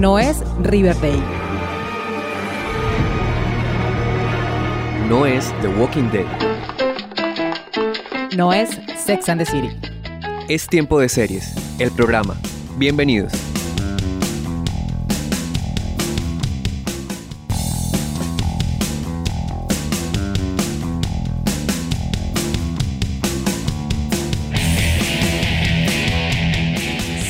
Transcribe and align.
No 0.00 0.18
es 0.18 0.42
Riverdale. 0.60 1.22
No 5.08 5.24
es 5.24 5.54
The 5.62 5.68
Walking 5.68 6.10
Dead. 6.10 6.26
No 8.36 8.52
es 8.52 8.70
Sex 8.96 9.28
and 9.28 9.40
the 9.40 9.46
City. 9.46 9.70
Es 10.48 10.66
tiempo 10.66 10.98
de 10.98 11.08
series, 11.08 11.54
el 11.78 11.92
programa. 11.92 12.36
Bienvenidos. 12.76 13.43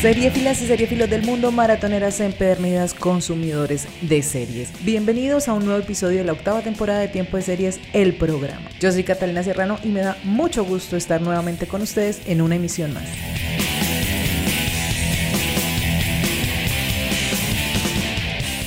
Seriefilas 0.05 0.61
y 0.61 0.67
seriefilos 0.67 1.09
del 1.09 1.23
mundo, 1.23 1.51
maratoneras 1.51 2.21
empedernidas, 2.21 2.93
consumidores 2.93 3.89
de 4.03 4.23
series. 4.23 4.71
Bienvenidos 4.85 5.49
a 5.49 5.55
un 5.55 5.65
nuevo 5.65 5.81
episodio 5.81 6.19
de 6.19 6.25
la 6.25 6.33
octava 6.33 6.61
temporada 6.61 7.01
de 7.01 7.09
Tiempo 7.09 7.39
de 7.39 7.43
Series, 7.43 7.81
el 7.95 8.15
programa. 8.15 8.69
Yo 8.79 8.93
soy 8.93 9.03
Catalina 9.03 9.43
Serrano 9.43 9.79
y 9.83 9.89
me 9.89 10.01
da 10.01 10.19
mucho 10.23 10.63
gusto 10.63 10.99
estar 10.99 11.23
nuevamente 11.23 11.67
con 11.67 11.81
ustedes 11.81 12.21
en 12.27 12.43
una 12.43 12.57
emisión 12.57 12.93
más. 12.93 13.05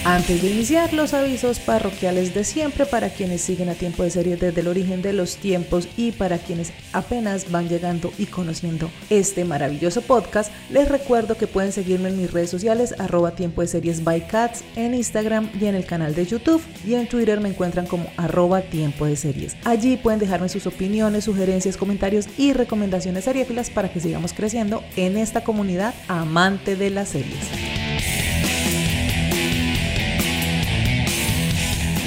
Antes 0.08 0.42
de 0.42 0.52
iniciar 0.52 0.94
los 0.94 1.14
avisos 1.14 1.60
parroquiales 1.60 2.34
de 2.34 2.46
siempre 2.46 2.86
para 2.86 3.10
quienes 3.10 3.42
siguen 3.42 3.68
a 3.68 3.74
tiempo 3.74 4.04
de 4.04 4.10
series 4.10 4.40
desde 4.40 4.62
el 4.62 4.70
origen 4.70 5.02
de 5.02 5.12
los 5.12 5.36
tiempos 5.36 5.90
y 5.98 6.14
para 6.14 6.38
quienes 6.38 6.72
apenas 6.94 7.52
van 7.52 7.68
llegando 7.68 8.14
y 8.18 8.28
conociendo 8.28 8.90
este 9.10 9.44
maravilloso 9.44 10.02
podcast, 10.02 10.50
les 10.70 10.88
recuerdo 10.88 11.36
que 11.36 11.46
pueden 11.46 11.74
seguirme 11.74 12.08
en 12.08 12.22
mis 12.22 12.32
redes 12.32 12.50
sociales 12.50 12.96
arroba 13.00 13.32
tiempo 13.32 13.60
de 13.60 13.68
series 13.68 14.02
by 14.02 14.26
cats 14.28 14.64
en 14.78 14.94
Instagram 14.94 15.50
y 15.60 15.66
en 15.66 15.76
el 15.76 15.86
canal 15.86 16.16
de 16.16 16.26
YouTube 16.26 16.64
y 16.86 16.94
en 16.94 17.10
Twitter 17.10 17.42
me 17.42 17.50
encuentran 17.50 17.86
como 17.86 18.10
arroba 18.16 18.62
tiempo 18.62 19.06
de 19.06 19.18
series. 19.18 19.58
Allí 19.66 19.98
pueden 19.98 20.22
dejarme 20.22 20.48
sus 20.48 20.68
opiniones, 20.68 21.26
sugerencias, 21.26 21.76
comentarios 21.76 22.30
y 22.38 22.54
recomendaciones 22.54 23.26
seriéfilas 23.26 23.70
para 23.70 23.92
que 23.92 24.00
sigamos 24.00 24.32
creciendo 24.32 24.86
en 24.96 25.18
esta 25.18 25.44
comunidad 25.44 25.94
amante 26.08 26.78
de 26.78 26.92
las 26.92 27.10
series. 27.10 28.17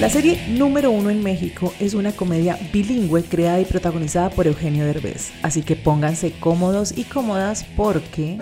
La 0.00 0.08
serie 0.08 0.42
número 0.48 0.90
uno 0.90 1.10
en 1.10 1.22
México 1.22 1.74
es 1.78 1.92
una 1.92 2.12
comedia 2.12 2.58
bilingüe 2.72 3.22
creada 3.22 3.60
y 3.60 3.66
protagonizada 3.66 4.30
por 4.30 4.46
Eugenio 4.46 4.86
Derbez. 4.86 5.30
Así 5.42 5.62
que 5.62 5.76
pónganse 5.76 6.32
cómodos 6.40 6.96
y 6.96 7.04
cómodas 7.04 7.66
porque... 7.76 8.38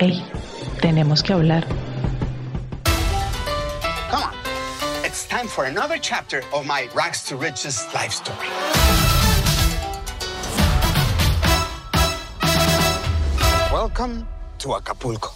Hey, 0.00 0.20
tenemos 0.80 1.22
que 1.22 1.32
hablar. 1.32 1.64
Come 4.10 4.24
on. 4.24 4.32
It's 5.04 5.28
time 5.28 5.46
for 5.46 5.66
another 5.66 5.96
chapter 6.00 6.42
of 6.52 6.66
my 6.66 6.88
rags 6.92 7.22
to 7.28 7.36
riches 7.36 7.86
life 7.94 8.12
story. 8.12 8.48
Welcome 13.72 14.26
to 14.58 14.74
Acapulco. 14.74 15.30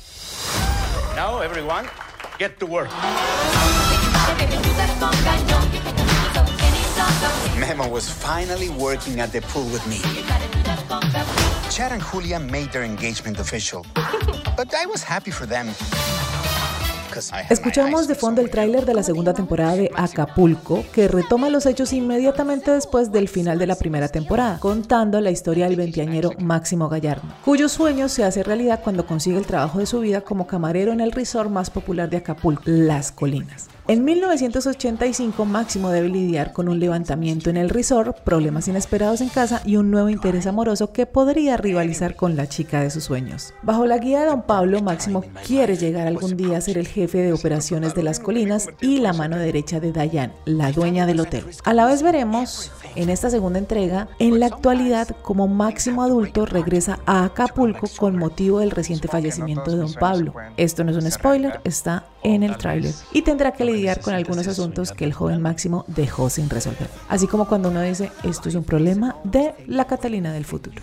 Now, 1.15 1.43
everyone, 1.43 1.87
get 2.41 2.59
to 2.59 2.67
work. 2.67 2.91
Memo 7.69 7.89
was 7.89 8.09
finally 8.09 8.69
working 8.69 9.21
at 9.21 9.33
the 9.33 9.41
pool 9.41 9.65
with 9.73 9.85
me. 9.89 9.99
Chad 11.69 11.91
and 11.91 12.01
Julia 12.01 12.39
made 12.39 12.71
their 12.71 12.85
engagement 12.85 13.41
official, 13.41 13.85
but 14.57 14.73
I 14.73 14.87
was 14.87 15.03
happy 15.03 15.33
for 15.33 15.49
them. 15.49 15.67
Escuchamos 17.49 18.07
de 18.07 18.15
fondo 18.15 18.41
el 18.43 18.51
tráiler 18.51 18.85
de 18.85 18.95
la 18.95 19.03
segunda 19.03 19.35
temporada 19.35 19.75
de 19.75 19.91
Acapulco, 19.97 20.85
que 20.93 21.09
retoma 21.09 21.49
los 21.49 21.67
hechos 21.67 21.93
inmediatamente 21.93 22.71
después 22.71 23.11
del 23.11 23.29
final 23.29 23.59
de 23.59 23.67
la 23.67 23.75
primera 23.75 24.09
temporada, 24.09 24.61
contando 24.61 25.21
la 25.21 25.31
historia 25.31 25.67
del 25.67 25.77
veinteañero 25.77 26.33
Máximo 26.39 26.89
Gallardo, 26.89 27.27
cuyo 27.45 27.69
sueño 27.69 28.09
se 28.09 28.23
hace 28.23 28.45
realidad 28.45 28.81
cuando 28.85 29.07
consigue 29.07 29.39
el 29.39 29.47
trabajo 29.47 29.79
de 29.81 29.87
su 29.87 30.01
vida 30.01 30.21
como 30.21 30.47
camarero 30.47 30.93
en 30.93 31.01
el 31.01 31.11
resort 31.11 31.51
más 31.51 31.71
popular 31.71 32.11
de 32.11 32.19
Acapulco, 32.19 32.63
Las 32.67 33.11
Colinas. 33.11 33.69
En 33.89 34.05
1985, 34.05 35.45
Máximo 35.45 35.91
debe 35.91 36.09
lidiar 36.09 36.53
con 36.53 36.69
un 36.69 36.81
levantamiento 36.81 37.51
en 37.51 37.57
el 37.57 37.71
resort, 37.71 38.19
problemas 38.19 38.67
inesperados 38.67 39.21
en 39.21 39.29
casa 39.29 39.63
y 39.65 39.77
un 39.77 39.93
nuevo 39.93 40.09
interés 40.09 40.49
amoroso 40.49 40.91
que 40.91 41.07
podría 41.07 41.57
rivalizar 41.57 42.17
con 42.17 42.35
la 42.35 42.49
chica 42.49 42.81
de 42.81 42.91
sus 42.91 43.05
sueños. 43.05 43.55
Bajo 43.63 43.87
la 43.87 43.99
guía 43.99 44.23
de 44.23 44.27
don 44.27 44.43
Pablo, 44.43 44.83
Máximo 44.83 45.23
quiere 45.47 45.77
llegar 45.77 46.09
algún 46.09 46.37
día 46.37 46.59
a 46.59 46.61
ser 46.61 46.79
el 46.79 46.89
jefe 46.89 47.19
de 47.19 47.33
operaciones 47.33 47.95
de 47.95 48.03
las 48.03 48.19
colinas 48.19 48.69
y 48.81 48.99
la 48.99 49.13
mano 49.13 49.39
derecha 49.39 49.79
de 49.79 49.93
Dayan, 49.93 50.33
la 50.47 50.73
dueña 50.73 51.07
del 51.07 51.21
hotel. 51.21 51.45
A 51.63 51.73
la 51.73 51.87
vez 51.87 52.03
veremos 52.03 52.73
en 52.97 53.09
esta 53.09 53.31
segunda 53.31 53.61
entrega, 53.61 54.09
en 54.19 54.41
la 54.41 54.47
actualidad, 54.47 55.15
como 55.23 55.47
Máximo 55.47 56.03
adulto 56.03 56.45
regresa 56.45 56.99
a 57.07 57.23
Acapulco 57.23 57.87
con 57.97 58.19
motivo 58.19 58.59
del 58.59 58.73
reciente 58.73 59.07
fallecimiento 59.07 59.71
de 59.71 59.77
don 59.77 59.95
Pablo. 59.95 60.35
Esto 60.57 60.83
no 60.83 60.91
es 60.91 60.97
un 60.97 61.09
spoiler, 61.09 61.61
está 61.63 62.05
en 62.35 62.43
el 62.43 62.57
tráiler 62.57 62.93
y 63.13 63.23
tendrá 63.23 63.53
que 63.53 63.65
lidiar 63.65 64.01
con 64.01 64.13
algunos 64.13 64.49
asuntos 64.49 64.91
que 64.91 65.05
el 65.05 65.13
joven 65.13 65.41
Máximo 65.41 65.85
dejó 65.87 66.29
sin 66.29 66.51
resolver. 66.51 66.91
Así 67.09 67.29
como 67.29 67.47
cuando 67.47 67.69
uno 67.69 67.81
dice, 67.83 68.11
esto 68.25 68.49
es 68.49 68.57
un 68.57 68.65
problema 68.65 69.17
de 69.23 69.55
la 69.67 69.87
Catalina 69.87 70.33
del 70.33 70.45
futuro. 70.45 70.83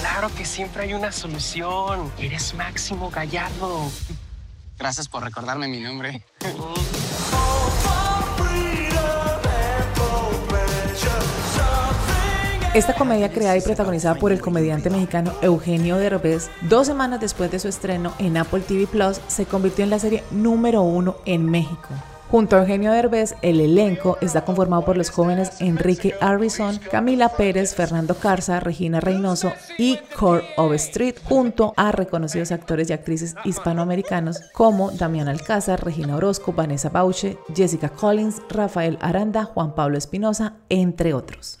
Claro 0.00 0.30
que 0.36 0.44
siempre 0.44 0.82
hay 0.82 0.92
una 0.92 1.10
solución. 1.10 2.12
Eres 2.18 2.54
Máximo 2.54 3.10
Gallardo. 3.10 3.90
Gracias 4.78 5.08
por 5.08 5.24
recordarme 5.24 5.66
mi 5.66 5.80
nombre. 5.80 6.22
Esta 12.74 12.92
comedia 12.92 13.30
creada 13.30 13.56
y 13.56 13.60
protagonizada 13.60 14.16
por 14.16 14.32
el 14.32 14.40
comediante 14.40 14.90
mexicano 14.90 15.32
Eugenio 15.42 15.96
Derbez, 15.96 16.50
dos 16.62 16.88
semanas 16.88 17.20
después 17.20 17.48
de 17.52 17.60
su 17.60 17.68
estreno 17.68 18.12
en 18.18 18.36
Apple 18.36 18.62
TV 18.66 18.88
Plus, 18.88 19.20
se 19.28 19.46
convirtió 19.46 19.84
en 19.84 19.90
la 19.90 20.00
serie 20.00 20.24
número 20.32 20.82
uno 20.82 21.14
en 21.24 21.48
México. 21.48 21.90
Junto 22.32 22.56
a 22.56 22.60
Eugenio 22.62 22.90
Derbez, 22.90 23.36
el 23.42 23.60
elenco 23.60 24.18
está 24.20 24.44
conformado 24.44 24.84
por 24.84 24.96
los 24.96 25.10
jóvenes 25.10 25.60
Enrique 25.60 26.14
Harrison, 26.20 26.80
Camila 26.90 27.28
Pérez, 27.28 27.76
Fernando 27.76 28.16
Carza, 28.16 28.58
Regina 28.58 28.98
Reynoso 28.98 29.52
y 29.78 30.00
Core 30.18 30.44
Street, 30.74 31.14
junto 31.22 31.74
a 31.76 31.92
reconocidos 31.92 32.50
actores 32.50 32.90
y 32.90 32.92
actrices 32.92 33.36
hispanoamericanos 33.44 34.40
como 34.52 34.90
Damián 34.90 35.28
Alcázar, 35.28 35.84
Regina 35.84 36.16
Orozco, 36.16 36.52
Vanessa 36.52 36.88
Bauche, 36.88 37.38
Jessica 37.54 37.90
Collins, 37.90 38.42
Rafael 38.48 38.98
Aranda, 39.00 39.44
Juan 39.44 39.76
Pablo 39.76 39.96
Espinosa, 39.96 40.54
entre 40.68 41.14
otros. 41.14 41.60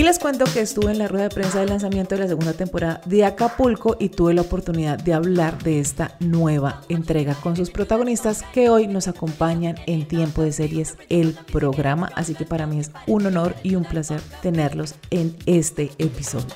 Y 0.00 0.02
les 0.02 0.18
cuento 0.18 0.46
que 0.46 0.62
estuve 0.62 0.92
en 0.92 0.98
la 0.98 1.08
rueda 1.08 1.24
de 1.24 1.34
prensa 1.34 1.60
de 1.60 1.66
lanzamiento 1.66 2.14
de 2.14 2.22
la 2.22 2.26
segunda 2.26 2.54
temporada 2.54 3.02
de 3.04 3.22
Acapulco 3.26 3.98
y 4.00 4.08
tuve 4.08 4.32
la 4.32 4.40
oportunidad 4.40 4.98
de 4.98 5.12
hablar 5.12 5.62
de 5.62 5.78
esta 5.78 6.16
nueva 6.20 6.80
entrega 6.88 7.34
con 7.34 7.54
sus 7.54 7.68
protagonistas 7.68 8.42
que 8.54 8.70
hoy 8.70 8.86
nos 8.86 9.08
acompañan 9.08 9.76
en 9.86 10.08
Tiempo 10.08 10.42
de 10.42 10.52
Series, 10.52 10.96
el 11.10 11.36
programa. 11.52 12.08
Así 12.14 12.34
que 12.34 12.46
para 12.46 12.66
mí 12.66 12.80
es 12.80 12.90
un 13.06 13.26
honor 13.26 13.54
y 13.62 13.74
un 13.74 13.84
placer 13.84 14.22
tenerlos 14.40 14.94
en 15.10 15.36
este 15.44 15.90
episodio. 15.98 16.46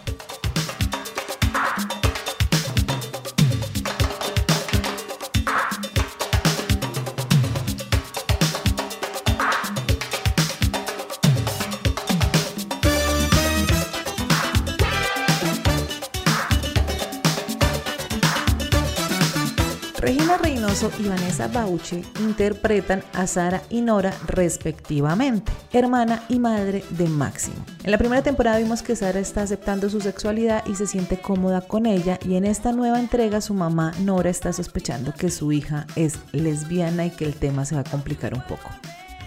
Regina 20.15 20.37
Reynoso 20.37 20.93
y 21.01 21.09
Vanessa 21.09 21.49
Bauche 21.49 22.05
interpretan 22.21 23.03
a 23.15 23.27
Sara 23.27 23.63
y 23.69 23.81
Nora 23.81 24.13
respectivamente, 24.29 25.51
hermana 25.73 26.23
y 26.29 26.39
madre 26.39 26.85
de 26.91 27.09
Máximo. 27.09 27.57
En 27.83 27.91
la 27.91 27.99
primera 27.99 28.23
temporada 28.23 28.59
vimos 28.59 28.83
que 28.83 28.95
Sara 28.95 29.19
está 29.19 29.43
aceptando 29.43 29.91
su 29.91 30.01
sexualidad 30.01 30.65
y 30.67 30.77
se 30.77 30.87
siente 30.87 31.21
cómoda 31.21 31.63
con 31.63 31.85
ella 31.85 32.21
y 32.25 32.37
en 32.37 32.45
esta 32.45 32.71
nueva 32.71 33.01
entrega 33.01 33.41
su 33.41 33.55
mamá 33.55 33.91
Nora 34.03 34.31
está 34.31 34.53
sospechando 34.53 35.13
que 35.13 35.33
su 35.33 35.51
hija 35.51 35.85
es 35.97 36.21
lesbiana 36.31 37.07
y 37.07 37.11
que 37.11 37.25
el 37.25 37.35
tema 37.35 37.65
se 37.65 37.75
va 37.75 37.81
a 37.81 37.85
complicar 37.85 38.35
un 38.35 38.43
poco. 38.43 38.71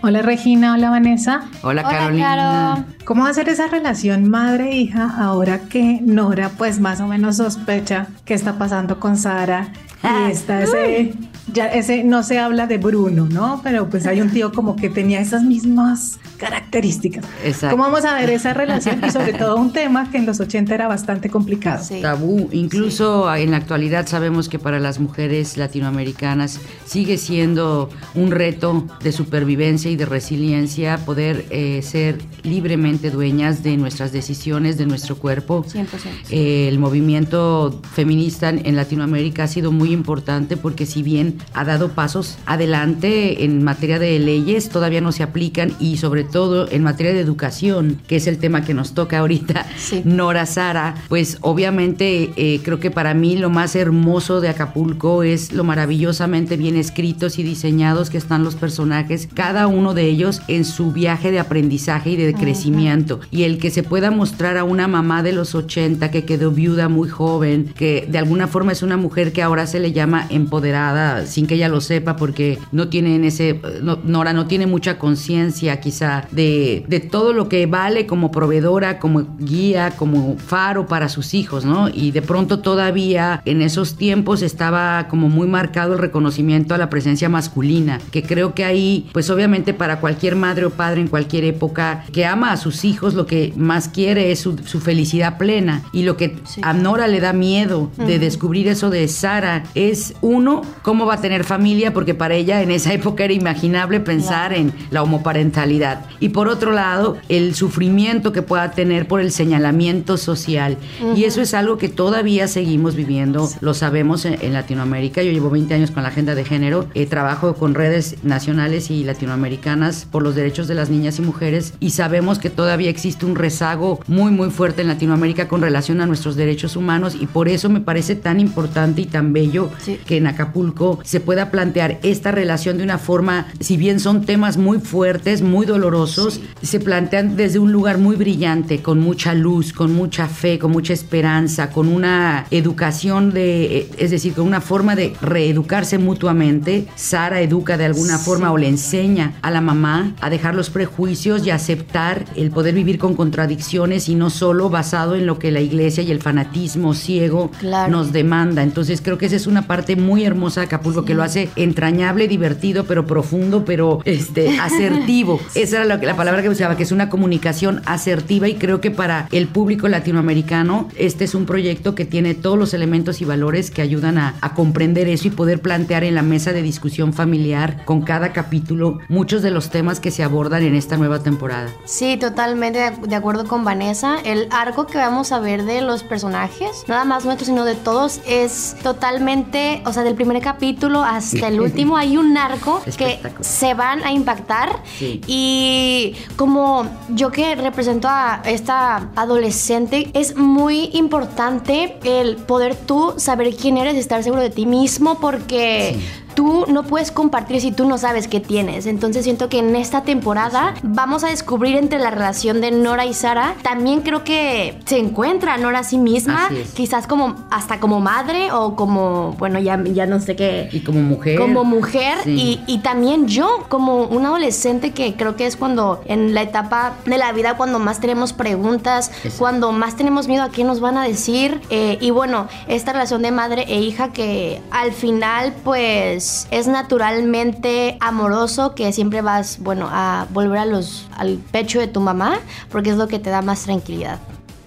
Hola 0.04 0.22
Regina, 0.22 0.74
hola 0.74 0.90
Vanessa. 0.90 1.50
Hola, 1.63 1.83
Carolina. 1.83 2.86
¿Cómo 3.04 3.24
va 3.24 3.30
a 3.31 3.33
ser 3.33 3.50
esa 3.50 3.68
relación 3.68 4.30
madre-hija 4.30 5.16
ahora 5.19 5.60
que 5.68 6.00
Nora 6.01 6.50
pues 6.57 6.80
más 6.80 7.01
o 7.01 7.07
menos 7.07 7.38
sospecha 7.38 8.07
qué 8.24 8.36
está 8.36 8.57
pasando 8.57 9.01
con 9.01 9.18
Sara 9.18 9.69
y 10.03 10.31
está 10.31 10.63
ese 10.63 11.13
ya 11.53 11.67
ese 11.67 12.03
no 12.03 12.23
se 12.23 12.39
habla 12.39 12.67
de 12.67 12.77
Bruno, 12.77 13.27
¿no? 13.29 13.61
Pero 13.63 13.89
pues 13.89 14.05
hay 14.05 14.21
un 14.21 14.29
tío 14.29 14.51
como 14.51 14.75
que 14.75 14.89
tenía 14.89 15.19
esas 15.19 15.44
mismas 15.44 16.19
características. 16.38 17.25
Exacto. 17.44 17.75
¿Cómo 17.75 17.83
vamos 17.83 18.05
a 18.05 18.15
ver 18.15 18.29
esa 18.29 18.53
relación? 18.53 19.01
Y 19.05 19.09
sobre 19.11 19.33
todo 19.33 19.55
un 19.55 19.71
tema 19.73 20.11
que 20.11 20.17
en 20.17 20.25
los 20.25 20.39
80 20.39 20.73
era 20.73 20.88
bastante 20.88 21.29
complicado. 21.29 21.83
Tabú. 22.01 22.49
Incluso 22.51 23.33
en 23.33 23.51
la 23.51 23.57
actualidad 23.57 24.07
sabemos 24.07 24.49
que 24.49 24.59
para 24.59 24.79
las 24.79 24.99
mujeres 24.99 25.57
latinoamericanas 25.57 26.59
sigue 26.85 27.17
siendo 27.17 27.89
un 28.13 28.31
reto 28.31 28.85
de 29.01 29.11
supervivencia 29.11 29.89
y 29.89 29.95
de 29.95 30.05
resiliencia 30.05 30.97
poder 31.05 31.45
eh, 31.49 31.81
ser 31.81 32.19
libremente 32.44 33.09
dueñas 33.09 33.63
de 33.63 33.77
nuestras 33.77 34.11
decisiones, 34.11 34.77
de 34.77 34.85
nuestro 34.85 35.17
cuerpo. 35.17 35.63
100%. 35.63 35.85
Eh, 36.29 36.67
el 36.67 36.79
movimiento 36.79 37.81
feminista 37.94 38.49
en 38.49 38.75
Latinoamérica 38.75 39.44
ha 39.44 39.47
sido 39.47 39.71
muy 39.71 39.91
importante 39.91 40.57
porque 40.57 40.85
si 40.85 41.03
bien 41.03 41.37
ha 41.54 41.63
dado 41.66 41.89
pasos 41.89 42.38
adelante 42.45 43.44
en 43.44 43.63
materia 43.63 44.00
de 44.00 44.19
leyes, 44.19 44.69
todavía 44.69 45.01
no 45.01 45.12
se 45.12 45.24
aplican 45.24 45.74
y 45.80 45.98
sobre 45.98 46.24
todo 46.24 46.69
en 46.72 46.84
materia 46.84 47.13
de 47.13 47.19
educación, 47.19 48.00
que 48.07 48.18
es 48.18 48.28
el 48.28 48.38
tema 48.38 48.63
que 48.63 48.74
nos 48.74 48.94
toca 48.94 49.19
ahorita, 49.19 49.66
Sí. 49.78 50.01
Nora 50.06 50.45
Sara, 50.45 50.95
pues 51.07 51.38
obviamente 51.42 52.31
eh, 52.36 52.62
creo 52.63 52.80
que 52.80 52.92
para 52.92 53.13
mí 53.13 53.38
lo 53.38 53.50
más 53.50 53.75
hermoso 53.75 54.42
de 54.42 54.50
Acapulco 54.50 55.24
es 55.24 55.51
lo 55.51 55.63
maravillosamente 55.63 56.57
bien 56.57 56.75
escritos 56.75 57.40
y 57.40 57.44
diseñados 57.44 58.10
que 58.10 58.18
están 58.18 58.44
los 58.44 58.56
personajes, 58.56 59.28
cada 59.33 59.68
uno 59.68 59.94
de 59.94 60.06
ellos 60.06 60.42
en 60.48 60.66
su 60.66 60.92
viaje 60.92 61.31
de 61.31 61.40
aprendizaje 61.40 62.12
y 62.12 62.16
de 62.16 62.33
crecimiento. 62.33 63.19
Y 63.31 63.44
el 63.44 63.57
que 63.57 63.72
se 63.72 63.83
pueda 63.83 64.12
mostrar 64.12 64.57
a 64.57 64.63
una 64.63 64.88
mamá 64.88 65.24
de 65.24 65.33
los 65.33 65.56
80 65.56 66.12
que 66.12 66.25
quedó 66.25 66.51
viuda 66.51 66.90
muy 66.90 67.10
joven, 67.10 67.74
que 67.75 68.07
de 68.10 68.18
alguna 68.18 68.48
forma 68.48 68.72
es 68.72 68.83
una 68.83 68.98
mujer 68.98 69.31
que 69.33 69.44
ahora 69.44 69.68
se 69.68 69.80
le 69.80 69.92
llama 69.92 70.28
empoderada 70.30 71.25
sin 71.27 71.47
que 71.47 71.56
ella 71.56 71.69
lo 71.69 71.81
sepa 71.81 72.15
porque 72.15 72.57
no 72.71 72.88
tiene 72.88 73.15
en 73.15 73.24
ese, 73.25 73.59
no- 73.81 74.00
Nora 74.03 74.33
no 74.33 74.47
tiene 74.47 74.68
mucha 74.68 74.97
conciencia 74.97 75.79
quizá 75.79 76.27
de, 76.31 76.83
de 76.88 77.00
todo 77.00 77.33
lo 77.33 77.50
que 77.50 77.65
vale 77.65 78.06
como 78.06 78.31
proveedora, 78.31 79.00
como 79.00 79.25
guía, 79.39 79.91
como 79.97 80.38
faro 80.38 80.88
para 80.88 81.09
sus 81.09 81.33
hijos, 81.33 81.65
¿no? 81.65 81.89
Y 81.89 82.12
de 82.12 82.21
pronto 82.21 82.59
todavía 82.59 83.41
en 83.45 83.62
esos 83.62 83.95
tiempos 83.97 84.41
estaba 84.41 85.07
como 85.09 85.29
muy 85.29 85.47
marcado 85.47 85.94
el 85.94 86.00
reconocimiento 86.00 86.74
a 86.74 86.77
la 86.77 86.89
presencia 86.89 87.30
masculina, 87.30 88.00
que 88.12 88.23
creo 88.23 88.53
que 88.53 88.63
ahí, 88.65 89.09
pues 89.13 89.30
obviamente 89.30 89.73
para 89.73 90.00
cualquier 90.00 90.35
madre 90.35 90.65
o 90.65 90.69
padre 90.69 91.01
en 91.01 91.07
cualquier 91.07 91.44
época 91.44 92.06
que 92.12 92.25
ama 92.25 92.51
a 92.51 92.57
sus 92.57 92.85
hijos, 92.85 93.13
lo 93.13 93.25
que 93.25 93.53
más 93.57 93.89
quiere 93.89 94.31
es 94.31 94.39
su, 94.39 94.57
su 94.59 94.80
felicidad 94.80 95.38
plena. 95.38 95.83
Y 95.91 96.03
lo 96.03 96.18
que 96.18 96.38
a 96.62 96.73
Nora 96.73 97.07
le 97.07 97.19
da 97.19 97.33
miedo 97.33 97.91
de 97.97 98.19
descubrir 98.19 98.68
eso 98.68 98.89
de 98.89 99.07
Sara 99.07 99.63
es, 99.75 100.13
uno, 100.21 100.62
cómo 100.83 101.06
va 101.06 101.15
a 101.18 101.22
tener 101.22 101.44
familia, 101.44 101.94
porque 101.94 102.14
para 102.14 102.36
ella 102.36 102.62
en 102.62 102.72
esa 102.72 102.94
época 102.94 103.24
era 103.25 103.34
imaginable 103.34 104.00
pensar 104.00 104.54
en 104.54 104.72
la 104.92 105.04
homoparentalidad. 105.04 106.06
Y 106.19 106.30
por 106.30 106.48
otro 106.48 106.72
lado, 106.72 107.18
el 107.30 107.54
sufrimiento 107.56 108.31
que 108.31 108.42
pueda 108.42 108.72
tener 108.72 109.08
por 109.08 109.22
el 109.22 109.31
señalamiento 109.31 110.18
social. 110.18 110.78
Y 111.16 111.25
eso 111.25 111.42
es 111.42 111.54
algo 111.54 111.78
que 111.78 111.90
todavía 111.90 112.48
seguimos 112.48 112.96
viviendo, 112.96 113.50
lo 113.62 113.74
sabemos 113.74 114.25
en, 114.25 114.38
en 114.42 114.54
Latinoamérica. 114.54 115.22
Yo 115.22 115.31
llevo 115.31 115.50
20 115.50 115.74
años 115.74 115.92
con 115.92 116.04
la 116.04 116.10
agenda 116.10 116.36
de 116.36 116.44
género, 116.46 116.88
eh, 116.94 117.06
trabajo 117.06 117.54
con 117.56 117.75
redes 117.75 118.16
nacionales 118.24 118.90
y 118.92 119.04
latinoamericanas 119.04 120.06
por 120.10 120.24
los 120.24 120.36
derechos 120.36 120.68
de 120.68 120.75
las 120.75 120.90
niñas 120.90 121.19
y 121.19 121.22
mujeres 121.22 121.74
y 121.80 121.92
sabemos 121.92 122.40
que 122.40 122.50
todavía 122.50 122.90
existe 122.90 123.25
un 123.25 123.36
rezago 123.36 124.00
muy 124.08 124.31
muy 124.31 124.50
fuerte 124.50 124.81
en 124.81 124.88
Latinoamérica 124.88 125.48
con 125.48 125.62
relación 125.62 126.02
a 126.02 126.06
nuestros 126.06 126.36
derechos 126.36 126.75
humanos 126.75 127.16
y 127.19 127.25
por 127.28 127.48
eso 127.50 127.69
me 127.69 127.81
parece 127.81 128.16
tan 128.16 128.40
importante 128.40 129.02
y 129.02 129.06
tan 129.06 129.34
bello 129.34 129.69
Sí. 129.80 130.00
que 130.06 130.18
en 130.18 130.28
Acapulco 130.28 131.00
se 131.07 131.21
pueda 131.21 131.51
plantear 131.51 132.00
esta 132.04 132.31
relación 132.33 132.77
de 132.77 132.83
una 132.83 132.98
forma, 132.98 133.48
si 133.62 133.77
bien 133.77 134.01
son 134.01 134.25
temas 134.25 134.57
muy 134.57 134.80
fuertes, 134.80 135.42
muy 135.42 135.65
dolorosos, 135.65 136.42
se 136.62 136.81
plantean 136.81 137.38
desde 137.38 137.59
un 137.59 137.71
lugar 137.71 137.98
muy 137.98 138.18
brillante, 138.18 138.81
con 138.81 139.00
mucha 139.00 139.33
luz, 139.33 139.71
con 139.71 139.94
mucha 139.94 140.27
fe, 140.27 140.59
con 140.59 140.71
mucha 140.71 140.92
esperanza, 140.92 141.69
con 141.69 141.88
una 141.88 142.45
educación 142.51 143.31
de, 143.33 143.77
eh, 143.77 143.89
es 143.98 144.12
decir, 144.12 144.33
con 144.33 144.45
una 144.45 144.59
forma 144.59 144.98
de 144.98 145.13
reeducarse 145.21 145.98
mutuamente. 145.98 146.88
Sara 146.95 147.39
educa 147.39 147.77
de 147.77 147.86
alguna 147.86 148.18
forma 148.18 148.51
o 148.51 148.57
le 148.57 148.68
enseña 148.68 149.36
a 149.42 149.50
la 149.50 149.62
mamá 149.62 150.13
a 150.19 150.30
dejar 150.30 150.56
los 150.56 150.69
prejuicios 150.69 151.48
y 151.48 151.51
aceptar 151.51 152.25
el 152.36 152.51
poder 152.51 152.75
vivir 152.75 152.98
con 152.98 153.15
contradicciones 153.15 154.09
y 154.09 154.15
no 154.15 154.30
solo 154.30 154.69
basado 154.69 155.15
en 155.15 155.25
lo 155.25 155.39
que 155.39 155.51
la 155.51 155.62
iglesia 155.62 156.04
y 156.04 156.12
el 156.12 156.21
fanatismo 156.21 156.94
ciego 156.94 157.50
Claro. 157.59 157.92
nos 157.92 158.12
demanda. 158.12 158.62
Entonces 158.62 159.00
creo 159.01 159.18
que 159.18 159.27
esa 159.27 159.38
es 159.38 159.48
una 159.48 159.68
parte 159.68 159.95
muy 159.95 160.25
hermosa 160.25 160.59
de 160.62 160.68
Acapulco 160.88 161.06
que 161.06 161.13
lo 161.13 161.24
hace 161.24 161.50
entrañable, 161.56 162.28
divertido, 162.28 162.86
pero 162.86 163.06
profundo, 163.06 163.66
pero 163.66 164.00
este 164.06 164.57
asertivo. 164.60 165.39
Esa 165.54 165.78
era 165.78 165.86
la, 165.86 165.98
la 165.98 166.16
palabra 166.16 166.42
que 166.42 166.50
usaba, 166.50 166.78
que 166.78 166.84
es 166.84 166.92
una 166.92 167.10
comunicación 167.10 167.81
asertiva 167.86 168.48
y 168.48 168.56
creo 168.56 168.80
que 168.80 168.92
para 168.92 169.28
el 169.31 169.48
público 169.48 169.88
latinoamericano 169.88 170.88
este 170.95 171.25
es 171.25 171.36
un 171.36 171.45
proyecto 171.45 171.94
que 171.94 172.06
tiene 172.06 172.36
todos 172.36 172.57
los 172.57 172.74
elementos 172.74 173.22
y 173.22 173.25
valores 173.25 173.69
que 173.69 173.81
ayudan 173.81 174.18
a, 174.18 174.36
a 174.42 174.54
comprender 174.54 175.10
eso 175.10 175.28
y 175.28 175.31
poder 175.31 175.62
plantear 175.62 176.04
en 176.04 176.16
la 176.16 176.22
mesa 176.22 176.54
de 176.54 176.62
discusión 176.62 177.12
familiar 177.12 177.83
con 177.86 178.01
cada 178.01 178.31
capítulo 178.31 179.00
muchos 179.10 179.42
de 179.42 179.51
los 179.51 179.69
temas 179.69 180.00
que 180.00 180.12
se 180.12 180.24
abordan 180.24 180.63
en 180.63 180.75
esta 180.75 180.95
nueva 180.95 181.19
temporada. 181.19 181.69
Sí, 181.86 182.18
totalmente 182.18 182.80
de, 182.80 183.16
acuerdo 183.16 183.45
con 183.45 183.66
Vanessa. 183.66 184.18
El 184.24 184.48
arco 184.51 184.88
que 184.88 184.98
vamos 184.98 185.31
a 185.31 185.40
ver 185.40 185.63
de 185.63 185.81
los 185.81 186.04
personajes, 186.04 186.86
nada 186.88 187.04
más 187.04 187.25
nuestros, 187.25 187.48
sino 187.48 187.66
de 187.66 187.75
todos, 187.75 188.22
es 188.28 188.75
totalmente, 188.83 189.81
o 189.86 189.94
sea, 189.94 190.04
del 190.04 190.16
primer 190.16 190.42
capítulo 190.42 190.76
hasta 191.03 191.47
el 191.47 191.59
último 191.59 191.97
hay 191.97 192.18
un 192.18 192.38
arco 192.38 192.81
que 192.97 193.19
se 193.41 193.74
van 193.74 194.03
a 194.03 194.12
impactar. 194.12 194.81
Sí. 194.97 195.21
Y 195.27 196.15
como 196.35 196.85
yo 197.09 197.31
que 197.31 197.56
represento 197.56 198.07
a 198.07 198.41
esta 198.45 199.09
adolescente, 199.15 200.09
es 200.13 200.35
muy 200.35 200.89
importante 200.94 201.97
el 202.03 202.38
poder 202.38 202.75
tú 202.75 203.13
saber 203.18 203.56
quién 203.56 203.77
eres 203.77 203.95
y 203.95 204.00
estar 204.00 204.24
seguro 204.24 204.41
de 204.41 204.50
ti 204.50 204.65
mismo 204.65 205.19
porque... 205.19 206.00
Tú 206.38 206.66
no 206.68 206.84
puedes 206.84 207.12
compartir 207.12 207.60
si 207.62 207.72
tú 207.72 207.88
no 207.89 207.98
sabes 207.98 208.28
qué 208.28 208.39
tienes. 208.39 208.86
Entonces 208.86 209.24
siento 209.24 209.50
que 209.50 209.57
en 209.57 209.75
esta 209.75 210.04
temporada 210.04 210.75
vamos 210.84 211.23
a 211.23 211.30
descubrir 211.30 211.76
entre 211.78 211.97
la 211.97 212.11
relación 212.11 212.61
de 212.61 212.69
Nora 212.69 213.07
y 213.07 213.16
Sara. 213.16 213.56
También 213.64 214.02
creo 214.02 214.23
que 214.23 214.78
se 214.85 215.00
encuentra 215.00 215.57
Nora 215.57 215.80
a 215.80 215.83
sí 215.83 215.97
misma. 215.97 216.47
Quizás 216.76 217.07
como 217.07 217.33
hasta 217.50 217.80
como 217.80 218.00
madre 218.02 218.52
o 218.52 218.76
como, 218.76 219.31
bueno, 219.40 219.57
ya, 219.57 219.83
ya 219.83 220.06
no 220.06 220.19
sé 220.19 220.35
qué. 220.35 220.69
Y 220.71 220.81
como 220.81 221.02
mujer. 221.02 221.40
Como 221.40 221.64
mujer 221.64 222.19
Sí. 222.23 222.61
y, 222.68 222.71
y 222.71 222.78
también 222.80 223.28
yo 223.28 223.66
como 223.68 224.04
un 224.04 224.23
adolescente 224.28 224.92
que 224.92 225.16
creo 225.16 225.35
que 225.35 225.47
es 225.47 225.56
cuando 225.57 226.02
en 226.06 226.35
la 226.35 226.44
etapa 226.44 226.94
de 227.07 227.18
la 227.18 227.31
vida 227.31 227.57
cuando 227.57 227.80
más 227.80 228.00
tenemos 228.00 228.33
preguntas, 228.33 229.09
Exacto. 229.09 229.38
cuando 229.40 229.71
más 229.71 229.95
tenemos 229.95 230.28
miedo 230.28 230.44
a 230.44 230.50
qué 230.50 230.64
nos 230.64 230.81
van 230.81 230.97
a 230.97 231.04
decir 231.04 231.61
eh, 231.71 231.97
y 232.00 232.11
bueno, 232.11 232.47
esta 232.68 232.94
relación 232.94 233.23
de 233.23 233.31
madre 233.31 233.66
e 233.68 233.81
hija 233.81 234.14
que 234.14 234.61
al 234.69 234.92
final 234.92 235.56
pues 235.64 236.27
es 236.52 236.68
naturalmente 236.68 237.98
amoroso 238.00 238.76
que 238.76 238.92
siempre 238.94 239.22
vas 239.22 239.60
bueno 239.60 239.88
a 239.92 240.28
volver 240.31 240.60
a 240.60 240.66
los 240.66 241.07
al 241.16 241.38
pecho 241.38 241.80
de 241.80 241.88
tu 241.88 242.00
mamá 242.00 242.40
porque 242.72 242.90
es 242.90 242.98
lo 242.98 243.07
que 243.07 243.19
te 243.19 243.30
da 243.30 243.42
más 243.42 243.64
tranquilidad. 243.64 244.19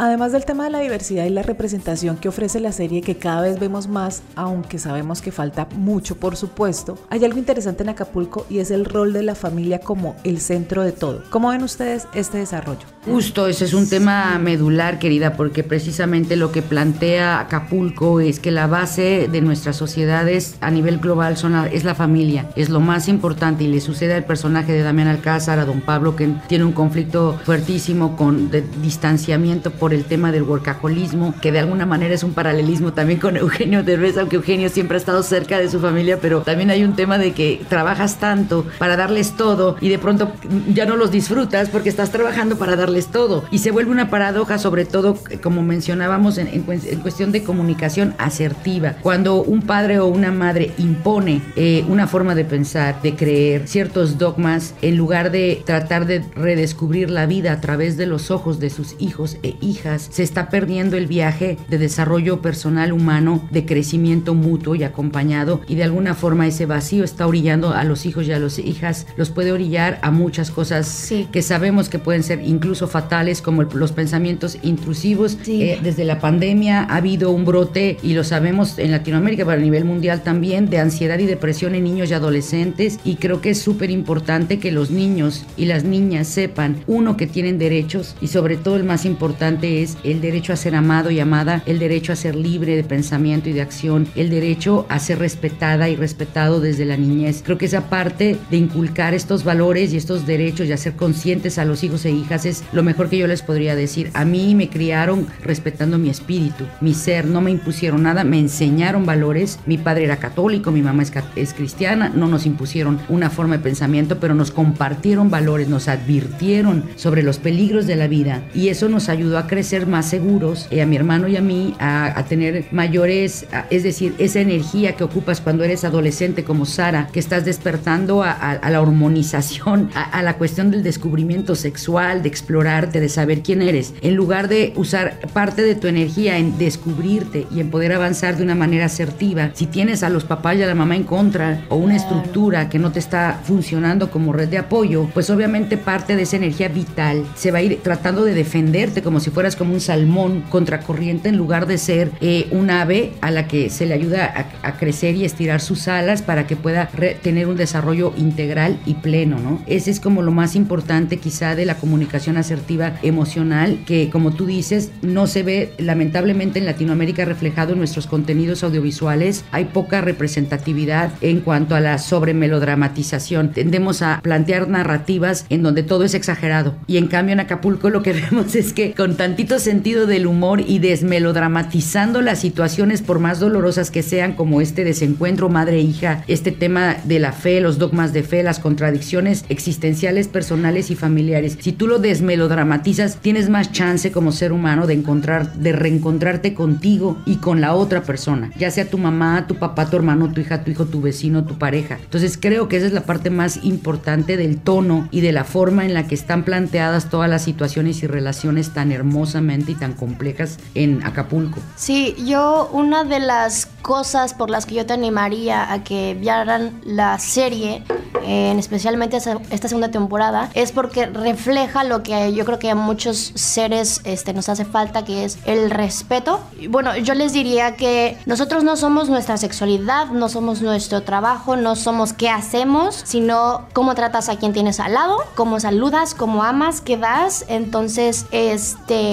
Además 0.03 0.33
del 0.33 0.47
tema 0.47 0.65
de 0.65 0.71
la 0.71 0.79
diversidad 0.79 1.27
y 1.27 1.29
la 1.29 1.43
representación 1.43 2.17
que 2.17 2.31
ofrece 2.31 2.59
la 2.59 2.73
serie, 2.73 3.03
que 3.03 3.19
cada 3.19 3.43
vez 3.43 3.61
vemos 3.61 3.87
más, 3.87 4.23
aunque 4.35 4.79
sabemos 4.79 5.21
que 5.21 5.31
falta 5.31 5.69
mucho, 5.77 6.17
por 6.17 6.37
supuesto, 6.37 6.97
hay 7.11 7.23
algo 7.23 7.39
interesante 7.39 7.83
en 7.83 7.91
Acapulco 7.91 8.47
y 8.49 8.61
es 8.61 8.71
el 8.71 8.87
rol 8.87 9.13
de 9.13 9.23
la 9.23 9.35
familia 9.35 9.81
como 9.81 10.17
el 10.25 10.41
centro 10.41 10.85
de 10.85 10.93
todo. 10.93 11.23
¿Cómo 11.29 11.51
ven 11.51 11.63
ustedes 11.63 12.07
este 12.15 12.39
desarrollo? 12.39 12.81
Justo, 13.05 13.47
ese 13.47 13.67
es 13.67 13.75
un 13.75 13.91
tema 13.91 14.39
medular, 14.39 14.99
querida, 14.99 15.35
porque 15.35 15.65
precisamente 15.65 16.35
lo 16.37 16.51
que 16.51 16.63
plantea 16.63 17.39
Acapulco 17.39 18.21
es 18.21 18.41
que 18.41 18.51
la 18.51 18.67
base 18.67 19.29
de 19.31 19.43
nuestras 19.43 19.77
sociedades 19.77 20.57
a 20.63 20.71
nivel 20.71 20.97
global 20.99 21.37
son 21.37 21.53
la- 21.53 21.67
es 21.67 21.85
la 21.85 21.95
familia, 21.95 22.49
es 22.57 22.71
lo 22.71 22.81
más 22.81 23.07
importante 23.07 23.65
y 23.65 23.69
le 23.69 23.83
sucede 23.83 24.15
al 24.15 24.25
personaje 24.25 24.73
de 24.73 24.83
Damián 24.83 25.09
Alcázar, 25.09 25.59
a 25.59 25.67
don 25.67 25.83
Pablo, 25.83 26.17
que 26.17 26.33
tiene 26.49 26.65
un 26.65 26.73
conflicto 26.73 27.39
fuertísimo 27.45 28.17
con 28.17 28.51
de 28.51 28.65
distanciamiento 28.83 29.71
por 29.71 29.90
por 29.91 29.97
el 29.97 30.05
tema 30.05 30.31
del 30.31 30.45
workaholismo, 30.45 31.35
que 31.43 31.51
de 31.51 31.59
alguna 31.59 31.85
manera 31.85 32.15
es 32.15 32.23
un 32.23 32.33
paralelismo 32.33 32.93
también 32.93 33.19
con 33.19 33.37
Eugenio 33.37 33.83
Derbez, 33.83 34.17
aunque 34.19 34.37
Eugenio 34.37 34.69
siempre 34.69 34.97
ha 34.97 35.01
estado 35.01 35.25
cerca 35.25 35.59
de 35.59 35.69
su 35.69 35.81
familia, 35.81 36.21
pero 36.21 36.43
también 36.43 36.71
hay 36.71 36.85
un 36.85 36.95
tema 36.95 37.19
de 37.19 37.33
que 37.33 37.61
trabajas 37.69 38.21
tanto 38.21 38.65
para 38.79 38.97
darles 38.97 39.33
todo 39.33 39.77
y 39.81 39.89
de 39.89 39.99
pronto 39.99 40.31
ya 40.73 40.87
no 40.87 40.95
los 40.95 41.11
disfrutas 41.11 41.71
porque 41.71 41.89
estás 41.89 42.13
trabajando 42.13 42.57
para 42.57 42.77
darles 42.77 43.09
todo. 43.09 43.43
Y 43.51 43.59
se 43.59 43.73
vuelve 43.73 43.91
una 43.91 44.11
paradoja, 44.11 44.59
sobre 44.59 44.85
todo, 44.85 45.19
como 45.43 45.61
mencionábamos, 45.65 46.39
en, 46.39 46.47
en, 46.47 46.65
en 46.69 47.01
cuestión 47.01 47.33
de 47.33 47.43
comunicación 47.43 48.15
asertiva. 48.19 48.95
Cuando 49.03 49.43
un 49.43 49.63
padre 49.63 49.99
o 49.99 50.07
una 50.07 50.31
madre 50.31 50.73
impone 50.79 51.43
eh, 51.57 51.85
una 51.89 52.07
forma 52.07 52.37
de 52.37 52.45
pensar, 52.45 53.03
de 53.03 53.17
creer, 53.17 53.67
ciertos 53.67 54.19
dogmas, 54.19 54.73
en 54.83 54.97
lugar 54.97 55.33
de 55.33 55.65
tratar 55.67 56.07
de 56.07 56.25
redescubrir 56.37 57.11
la 57.11 57.27
vida 57.27 57.51
a 57.51 57.61
través 57.61 57.97
de 57.97 58.07
los 58.07 58.31
ojos 58.31 58.61
de 58.61 58.71
sus 58.71 58.95
hijos 59.01 59.37
e 59.43 59.57
hijas, 59.61 59.80
se 59.99 60.23
está 60.23 60.49
perdiendo 60.49 60.97
el 60.97 61.07
viaje 61.07 61.57
de 61.69 61.79
desarrollo 61.79 62.41
personal 62.43 62.93
humano, 62.93 63.49
de 63.51 63.65
crecimiento 63.65 64.35
mutuo 64.35 64.75
y 64.75 64.83
acompañado, 64.85 65.61
y 65.69 65.75
de 65.75 65.85
alguna 65.85 66.15
forma 66.15 66.47
ese 66.47 66.67
vacío 66.67 67.05
está 67.05 67.27
orillando 67.27 67.73
a 67.73 67.85
los 67.85 68.07
hijos 68.07 68.27
y 68.27 68.33
a 68.33 68.39
las 68.39 68.59
hijas, 68.59 69.07
los 69.17 69.31
puede 69.31 69.53
orillar 69.53 69.99
a 70.03 70.11
muchas 70.11 70.51
cosas 70.51 70.87
Sí. 70.87 71.27
que 71.33 71.43
sabemos 71.43 71.89
que 71.89 71.99
pueden 71.99 72.23
ser 72.23 72.43
incluso 72.45 72.89
fatales, 72.89 73.43
como 73.43 73.63
el- 73.63 73.69
los 73.75 73.93
pensamientos 73.93 74.59
intrusivos. 74.63 75.39
Sí. 75.43 75.63
Eh, 75.63 75.79
desde 75.83 76.05
la 76.05 76.21
pandemia 76.21 76.85
ha 76.85 76.97
habido 76.97 77.31
un 77.31 77.45
brote, 77.45 77.97
y 78.03 78.15
lo 78.15 78.25
sabemos 78.25 78.79
en 78.79 78.91
Latinoamérica, 78.91 79.45
pero 79.45 79.59
a 79.59 79.63
nivel 79.63 79.85
mundial 79.85 80.23
también, 80.23 80.69
de 80.69 80.79
ansiedad 80.79 81.19
y 81.19 81.27
depresión 81.27 81.75
en 81.75 81.85
niños 81.85 82.11
y 82.11 82.15
adolescentes. 82.15 82.99
Y 83.05 83.17
creo 83.17 83.41
que 83.41 83.51
es 83.51 83.61
súper 83.61 83.91
importante 83.91 84.59
que 84.59 84.73
los 84.73 84.91
niños 84.91 85.45
y 85.57 85.67
las 85.67 85.85
niñas 85.85 86.27
sepan, 86.29 86.77
uno, 86.87 87.17
que 87.17 87.27
tienen 87.27 87.59
derechos, 87.59 88.17
y 88.21 88.29
sobre 88.29 88.57
todo 88.57 88.77
el 88.77 88.85
más 88.85 89.05
importante 89.05 89.60
es 89.65 89.97
el 90.05 90.21
derecho 90.21 90.53
a 90.53 90.57
ser 90.57 90.75
amado 90.75 91.11
y 91.11 91.21
amada, 91.21 91.63
el 91.67 91.79
derecho 91.79 92.13
a 92.13 92.17
ser 92.17 92.35
libre 92.35 92.77
de 92.77 92.85
pensamiento 92.85 93.49
y 93.49 93.53
de 93.53 93.63
acción, 93.63 94.07
el 94.17 94.31
derecho 94.31 94.87
a 94.89 94.99
ser 94.99 95.19
respetada 95.19 95.89
y 95.89 95.97
respetado 95.97 96.61
desde 96.61 96.85
la 96.85 96.97
niñez. 96.97 97.43
Creo 97.45 97.59
que 97.59 97.67
esa 97.67 97.89
parte 97.89 98.37
de 98.51 98.57
inculcar 98.57 99.15
estos 99.15 99.45
valores 99.45 99.93
y 99.93 99.97
estos 99.97 100.27
derechos 100.27 100.67
y 100.67 100.73
hacer 100.73 100.95
conscientes 100.95 101.59
a 101.59 101.65
los 101.65 101.85
hijos 101.85 102.05
e 102.05 102.11
hijas 102.11 102.47
es 102.47 102.65
lo 102.73 102.83
mejor 102.83 103.09
que 103.09 103.19
yo 103.19 103.27
les 103.27 103.43
podría 103.43 103.77
decir. 103.77 104.11
A 104.15 104.25
mí 104.25 104.55
me 104.55 104.69
criaron 104.69 105.27
respetando 105.43 105.99
mi 105.99 106.11
espíritu, 106.11 106.65
mi 106.81 106.95
ser, 106.95 107.27
no 107.27 107.41
me 107.41 107.51
impusieron 107.51 108.03
nada, 108.03 108.25
me 108.25 108.39
enseñaron 108.39 109.07
valores. 109.07 109.59
Mi 109.67 109.79
padre 109.79 110.05
era 110.05 110.17
católico, 110.19 110.71
mi 110.71 110.83
mamá 110.83 111.03
es, 111.03 111.13
es 111.37 111.55
cristiana, 111.55 112.11
no 112.15 112.29
nos 112.29 112.47
impusieron 112.47 112.99
una 113.09 113.31
forma 113.31 113.57
de 113.57 113.63
pensamiento, 113.63 114.19
pero 114.19 114.35
nos 114.35 114.51
compartieron 114.51 115.31
valores, 115.31 115.69
nos 115.69 115.89
advirtieron 115.89 116.85
sobre 116.97 117.23
los 117.23 117.39
peligros 117.39 117.87
de 117.87 117.97
la 117.97 118.09
vida 118.09 118.43
y 118.55 118.69
eso 118.69 118.89
nos 118.89 119.09
ayudó 119.09 119.39
a 119.39 119.47
crecer 119.51 119.87
más 119.87 120.07
seguros, 120.07 120.67
eh, 120.71 120.81
a 120.81 120.87
mi 120.87 120.95
hermano 120.97 121.27
y 121.29 121.37
a 121.37 121.41
mí, 121.43 121.75
a, 121.81 122.19
a 122.19 122.25
tener 122.25 122.67
mayores, 122.71 123.47
a- 123.53 123.67
es 123.69 123.83
decir, 123.83 124.15
esa 124.19 124.41
energía 124.41 124.95
que 124.97 125.05
ocupas 125.05 125.41
cuando 125.41 125.65
eres 125.65 125.85
adolescente 125.85 126.45
como 126.45 126.65
Sara, 126.65 127.09
que 127.13 127.19
estás 127.21 127.45
despertando 127.45 128.23
a, 128.23 128.31
a- 128.31 128.71
la 128.71 128.81
hormonización, 128.81 129.91
a, 129.95 130.23
la 130.23 130.35
cuestión 130.39 130.71
del 130.71 130.83
descubrimiento 130.85 131.55
sexual, 131.57 132.23
de 132.23 132.29
explorarte, 132.29 133.01
de 133.01 133.09
saber 133.09 133.43
quién 133.43 133.61
eres, 133.61 133.93
en 134.03 134.15
lugar 134.15 134.49
de 134.49 134.73
usar 134.77 135.19
parte 135.33 135.63
de 135.63 135.75
tu 135.75 135.89
energía 135.89 136.39
en 136.39 136.57
descubrirte 136.57 137.47
y 137.55 137.61
en 137.61 137.71
poder 137.71 137.93
avanzar 137.93 138.37
de 138.37 138.45
una 138.45 138.55
manera 138.55 138.87
asertiva. 138.87 139.51
Si 139.55 139.67
tienes 139.67 140.03
a 140.05 140.09
los 140.11 140.25
papás 140.25 140.57
y 140.57 140.63
a 140.63 140.67
la 140.67 140.75
mamá 140.77 140.95
en 140.95 141.05
contra 141.05 141.65
o 141.69 141.77
una 141.77 141.97
estructura 141.97 142.69
que 142.69 142.79
no 142.79 142.93
te 142.93 143.01
está 143.01 143.41
funcionando 143.45 144.11
como 144.13 144.33
red 144.33 144.49
de 144.49 144.59
apoyo, 144.59 145.09
pues 145.13 145.29
obviamente 145.31 145.77
parte 145.77 146.15
de 146.15 146.23
esa 146.23 146.37
energía 146.37 146.69
vital 146.69 147.25
se 147.35 147.51
va 147.51 147.59
a 147.59 147.63
ir 147.63 147.81
tratando 147.83 148.25
de 148.25 148.35
defenderte 148.35 149.03
como 149.03 149.19
si 149.21 149.31
fueras 149.41 149.57
como 149.57 149.73
un 149.73 149.81
salmón 149.81 150.45
contracorriente 150.51 151.31
en 151.31 151.39
lugar 151.39 151.67
de 151.67 151.79
ser 151.79 152.11
eh, 152.21 152.47
un 152.51 152.69
ave 152.69 153.13
a 153.23 153.31
la 153.31 153.49
que 153.49 153.71
se 153.71 153.87
le 153.87 153.95
ayuda 153.95 154.27
a, 154.63 154.69
a 154.69 154.77
crecer 154.77 155.17
y 155.17 155.25
estirar 155.25 155.63
sus 155.63 155.89
alas 155.89 156.21
para 156.21 156.47
que 156.47 156.57
pueda 156.57 156.91
tener 157.23 157.49
un 157.49 157.57
desarrollo 157.57 158.13
integral 158.19 158.79
y 158.85 158.93
pleno, 158.93 159.39
¿no? 159.39 159.63
Ese 159.67 159.91
es 159.91 159.99
como 159.99 160.21
lo 160.21 160.31
más 160.31 160.57
importante 160.57 161.17
quizá 161.17 161.55
de 161.55 161.65
la 161.65 161.77
comunicación 161.77 162.37
asertiva 162.37 162.99
emocional 163.03 163.79
que 163.87 164.11
como 164.11 164.33
tú 164.33 164.45
dices 164.45 164.91
no 165.01 165.27
se 165.27 165.43
ve 165.43 165.73
lamentablemente 165.79 166.59
en 166.59 166.67
Latinoamérica 166.67 167.25
reflejado 167.25 167.73
en 167.73 167.79
nuestros 167.79 168.07
contenidos 168.07 168.63
audiovisuales. 168.63 169.47
Hay 169.53 169.65
poca 169.65 170.03
representatividad 170.03 171.13
en 171.23 171.41
cuanto 171.41 171.75
a 171.75 171.81
la 171.81 171.97
sobremelodramatización. 171.97 173.53
Tendemos 173.53 174.03
a 174.03 174.21
plantear 174.23 174.69
narrativas 174.69 175.47
en 175.49 175.63
donde 175.63 175.83
todo 175.83 176.05
es 176.05 176.13
exagerado 176.13 176.75
y 176.87 176.99
en 176.99 177.07
cambio 177.07 177.33
en 177.33 177.41
Acapulco 177.41 177.89
lo 177.89 178.03
que 178.03 178.13
vemos 178.31 178.55
es 178.55 178.75
que 178.75 178.93
con 178.93 179.17
tantito 179.31 179.61
sentido 179.61 180.07
del 180.07 180.27
humor 180.27 180.61
y 180.61 180.81
desmelodramatizando 180.81 182.21
las 182.21 182.41
situaciones 182.41 183.01
por 183.01 183.21
más 183.21 183.39
dolorosas 183.39 183.93
que 183.93 184.03
sean 184.03 184.33
como 184.33 184.61
este 184.61 184.83
desencuentro 184.83 185.49
madre-hija, 185.49 186.25
este 186.27 186.51
tema 186.51 186.97
de 187.05 187.21
la 187.21 187.31
fe, 187.31 187.61
los 187.61 187.79
dogmas 187.79 188.13
de 188.13 188.25
fe, 188.25 188.43
las 188.43 188.59
contradicciones 188.59 189.45
existenciales, 189.49 190.27
personales 190.27 190.91
y 190.91 190.97
familiares. 190.97 191.57
Si 191.61 191.71
tú 191.71 191.87
lo 191.87 192.01
desmelodramatizas, 192.01 193.19
tienes 193.19 193.49
más 193.49 193.71
chance 193.71 194.11
como 194.11 194.33
ser 194.33 194.53
humano 194.53 194.89
de 194.89 194.95
encontrar, 194.95 195.55
de 195.55 195.71
reencontrarte 195.71 196.53
contigo 196.53 197.17
y 197.25 197.37
con 197.37 197.61
la 197.61 197.75
otra 197.75 198.03
persona, 198.03 198.51
ya 198.59 198.73
sea 198.73 198.91
tu 198.91 198.99
mamá, 198.99 199.47
tu 199.47 199.55
papá, 199.55 199.89
tu 199.89 199.95
hermano, 199.95 200.33
tu 200.33 200.41
hija, 200.41 200.65
tu 200.65 200.73
hijo, 200.73 200.87
tu 200.87 201.01
vecino, 201.03 201.45
tu 201.45 201.57
pareja. 201.57 202.01
Entonces 202.03 202.37
creo 202.37 202.67
que 202.67 202.79
esa 202.79 202.89
es 202.89 202.93
la 202.93 203.05
parte 203.05 203.31
más 203.31 203.61
importante 203.63 204.37
del 204.37 204.59
tono 204.59 205.09
y 205.13 205.21
de 205.21 205.31
la 205.31 205.45
forma 205.45 205.85
en 205.85 205.95
la 205.95 206.09
que 206.09 206.17
están 206.17 206.43
planteadas 206.43 207.11
todas 207.11 207.31
las 207.31 207.45
situaciones 207.45 208.03
y 208.03 208.09
relaciones 208.09 208.71
tan 208.71 208.91
y 209.25 209.75
tan 209.75 209.93
complejas 209.93 210.59
en 210.75 211.05
Acapulco. 211.05 211.61
Sí, 211.77 212.15
yo 212.25 212.69
una 212.73 213.05
de 213.05 213.21
las 213.21 213.67
cosas 213.83 214.35
por 214.35 214.51
las 214.51 214.67
que 214.67 214.75
yo 214.75 214.87
te 214.87 214.93
animaría 214.93 215.73
a 215.73 215.83
que 215.83 216.15
vieran 216.15 216.81
la 216.85 217.19
serie, 217.19 217.83
eh, 218.25 218.55
especialmente 218.59 219.17
esta 219.17 219.69
segunda 219.69 219.91
temporada, 219.91 220.51
es 220.55 220.73
porque 220.73 221.07
refleja 221.07 221.85
lo 221.85 222.03
que 222.03 222.33
yo 222.33 222.45
creo 222.45 222.59
que 222.59 222.71
a 222.71 222.75
muchos 222.75 223.33
seres 223.35 224.01
este, 224.05 224.33
nos 224.33 224.49
hace 224.49 224.65
falta, 224.65 225.05
que 225.05 225.25
es 225.25 225.39
el 225.45 225.71
respeto. 225.71 226.41
Bueno, 226.69 226.97
yo 226.97 227.15
les 227.15 227.33
diría 227.33 227.77
que 227.77 228.17
nosotros 228.27 228.65
no 228.65 228.77
somos 228.77 229.09
nuestra 229.09 229.37
sexualidad, 229.37 230.09
no 230.11 230.29
somos 230.29 230.63
nuestro 230.63 231.03
trabajo, 231.03 231.57
no 231.57 231.77
somos 231.77 232.13
qué 232.13 232.29
hacemos, 232.29 233.03
sino 233.05 233.67
cómo 233.73 233.95
tratas 233.95 234.29
a 234.29 234.37
quien 234.37 234.53
tienes 234.53 234.81
al 234.81 234.95
lado, 234.95 235.17
cómo 235.35 235.59
saludas, 235.61 236.15
cómo 236.15 236.45
amas, 236.45 236.81
qué 236.81 236.97
das. 236.97 237.45
Entonces, 237.49 238.27
este, 238.31 239.10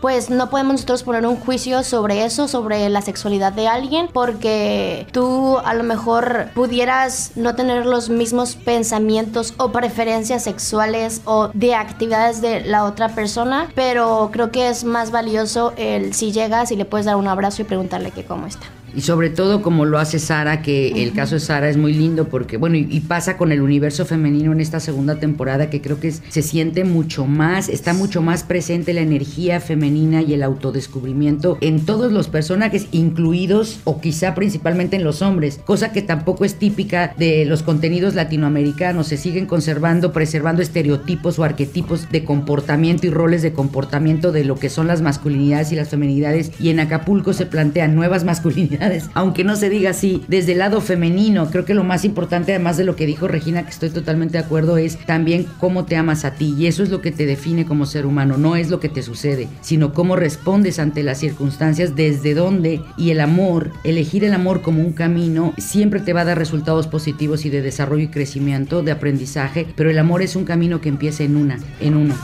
pues 0.00 0.30
no 0.30 0.50
podemos 0.50 0.74
nosotros 0.74 1.02
poner 1.02 1.26
un 1.26 1.36
juicio 1.36 1.82
sobre 1.82 2.24
eso, 2.24 2.48
sobre 2.48 2.88
la 2.88 3.02
sexualidad 3.02 3.52
de 3.52 3.68
alguien, 3.68 4.08
porque 4.12 5.06
tú 5.12 5.58
a 5.58 5.74
lo 5.74 5.82
mejor 5.82 6.48
pudieras 6.54 7.32
no 7.36 7.54
tener 7.54 7.86
los 7.86 8.08
mismos 8.08 8.56
pensamientos 8.56 9.54
o 9.58 9.72
preferencias 9.72 10.44
sexuales 10.44 11.22
o 11.24 11.50
de 11.54 11.74
actividades 11.74 12.40
de 12.40 12.60
la 12.60 12.84
otra 12.84 13.10
persona, 13.10 13.68
pero 13.74 14.30
creo 14.32 14.50
que 14.50 14.68
es 14.68 14.84
más 14.84 15.10
valioso 15.10 15.72
el 15.76 16.14
si 16.14 16.32
llegas 16.32 16.72
y 16.72 16.76
le 16.76 16.84
puedes 16.84 17.06
dar 17.06 17.16
un 17.16 17.28
abrazo 17.28 17.62
y 17.62 17.64
preguntarle 17.64 18.10
que 18.10 18.24
cómo 18.24 18.46
está. 18.46 18.66
Y 18.94 19.02
sobre 19.02 19.30
todo 19.30 19.62
como 19.62 19.84
lo 19.84 19.98
hace 19.98 20.18
Sara, 20.18 20.62
que 20.62 21.02
el 21.02 21.12
caso 21.12 21.34
de 21.36 21.40
Sara 21.40 21.68
es 21.68 21.76
muy 21.76 21.92
lindo 21.92 22.28
porque, 22.28 22.56
bueno, 22.56 22.76
y, 22.76 22.86
y 22.90 23.00
pasa 23.00 23.36
con 23.36 23.52
el 23.52 23.60
universo 23.60 24.04
femenino 24.04 24.52
en 24.52 24.60
esta 24.60 24.80
segunda 24.80 25.16
temporada 25.20 25.70
que 25.70 25.80
creo 25.80 26.00
que 26.00 26.08
es- 26.08 26.22
se 26.28 26.42
siente 26.42 26.84
mucho 26.84 27.26
más, 27.26 27.68
está 27.68 27.94
mucho 27.94 28.22
más 28.22 28.42
presente 28.42 28.92
la 28.92 29.00
energía 29.00 29.60
femenina 29.60 30.22
y 30.22 30.34
el 30.34 30.42
autodescubrimiento 30.42 31.58
en 31.60 31.84
todos 31.86 32.12
los 32.12 32.28
personajes, 32.28 32.86
incluidos 32.92 33.80
o 33.84 34.00
quizá 34.00 34.34
principalmente 34.34 34.96
en 34.96 35.04
los 35.04 35.22
hombres, 35.22 35.60
cosa 35.64 35.92
que 35.92 36.02
tampoco 36.02 36.44
es 36.44 36.54
típica 36.56 37.14
de 37.18 37.44
los 37.44 37.62
contenidos 37.62 38.14
latinoamericanos, 38.14 39.06
se 39.08 39.16
siguen 39.16 39.46
conservando, 39.46 40.12
preservando 40.12 40.62
estereotipos 40.62 41.38
o 41.38 41.44
arquetipos 41.44 42.10
de 42.10 42.24
comportamiento 42.24 43.06
y 43.06 43.10
roles 43.10 43.42
de 43.42 43.52
comportamiento 43.52 44.32
de 44.32 44.44
lo 44.44 44.56
que 44.56 44.70
son 44.70 44.86
las 44.86 45.02
masculinidades 45.02 45.72
y 45.72 45.76
las 45.76 45.88
feminidades 45.88 46.50
y 46.58 46.70
en 46.70 46.80
Acapulco 46.80 47.32
se 47.32 47.46
plantean 47.46 47.94
nuevas 47.94 48.24
masculinidades, 48.24 48.79
aunque 49.14 49.44
no 49.44 49.56
se 49.56 49.68
diga 49.68 49.90
así, 49.90 50.22
desde 50.28 50.52
el 50.52 50.58
lado 50.58 50.80
femenino, 50.80 51.50
creo 51.50 51.64
que 51.64 51.74
lo 51.74 51.84
más 51.84 52.04
importante 52.04 52.52
además 52.52 52.76
de 52.76 52.84
lo 52.84 52.96
que 52.96 53.06
dijo 53.06 53.28
Regina, 53.28 53.64
que 53.64 53.70
estoy 53.70 53.90
totalmente 53.90 54.38
de 54.38 54.44
acuerdo, 54.44 54.76
es 54.76 54.96
también 55.06 55.46
cómo 55.58 55.84
te 55.84 55.96
amas 55.96 56.24
a 56.24 56.34
ti. 56.34 56.54
Y 56.58 56.66
eso 56.66 56.82
es 56.82 56.90
lo 56.90 57.00
que 57.00 57.12
te 57.12 57.26
define 57.26 57.66
como 57.66 57.86
ser 57.86 58.06
humano, 58.06 58.36
no 58.36 58.56
es 58.56 58.70
lo 58.70 58.80
que 58.80 58.88
te 58.88 59.02
sucede, 59.02 59.48
sino 59.60 59.92
cómo 59.92 60.16
respondes 60.16 60.78
ante 60.78 61.02
las 61.02 61.18
circunstancias, 61.18 61.94
desde 61.96 62.34
dónde. 62.34 62.80
Y 62.96 63.10
el 63.10 63.20
amor, 63.20 63.70
elegir 63.84 64.24
el 64.24 64.34
amor 64.34 64.62
como 64.62 64.80
un 64.80 64.92
camino, 64.92 65.54
siempre 65.58 66.00
te 66.00 66.12
va 66.12 66.22
a 66.22 66.26
dar 66.26 66.38
resultados 66.38 66.86
positivos 66.86 67.44
y 67.44 67.50
de 67.50 67.62
desarrollo 67.62 68.04
y 68.04 68.08
crecimiento, 68.08 68.82
de 68.82 68.92
aprendizaje, 68.92 69.66
pero 69.76 69.90
el 69.90 69.98
amor 69.98 70.22
es 70.22 70.36
un 70.36 70.44
camino 70.44 70.80
que 70.80 70.88
empieza 70.88 71.24
en 71.24 71.36
una, 71.36 71.58
en 71.80 71.96
uno. 71.96 72.14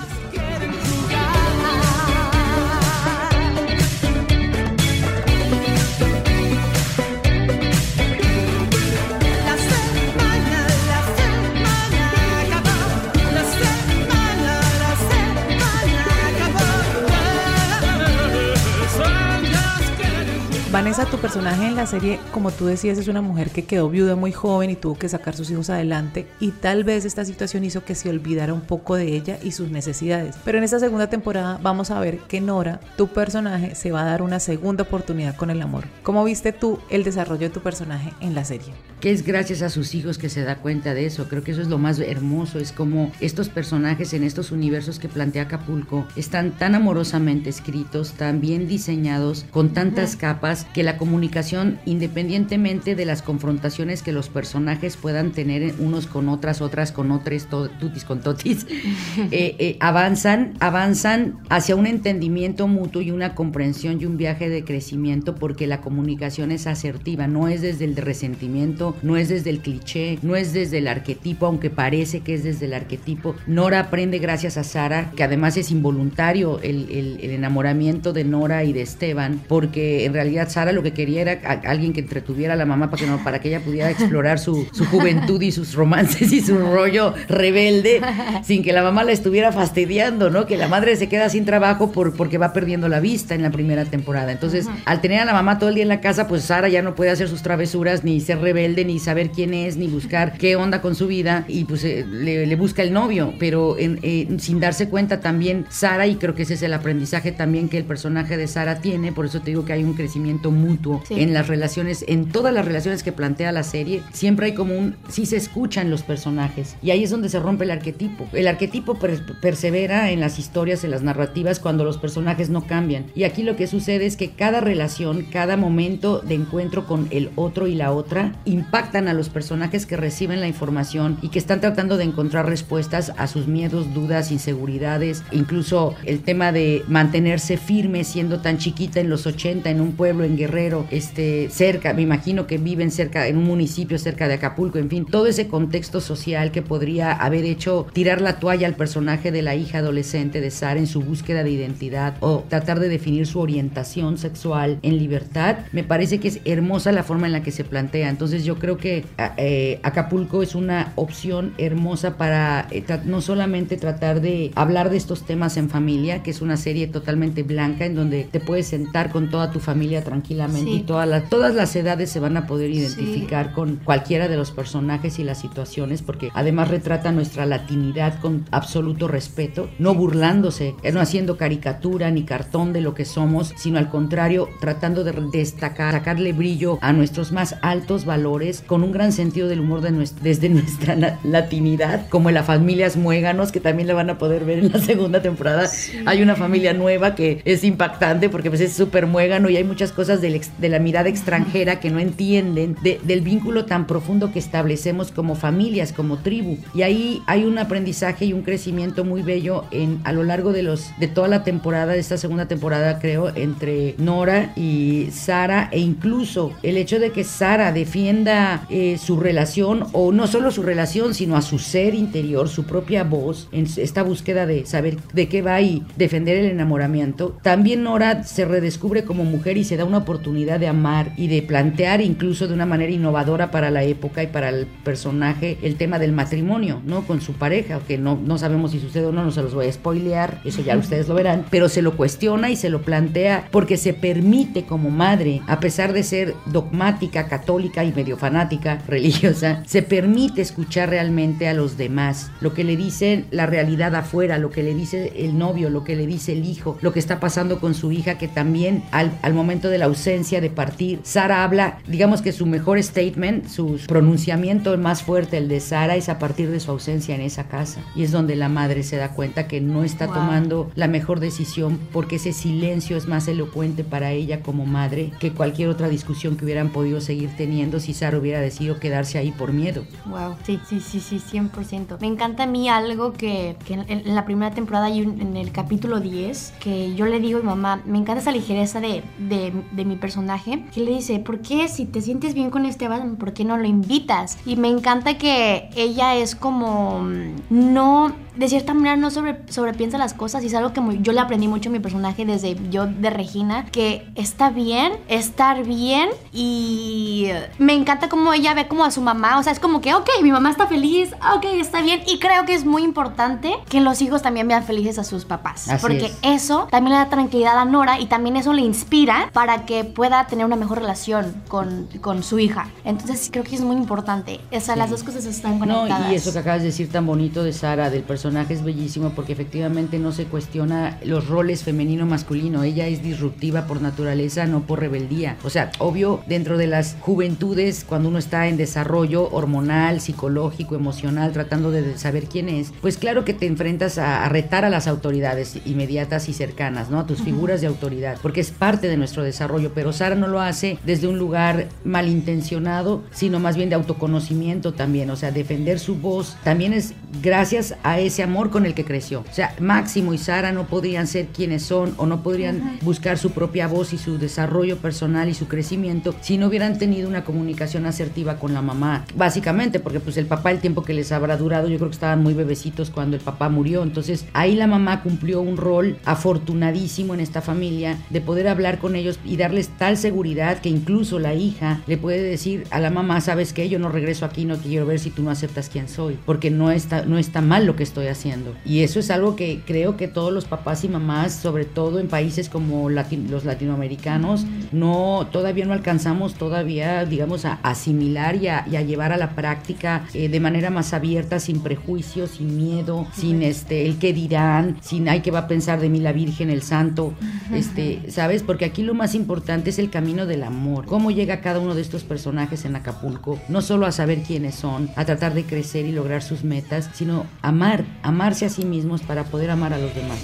Personaje 21.26 21.66
en 21.66 21.74
la 21.74 21.86
serie, 21.86 22.20
como 22.30 22.52
tú 22.52 22.66
decías, 22.66 22.98
es 22.98 23.08
una 23.08 23.20
mujer 23.20 23.50
que 23.50 23.64
quedó 23.64 23.90
viuda 23.90 24.14
muy 24.14 24.30
joven 24.30 24.70
y 24.70 24.76
tuvo 24.76 24.96
que 24.96 25.08
sacar 25.08 25.34
sus 25.34 25.50
hijos 25.50 25.70
adelante 25.70 26.28
y 26.38 26.52
tal 26.52 26.84
vez 26.84 27.04
esta 27.04 27.24
situación 27.24 27.64
hizo 27.64 27.84
que 27.84 27.96
se 27.96 28.08
olvidara 28.08 28.54
un 28.54 28.60
poco 28.60 28.94
de 28.94 29.16
ella 29.16 29.36
y 29.42 29.50
sus 29.50 29.72
necesidades. 29.72 30.36
Pero 30.44 30.58
en 30.58 30.62
esta 30.62 30.78
segunda 30.78 31.08
temporada 31.08 31.58
vamos 31.60 31.90
a 31.90 31.98
ver 31.98 32.18
que 32.28 32.40
Nora, 32.40 32.78
tu 32.96 33.08
personaje, 33.08 33.74
se 33.74 33.90
va 33.90 34.02
a 34.02 34.04
dar 34.04 34.22
una 34.22 34.38
segunda 34.38 34.84
oportunidad 34.84 35.34
con 35.34 35.50
el 35.50 35.60
amor. 35.62 35.86
¿Cómo 36.04 36.22
viste 36.22 36.52
tú 36.52 36.78
el 36.90 37.02
desarrollo 37.02 37.48
de 37.48 37.54
tu 37.54 37.60
personaje 37.60 38.12
en 38.20 38.36
la 38.36 38.44
serie? 38.44 38.72
que 39.00 39.10
es 39.10 39.24
gracias 39.24 39.62
a 39.62 39.68
sus 39.68 39.94
hijos 39.94 40.18
que 40.18 40.28
se 40.28 40.42
da 40.42 40.56
cuenta 40.56 40.94
de 40.94 41.06
eso. 41.06 41.28
Creo 41.28 41.42
que 41.42 41.52
eso 41.52 41.60
es 41.60 41.68
lo 41.68 41.78
más 41.78 41.98
hermoso, 41.98 42.58
es 42.58 42.72
como 42.72 43.12
estos 43.20 43.48
personajes 43.48 44.12
en 44.14 44.24
estos 44.24 44.50
universos 44.52 44.98
que 44.98 45.08
plantea 45.08 45.42
Acapulco 45.42 46.06
están 46.16 46.52
tan 46.52 46.74
amorosamente 46.74 47.50
escritos, 47.50 48.12
tan 48.12 48.40
bien 48.40 48.66
diseñados, 48.66 49.44
con 49.50 49.70
tantas 49.70 50.16
capas, 50.16 50.66
que 50.72 50.82
la 50.82 50.96
comunicación, 51.16 51.78
independientemente 51.86 52.94
de 52.94 53.06
las 53.06 53.22
confrontaciones 53.22 54.02
que 54.02 54.12
los 54.12 54.28
personajes 54.28 54.98
puedan 54.98 55.32
tener 55.32 55.74
unos 55.78 56.06
con 56.06 56.28
otras, 56.28 56.60
otras 56.60 56.92
con 56.92 57.10
otras, 57.10 57.48
tutis 57.48 58.04
con 58.04 58.20
totis, 58.20 58.66
eh, 59.30 59.56
eh, 59.58 59.76
avanzan, 59.80 60.52
avanzan 60.60 61.38
hacia 61.48 61.74
un 61.74 61.86
entendimiento 61.86 62.68
mutuo 62.68 63.00
y 63.00 63.12
una 63.12 63.34
comprensión 63.34 63.98
y 63.98 64.04
un 64.04 64.18
viaje 64.18 64.50
de 64.50 64.62
crecimiento 64.62 65.36
porque 65.36 65.66
la 65.66 65.80
comunicación 65.80 66.52
es 66.52 66.66
asertiva, 66.66 67.26
no 67.26 67.48
es 67.48 67.62
desde 67.62 67.86
el 67.86 67.96
resentimiento, 67.96 68.94
no 69.02 69.16
es 69.16 69.30
desde 69.30 69.48
el 69.48 69.60
cliché, 69.60 70.18
no 70.20 70.36
es 70.36 70.52
desde 70.52 70.78
el 70.78 70.86
arquetipo, 70.88 71.46
aunque 71.46 71.70
parece 71.70 72.20
que 72.20 72.34
es 72.34 72.44
desde 72.44 72.66
el 72.66 72.74
arquetipo. 72.74 73.36
Nora 73.46 73.80
aprende 73.80 74.18
gracias 74.18 74.58
a 74.58 74.64
Sara, 74.64 75.12
que 75.16 75.24
además 75.24 75.56
es 75.56 75.70
involuntario 75.70 76.60
el, 76.62 76.90
el- 76.90 77.18
el 77.22 77.30
enamoramiento 77.30 78.12
de 78.12 78.24
Nora 78.24 78.64
y 78.64 78.74
de 78.74 78.82
Esteban, 78.82 79.40
porque 79.48 80.04
en 80.04 80.12
realidad 80.12 80.50
Sara 80.50 80.72
lo 80.72 80.82
que 80.82 80.92
quería 80.92 81.05
era 81.14 81.38
a- 81.44 81.70
alguien 81.70 81.92
que 81.92 82.00
entretuviera 82.00 82.54
a 82.54 82.56
la 82.56 82.66
mamá 82.66 82.90
para 82.90 83.02
que, 83.02 83.08
no, 83.08 83.22
para 83.22 83.40
que 83.40 83.48
ella 83.48 83.60
pudiera 83.60 83.90
explorar 83.90 84.38
su, 84.38 84.66
su 84.72 84.84
juventud 84.86 85.40
y 85.42 85.52
sus 85.52 85.74
romances 85.74 86.32
y 86.32 86.40
su 86.40 86.58
rollo 86.58 87.14
rebelde 87.28 88.00
sin 88.44 88.62
que 88.62 88.72
la 88.72 88.82
mamá 88.82 89.04
la 89.04 89.12
estuviera 89.12 89.52
fastidiando, 89.52 90.30
¿no? 90.30 90.46
Que 90.46 90.56
la 90.56 90.68
madre 90.68 90.96
se 90.96 91.08
queda 91.08 91.28
sin 91.28 91.44
trabajo 91.44 91.92
por, 91.92 92.14
porque 92.16 92.38
va 92.38 92.52
perdiendo 92.52 92.88
la 92.88 93.00
vista 93.00 93.34
en 93.34 93.42
la 93.42 93.50
primera 93.50 93.84
temporada. 93.84 94.32
Entonces, 94.32 94.66
al 94.84 95.00
tener 95.00 95.20
a 95.20 95.24
la 95.24 95.32
mamá 95.32 95.58
todo 95.58 95.68
el 95.68 95.74
día 95.76 95.82
en 95.84 95.88
la 95.88 96.00
casa, 96.00 96.26
pues 96.28 96.42
Sara 96.44 96.68
ya 96.68 96.82
no 96.82 96.94
puede 96.94 97.10
hacer 97.10 97.28
sus 97.28 97.42
travesuras, 97.42 98.04
ni 98.04 98.20
ser 98.20 98.38
rebelde, 98.40 98.84
ni 98.84 98.98
saber 98.98 99.30
quién 99.30 99.54
es, 99.54 99.76
ni 99.76 99.86
buscar 99.88 100.36
qué 100.38 100.56
onda 100.56 100.80
con 100.80 100.94
su 100.94 101.06
vida, 101.06 101.44
y 101.48 101.64
pues 101.64 101.84
eh, 101.84 102.04
le, 102.08 102.46
le 102.46 102.56
busca 102.56 102.82
el 102.82 102.92
novio, 102.92 103.34
pero 103.38 103.78
en- 103.78 103.98
eh, 104.02 104.28
sin 104.38 104.60
darse 104.60 104.88
cuenta 104.88 105.20
también 105.20 105.66
Sara, 105.70 106.06
y 106.06 106.16
creo 106.16 106.34
que 106.34 106.42
ese 106.42 106.54
es 106.54 106.62
el 106.62 106.72
aprendizaje 106.72 107.32
también 107.32 107.68
que 107.68 107.78
el 107.78 107.84
personaje 107.84 108.36
de 108.36 108.46
Sara 108.46 108.80
tiene, 108.80 109.12
por 109.12 109.26
eso 109.26 109.40
te 109.40 109.50
digo 109.50 109.64
que 109.64 109.72
hay 109.72 109.84
un 109.84 109.94
crecimiento 109.94 110.50
mutuo 110.50 110.95
Sí. 111.06 111.20
en 111.20 111.32
las 111.34 111.48
relaciones, 111.48 112.04
en 112.08 112.26
todas 112.30 112.52
las 112.52 112.64
relaciones 112.64 113.02
que 113.02 113.12
plantea 113.12 113.52
la 113.52 113.62
serie, 113.62 114.02
siempre 114.12 114.46
hay 114.46 114.54
como 114.54 114.74
un, 114.76 114.96
sí 115.08 115.26
se 115.26 115.36
escuchan 115.36 115.90
los 115.90 116.02
personajes, 116.02 116.76
y 116.82 116.90
ahí 116.90 117.04
es 117.04 117.10
donde 117.10 117.28
se 117.28 117.38
rompe 117.40 117.64
el 117.64 117.70
arquetipo. 117.70 118.26
El 118.32 118.48
arquetipo 118.48 118.94
per- 118.98 119.20
persevera 119.40 120.10
en 120.10 120.20
las 120.20 120.38
historias, 120.38 120.84
en 120.84 120.90
las 120.90 121.02
narrativas, 121.02 121.60
cuando 121.60 121.84
los 121.84 121.98
personajes 121.98 122.50
no 122.50 122.66
cambian. 122.66 123.06
Y 123.14 123.24
aquí 123.24 123.42
lo 123.42 123.56
que 123.56 123.66
sucede 123.66 124.06
es 124.06 124.16
que 124.16 124.30
cada 124.30 124.60
relación, 124.60 125.22
cada 125.30 125.56
momento 125.56 126.20
de 126.20 126.34
encuentro 126.34 126.86
con 126.86 127.08
el 127.10 127.30
otro 127.36 127.66
y 127.66 127.74
la 127.74 127.92
otra, 127.92 128.32
impactan 128.44 129.08
a 129.08 129.14
los 129.14 129.28
personajes 129.28 129.86
que 129.86 129.96
reciben 129.96 130.40
la 130.40 130.48
información 130.48 131.18
y 131.22 131.28
que 131.28 131.38
están 131.38 131.60
tratando 131.60 131.96
de 131.96 132.04
encontrar 132.04 132.46
respuestas 132.48 133.12
a 133.16 133.26
sus 133.26 133.46
miedos, 133.46 133.92
dudas, 133.94 134.30
inseguridades, 134.30 135.22
incluso 135.32 135.94
el 136.04 136.20
tema 136.20 136.52
de 136.52 136.82
mantenerse 136.88 137.56
firme 137.56 138.04
siendo 138.04 138.40
tan 138.40 138.58
chiquita 138.58 139.00
en 139.00 139.08
los 139.10 139.26
80 139.26 139.70
en 139.70 139.80
un 139.80 139.92
pueblo 139.92 140.24
en 140.24 140.36
Guerrero, 140.36 140.85
este 140.90 141.48
cerca, 141.50 141.92
me 141.92 142.02
imagino 142.02 142.46
que 142.46 142.58
viven 142.58 142.90
cerca 142.90 143.26
en 143.26 143.36
un 143.36 143.44
municipio 143.44 143.98
cerca 143.98 144.28
de 144.28 144.34
Acapulco, 144.34 144.78
en 144.78 144.88
fin, 144.88 145.06
todo 145.06 145.26
ese 145.26 145.48
contexto 145.48 146.00
social 146.00 146.52
que 146.52 146.62
podría 146.62 147.12
haber 147.12 147.44
hecho 147.44 147.86
tirar 147.92 148.20
la 148.20 148.38
toalla 148.38 148.66
al 148.66 148.74
personaje 148.74 149.32
de 149.32 149.42
la 149.42 149.54
hija 149.54 149.78
adolescente 149.78 150.40
de 150.40 150.50
Sara 150.50 150.78
en 150.78 150.86
su 150.86 151.00
búsqueda 151.02 151.44
de 151.44 151.50
identidad 151.50 152.16
o 152.20 152.44
tratar 152.48 152.80
de 152.80 152.88
definir 152.88 153.26
su 153.26 153.40
orientación 153.40 154.18
sexual 154.18 154.78
en 154.82 154.98
libertad, 154.98 155.58
me 155.72 155.84
parece 155.84 156.20
que 156.20 156.28
es 156.28 156.40
hermosa 156.44 156.92
la 156.92 157.02
forma 157.02 157.26
en 157.26 157.32
la 157.32 157.42
que 157.42 157.50
se 157.50 157.64
plantea. 157.64 158.08
Entonces 158.08 158.44
yo 158.44 158.56
creo 158.58 158.76
que 158.76 159.04
eh, 159.36 159.80
Acapulco 159.82 160.42
es 160.42 160.54
una 160.54 160.92
opción 160.96 161.54
hermosa 161.58 162.16
para 162.16 162.68
eh, 162.70 162.84
no 163.04 163.20
solamente 163.20 163.76
tratar 163.76 164.20
de 164.20 164.50
hablar 164.54 164.90
de 164.90 164.96
estos 164.96 165.24
temas 165.24 165.56
en 165.56 165.68
familia, 165.70 166.22
que 166.22 166.30
es 166.30 166.40
una 166.40 166.56
serie 166.56 166.86
totalmente 166.86 167.42
blanca 167.42 167.84
en 167.84 167.94
donde 167.94 168.24
te 168.24 168.40
puedes 168.40 168.66
sentar 168.66 169.10
con 169.10 169.30
toda 169.30 169.50
tu 169.50 169.60
familia 169.60 170.02
tranquilamente. 170.02 170.75
Y 170.76 170.80
todas 170.82 171.08
las, 171.08 171.28
todas 171.28 171.54
las 171.54 171.74
edades 171.76 172.10
se 172.10 172.20
van 172.20 172.36
a 172.36 172.46
poder 172.46 172.70
identificar 172.70 173.52
con 173.52 173.76
cualquiera 173.76 174.28
de 174.28 174.36
los 174.36 174.50
personajes 174.50 175.18
y 175.18 175.24
las 175.24 175.38
situaciones, 175.40 176.02
porque 176.02 176.30
además 176.34 176.68
retrata 176.68 177.12
nuestra 177.12 177.46
latinidad 177.46 178.18
con 178.20 178.44
absoluto 178.50 179.08
respeto, 179.08 179.68
no 179.78 179.94
burlándose, 179.94 180.74
eh, 180.82 180.92
no 180.92 181.00
haciendo 181.00 181.36
caricatura 181.36 182.10
ni 182.10 182.22
cartón 182.24 182.72
de 182.72 182.80
lo 182.80 182.94
que 182.94 183.04
somos, 183.04 183.52
sino 183.56 183.78
al 183.78 183.88
contrario, 183.90 184.48
tratando 184.60 185.04
de 185.04 185.12
destacar, 185.32 185.92
sacarle 185.92 186.32
brillo 186.32 186.78
a 186.82 186.92
nuestros 186.92 187.32
más 187.32 187.56
altos 187.62 188.04
valores, 188.04 188.62
con 188.66 188.82
un 188.82 188.92
gran 188.92 189.12
sentido 189.12 189.48
del 189.48 189.60
humor 189.60 189.80
de 189.80 189.90
nues- 189.90 190.14
desde 190.22 190.48
nuestra 190.50 190.94
la- 190.96 191.18
latinidad, 191.24 192.08
como 192.08 192.28
en 192.28 192.34
la 192.34 192.42
familia 192.42 192.86
Muéganos, 192.96 193.52
que 193.52 193.60
también 193.60 193.88
la 193.88 193.94
van 193.94 194.10
a 194.10 194.18
poder 194.18 194.44
ver 194.44 194.58
en 194.60 194.72
la 194.72 194.78
segunda 194.78 195.20
temporada. 195.22 195.68
Hay 196.06 196.22
una 196.22 196.36
familia 196.36 196.72
nueva 196.72 197.14
que 197.14 197.42
es 197.44 197.64
impactante 197.64 198.28
porque 198.28 198.48
pues, 198.48 198.60
es 198.60 198.72
súper 198.72 199.06
muégano 199.06 199.50
y 199.50 199.56
hay 199.56 199.64
muchas 199.64 199.92
cosas 199.92 200.20
del 200.20 200.34
ex- 200.36 200.50
de 200.60 200.65
la 200.68 200.78
mirada 200.78 201.08
extranjera 201.08 201.80
que 201.80 201.90
no 201.90 201.98
entienden 201.98 202.76
de- 202.82 203.00
del 203.04 203.20
vínculo 203.20 203.64
tan 203.66 203.86
profundo 203.86 204.32
que 204.32 204.38
establecemos 204.38 205.10
como 205.12 205.34
familias, 205.34 205.92
como 205.92 206.18
tribu. 206.18 206.58
Y 206.74 206.82
ahí 206.82 207.22
hay 207.26 207.44
un 207.44 207.58
aprendizaje 207.58 208.24
y 208.26 208.32
un 208.32 208.42
crecimiento 208.42 209.04
muy 209.04 209.22
bello 209.22 209.64
en, 209.70 210.00
a 210.04 210.12
lo 210.12 210.22
largo 210.24 210.52
de, 210.52 210.62
los, 210.62 210.90
de 210.98 211.08
toda 211.08 211.28
la 211.28 211.44
temporada, 211.44 211.92
de 211.92 211.98
esta 212.00 212.16
segunda 212.16 212.46
temporada 212.48 212.98
creo, 212.98 213.34
entre 213.34 213.94
Nora 213.98 214.52
y 214.56 215.08
Sara 215.12 215.68
e 215.72 215.78
incluso 215.80 216.52
el 216.62 216.76
hecho 216.76 216.98
de 216.98 217.10
que 217.10 217.24
Sara 217.24 217.72
defienda 217.72 218.66
eh, 218.70 218.98
su 218.98 219.18
relación 219.18 219.84
o 219.92 220.12
no 220.12 220.26
solo 220.26 220.50
su 220.50 220.62
relación, 220.62 221.14
sino 221.14 221.36
a 221.36 221.42
su 221.42 221.58
ser 221.58 221.94
interior, 221.94 222.48
su 222.48 222.64
propia 222.64 223.04
voz, 223.04 223.48
en 223.52 223.66
esta 223.76 224.02
búsqueda 224.02 224.46
de 224.46 224.66
saber 224.66 224.96
de 225.12 225.28
qué 225.28 225.42
va 225.42 225.60
y 225.60 225.82
defender 225.96 226.36
el 226.38 226.46
enamoramiento. 226.46 227.36
También 227.42 227.82
Nora 227.82 228.24
se 228.24 228.44
redescubre 228.44 229.04
como 229.04 229.24
mujer 229.24 229.56
y 229.56 229.64
se 229.64 229.76
da 229.76 229.84
una 229.84 229.98
oportunidad 229.98 230.55
de 230.58 230.68
amar 230.68 231.12
y 231.16 231.28
de 231.28 231.42
plantear 231.42 232.00
incluso 232.00 232.48
de 232.48 232.54
una 232.54 232.66
manera 232.66 232.92
innovadora 232.92 233.50
para 233.50 233.70
la 233.70 233.84
época 233.84 234.22
y 234.22 234.26
para 234.26 234.48
el 234.48 234.66
personaje 234.66 235.58
el 235.62 235.76
tema 235.76 235.98
del 235.98 236.12
matrimonio, 236.12 236.80
¿no? 236.84 237.06
Con 237.06 237.20
su 237.20 237.34
pareja, 237.34 237.80
que 237.86 237.98
no, 237.98 238.18
no 238.22 238.38
sabemos 238.38 238.70
si 238.70 238.80
sucede 238.80 239.06
o 239.06 239.12
no, 239.12 239.24
no 239.24 239.30
se 239.30 239.42
los 239.42 239.54
voy 239.54 239.66
a 239.66 239.72
spoilear, 239.72 240.40
eso 240.44 240.62
ya 240.62 240.76
ustedes 240.76 241.08
lo 241.08 241.14
verán, 241.14 241.44
pero 241.50 241.68
se 241.68 241.82
lo 241.82 241.96
cuestiona 241.96 242.50
y 242.50 242.56
se 242.56 242.70
lo 242.70 242.82
plantea 242.82 243.48
porque 243.50 243.76
se 243.76 243.94
permite 243.94 244.64
como 244.64 244.90
madre, 244.90 245.42
a 245.46 245.60
pesar 245.60 245.92
de 245.92 246.02
ser 246.02 246.34
dogmática, 246.46 247.28
católica 247.28 247.84
y 247.84 247.92
medio 247.92 248.16
fanática, 248.16 248.82
religiosa, 248.86 249.62
se 249.66 249.82
permite 249.82 250.42
escuchar 250.42 250.90
realmente 250.90 251.48
a 251.48 251.54
los 251.54 251.76
demás, 251.76 252.30
lo 252.40 252.54
que 252.54 252.64
le 252.64 252.76
dice 252.76 253.24
la 253.30 253.46
realidad 253.46 253.94
afuera, 253.94 254.38
lo 254.38 254.50
que 254.50 254.62
le 254.62 254.74
dice 254.74 255.12
el 255.16 255.38
novio, 255.38 255.70
lo 255.70 255.84
que 255.84 255.96
le 255.96 256.06
dice 256.06 256.32
el 256.32 256.44
hijo, 256.44 256.78
lo 256.80 256.92
que 256.92 256.98
está 256.98 257.20
pasando 257.20 257.60
con 257.60 257.74
su 257.74 257.92
hija, 257.92 258.18
que 258.18 258.28
también 258.28 258.82
al, 258.90 259.12
al 259.22 259.34
momento 259.34 259.68
de 259.68 259.78
la 259.78 259.86
ausencia 259.86 260.40
de 260.40 260.45
partir, 260.50 261.00
Sara 261.02 261.44
habla, 261.44 261.78
digamos 261.86 262.22
que 262.22 262.32
su 262.32 262.46
mejor 262.46 262.82
statement, 262.82 263.48
su 263.48 263.78
pronunciamiento 263.86 264.76
más 264.78 265.02
fuerte, 265.02 265.38
el 265.38 265.48
de 265.48 265.60
Sara, 265.60 265.96
es 265.96 266.08
a 266.08 266.18
partir 266.18 266.50
de 266.50 266.60
su 266.60 266.70
ausencia 266.70 267.14
en 267.14 267.20
esa 267.20 267.48
casa. 267.48 267.80
Y 267.94 268.02
es 268.02 268.12
donde 268.12 268.36
la 268.36 268.48
madre 268.48 268.82
se 268.82 268.96
da 268.96 269.10
cuenta 269.10 269.46
que 269.48 269.60
no 269.60 269.82
está 269.84 270.06
Wow. 270.06 270.14
tomando 270.14 270.70
la 270.76 270.86
mejor 270.88 271.18
decisión 271.20 271.80
porque 271.92 272.16
ese 272.16 272.32
silencio 272.32 272.96
es 272.96 273.08
más 273.08 273.26
elocuente 273.28 273.82
para 273.82 274.12
ella 274.12 274.40
como 274.42 274.66
madre 274.66 275.12
que 275.18 275.32
cualquier 275.32 275.68
otra 275.68 275.88
discusión 275.88 276.36
que 276.36 276.44
hubieran 276.44 276.68
podido 276.70 277.00
seguir 277.00 277.30
teniendo 277.36 277.80
si 277.80 277.92
Sara 277.94 278.18
hubiera 278.18 278.40
decidido 278.40 278.78
quedarse 278.78 279.18
ahí 279.18 279.32
por 279.32 279.52
miedo. 279.52 279.84
Wow, 280.06 280.36
sí, 280.44 280.60
sí, 280.68 280.80
sí, 280.80 281.00
sí, 281.00 281.18
100%. 281.18 281.98
Me 282.00 282.06
encanta 282.06 282.44
a 282.44 282.46
mí 282.46 282.68
algo 282.68 283.12
que, 283.14 283.56
que 283.66 283.74
en, 283.74 284.14
la 284.14 284.24
primera 284.24 284.54
temporada 284.54 284.88
y 284.90 285.00
en 285.00 285.36
el 285.36 285.50
capítulo 285.50 286.00
10, 286.00 286.54
que 286.60 286.94
yo 286.94 287.06
le 287.06 287.18
digo 287.18 287.38
a 287.38 287.42
mi 287.42 287.46
mamá, 287.48 287.80
me 287.86 287.98
encanta 287.98 288.20
esa 288.20 288.32
ligereza 288.32 288.80
de, 288.80 289.02
de, 289.18 289.52
de 289.72 289.84
mi 289.84 289.96
personaje, 289.96 290.35
que 290.44 290.80
le 290.80 290.92
dice, 290.92 291.18
¿por 291.18 291.40
qué 291.40 291.68
si 291.68 291.86
te 291.86 292.00
sientes 292.00 292.34
bien 292.34 292.50
con 292.50 292.66
Esteban, 292.66 293.16
por 293.16 293.32
qué 293.32 293.44
no 293.44 293.56
lo 293.56 293.66
invitas? 293.66 294.38
Y 294.46 294.56
me 294.56 294.68
encanta 294.68 295.18
que 295.18 295.70
ella 295.76 296.16
es 296.16 296.34
como, 296.34 297.00
mm, 297.00 297.34
no 297.50 298.12
de 298.36 298.48
cierta 298.48 298.74
manera 298.74 298.96
no 298.96 299.10
sobre, 299.10 299.38
sobrepiensa 299.48 299.98
las 299.98 300.14
cosas 300.14 300.42
y 300.42 300.46
es 300.46 300.54
algo 300.54 300.72
que 300.72 300.80
muy- 300.80 300.98
yo 301.02 301.12
le 301.12 301.20
aprendí 301.20 301.48
mucho 301.48 301.68
a 301.68 301.72
mi 301.72 301.78
personaje 301.80 302.24
desde 302.24 302.56
yo 302.70 302.86
de 302.86 303.10
Regina, 303.10 303.66
que 303.66 304.06
está 304.14 304.50
bien 304.50 304.92
estar 305.08 305.64
bien 305.64 306.10
y 306.32 307.28
me 307.58 307.72
encanta 307.74 308.08
como 308.08 308.32
ella 308.32 308.54
ve 308.54 308.68
como 308.68 308.84
a 308.84 308.90
su 308.90 309.00
mamá, 309.00 309.38
o 309.38 309.42
sea, 309.42 309.52
es 309.52 309.58
como 309.60 309.80
que, 309.80 309.94
ok, 309.94 310.08
mi 310.22 310.32
mamá 310.32 310.50
está 310.50 310.66
feliz, 310.66 311.10
ok, 311.36 311.44
está 311.60 311.80
bien 311.82 312.00
y 312.06 312.18
creo 312.18 312.44
que 312.44 312.54
es 312.54 312.64
muy 312.64 312.82
importante 312.82 313.52
que 313.68 313.80
los 313.80 314.02
hijos 314.02 314.22
también 314.22 314.46
vean 314.48 314.64
felices 314.64 314.98
a 314.98 315.04
sus 315.04 315.24
papás, 315.24 315.68
Así 315.68 315.80
porque 315.82 316.06
es. 316.06 316.18
eso 316.22 316.68
también 316.70 316.92
le 316.96 316.98
da 317.04 317.08
tranquilidad 317.08 317.58
a 317.58 317.64
Nora 317.64 318.00
y 318.00 318.06
también 318.06 318.36
eso 318.36 318.52
le 318.52 318.62
inspira 318.62 319.30
para 319.32 319.66
que 319.66 319.84
pueda 319.84 320.26
tener 320.26 320.44
una 320.44 320.56
mejor 320.56 320.78
relación 320.78 321.42
con, 321.48 321.88
con 322.00 322.22
su 322.22 322.38
hija. 322.38 322.68
Entonces 322.84 323.28
creo 323.32 323.44
que 323.44 323.54
es 323.54 323.60
muy 323.62 323.76
importante. 323.76 324.40
O 324.52 324.60
sea, 324.60 324.76
las 324.76 324.90
dos 324.90 325.02
cosas 325.02 325.24
están 325.24 325.58
No, 325.58 325.66
conectadas. 325.80 326.12
y 326.12 326.14
eso 326.14 326.32
que 326.32 326.38
acabas 326.38 326.60
de 326.60 326.66
decir 326.66 326.90
tan 326.90 327.06
bonito 327.06 327.42
de 327.42 327.52
Sara, 327.52 327.90
del 327.90 328.02
personaje, 328.02 328.25
es 328.28 328.64
bellísimo 328.64 329.10
porque 329.10 329.32
efectivamente 329.32 329.98
no 329.98 330.12
se 330.12 330.24
cuestiona 330.24 330.98
los 331.04 331.28
roles 331.28 331.62
femenino-masculino. 331.62 332.62
Ella 332.62 332.86
es 332.86 333.02
disruptiva 333.02 333.66
por 333.66 333.80
naturaleza, 333.80 334.46
no 334.46 334.62
por 334.62 334.80
rebeldía. 334.80 335.36
O 335.44 335.50
sea, 335.50 335.70
obvio, 335.78 336.20
dentro 336.26 336.58
de 336.58 336.66
las 336.66 336.96
juventudes, 337.00 337.84
cuando 337.88 338.08
uno 338.08 338.18
está 338.18 338.46
en 338.48 338.56
desarrollo 338.56 339.30
hormonal, 339.30 340.00
psicológico, 340.00 340.74
emocional, 340.74 341.32
tratando 341.32 341.70
de 341.70 341.96
saber 341.98 342.24
quién 342.24 342.48
es, 342.48 342.72
pues 342.80 342.98
claro 342.98 343.24
que 343.24 343.34
te 343.34 343.46
enfrentas 343.46 343.98
a, 343.98 344.24
a 344.24 344.28
retar 344.28 344.64
a 344.64 344.70
las 344.70 344.86
autoridades 344.86 345.58
inmediatas 345.64 346.28
y 346.28 346.32
cercanas, 346.32 346.90
¿no? 346.90 347.00
A 347.00 347.06
tus 347.06 347.22
figuras 347.22 347.60
de 347.60 347.66
autoridad, 347.66 348.18
porque 348.22 348.40
es 348.40 348.50
parte 348.50 348.88
de 348.88 348.96
nuestro 348.96 349.22
desarrollo. 349.22 349.72
Pero 349.74 349.92
Sara 349.92 350.14
no 350.14 350.28
lo 350.28 350.40
hace 350.40 350.78
desde 350.84 351.08
un 351.08 351.18
lugar 351.18 351.68
malintencionado, 351.84 353.02
sino 353.10 353.40
más 353.40 353.56
bien 353.56 353.68
de 353.68 353.74
autoconocimiento 353.74 354.72
también. 354.72 355.10
O 355.10 355.16
sea, 355.16 355.30
defender 355.30 355.78
su 355.78 355.96
voz 355.96 356.36
también 356.44 356.72
es 356.72 356.94
gracias 357.22 357.74
a 357.82 357.98
ese 357.98 358.15
amor 358.22 358.50
con 358.50 358.66
el 358.66 358.74
que 358.74 358.84
creció. 358.84 359.20
O 359.20 359.34
sea, 359.34 359.54
Máximo 359.60 360.14
y 360.14 360.18
Sara 360.18 360.52
no 360.52 360.66
podrían 360.66 361.06
ser 361.06 361.26
quienes 361.26 361.62
son 361.62 361.94
o 361.96 362.06
no 362.06 362.22
podrían 362.22 362.78
buscar 362.82 363.18
su 363.18 363.32
propia 363.32 363.66
voz 363.66 363.92
y 363.92 363.98
su 363.98 364.18
desarrollo 364.18 364.78
personal 364.78 365.28
y 365.28 365.34
su 365.34 365.48
crecimiento 365.48 366.14
si 366.20 366.38
no 366.38 366.46
hubieran 366.46 366.78
tenido 366.78 367.08
una 367.08 367.24
comunicación 367.24 367.86
asertiva 367.86 368.36
con 368.38 368.54
la 368.54 368.62
mamá. 368.62 369.04
Básicamente, 369.14 369.80
porque 369.80 370.00
pues 370.00 370.16
el 370.16 370.26
papá 370.26 370.50
el 370.50 370.60
tiempo 370.60 370.82
que 370.82 370.94
les 370.94 371.12
habrá 371.12 371.36
durado, 371.36 371.68
yo 371.68 371.76
creo 371.76 371.88
que 371.88 371.94
estaban 371.94 372.22
muy 372.22 372.34
bebecitos 372.34 372.90
cuando 372.90 373.16
el 373.16 373.22
papá 373.22 373.48
murió. 373.48 373.82
Entonces 373.82 374.26
ahí 374.32 374.54
la 374.54 374.66
mamá 374.66 375.02
cumplió 375.02 375.40
un 375.40 375.56
rol 375.56 375.98
afortunadísimo 376.04 377.14
en 377.14 377.20
esta 377.20 377.42
familia 377.42 377.98
de 378.10 378.20
poder 378.20 378.48
hablar 378.48 378.78
con 378.78 378.96
ellos 378.96 379.18
y 379.24 379.36
darles 379.36 379.68
tal 379.68 379.96
seguridad 379.96 380.58
que 380.60 380.68
incluso 380.68 381.18
la 381.18 381.34
hija 381.34 381.80
le 381.86 381.96
puede 381.96 382.22
decir 382.22 382.64
a 382.70 382.80
la 382.80 382.90
mamá, 382.90 383.20
sabes 383.20 383.52
que 383.52 383.68
yo 383.68 383.78
no 383.78 383.88
regreso 383.88 384.24
aquí, 384.24 384.44
no 384.44 384.56
quiero 384.56 384.86
ver 384.86 384.98
si 384.98 385.10
tú 385.10 385.22
no 385.22 385.30
aceptas 385.30 385.68
quién 385.68 385.88
soy, 385.88 386.18
porque 386.26 386.50
no 386.50 386.70
está, 386.70 387.04
no 387.04 387.18
está 387.18 387.40
mal 387.40 387.66
lo 387.66 387.76
que 387.76 387.82
estoy 387.82 388.05
haciendo. 388.10 388.54
Y 388.64 388.80
eso 388.80 389.00
es 389.00 389.10
algo 389.10 389.36
que 389.36 389.62
creo 389.66 389.96
que 389.96 390.08
todos 390.08 390.32
los 390.32 390.44
papás 390.44 390.84
y 390.84 390.88
mamás, 390.88 391.34
sobre 391.34 391.64
todo 391.64 391.98
en 391.98 392.08
países 392.08 392.48
como 392.48 392.88
los 392.88 393.44
latinoamericanos, 393.44 394.46
no, 394.72 395.28
todavía 395.30 395.66
no 395.66 395.72
alcanzamos 395.72 396.34
todavía, 396.34 397.04
digamos, 397.04 397.44
a 397.44 397.54
asimilar 397.62 398.36
y 398.36 398.48
a, 398.48 398.66
y 398.70 398.76
a 398.76 398.82
llevar 398.82 399.12
a 399.12 399.16
la 399.16 399.30
práctica 399.30 400.06
eh, 400.14 400.28
de 400.28 400.40
manera 400.40 400.70
más 400.70 400.92
abierta, 400.92 401.40
sin 401.40 401.60
prejuicios, 401.60 402.32
sin 402.32 402.56
miedo, 402.56 403.06
sin 403.14 403.42
este, 403.42 403.86
el 403.86 403.98
qué 403.98 404.12
dirán, 404.12 404.76
sin 404.80 405.08
ay, 405.08 405.20
qué 405.20 405.30
va 405.30 405.40
a 405.40 405.48
pensar 405.48 405.80
de 405.80 405.88
mí 405.88 406.00
la 406.00 406.12
Virgen, 406.12 406.50
el 406.50 406.62
Santo, 406.62 407.14
este, 407.52 408.10
¿sabes? 408.10 408.42
Porque 408.42 408.64
aquí 408.64 408.82
lo 408.82 408.94
más 408.94 409.14
importante 409.14 409.70
es 409.70 409.78
el 409.78 409.90
camino 409.90 410.26
del 410.26 410.42
amor. 410.42 410.86
Cómo 410.86 411.10
llega 411.10 411.40
cada 411.40 411.60
uno 411.60 411.74
de 411.74 411.82
estos 411.82 412.04
personajes 412.04 412.64
en 412.64 412.76
Acapulco, 412.76 413.38
no 413.48 413.62
solo 413.62 413.86
a 413.86 413.92
saber 413.92 414.22
quiénes 414.22 414.54
son, 414.54 414.90
a 414.96 415.04
tratar 415.04 415.34
de 415.34 415.44
crecer 415.44 415.86
y 415.86 415.92
lograr 415.92 416.22
sus 416.22 416.44
metas, 416.44 416.90
sino 416.94 417.26
amar, 417.42 417.84
amarse 418.02 418.46
a 418.46 418.48
sí 418.48 418.64
mismos 418.64 419.02
para 419.02 419.24
poder 419.24 419.50
amar 419.50 419.72
a 419.72 419.78
los 419.78 419.94
demás. 419.94 420.18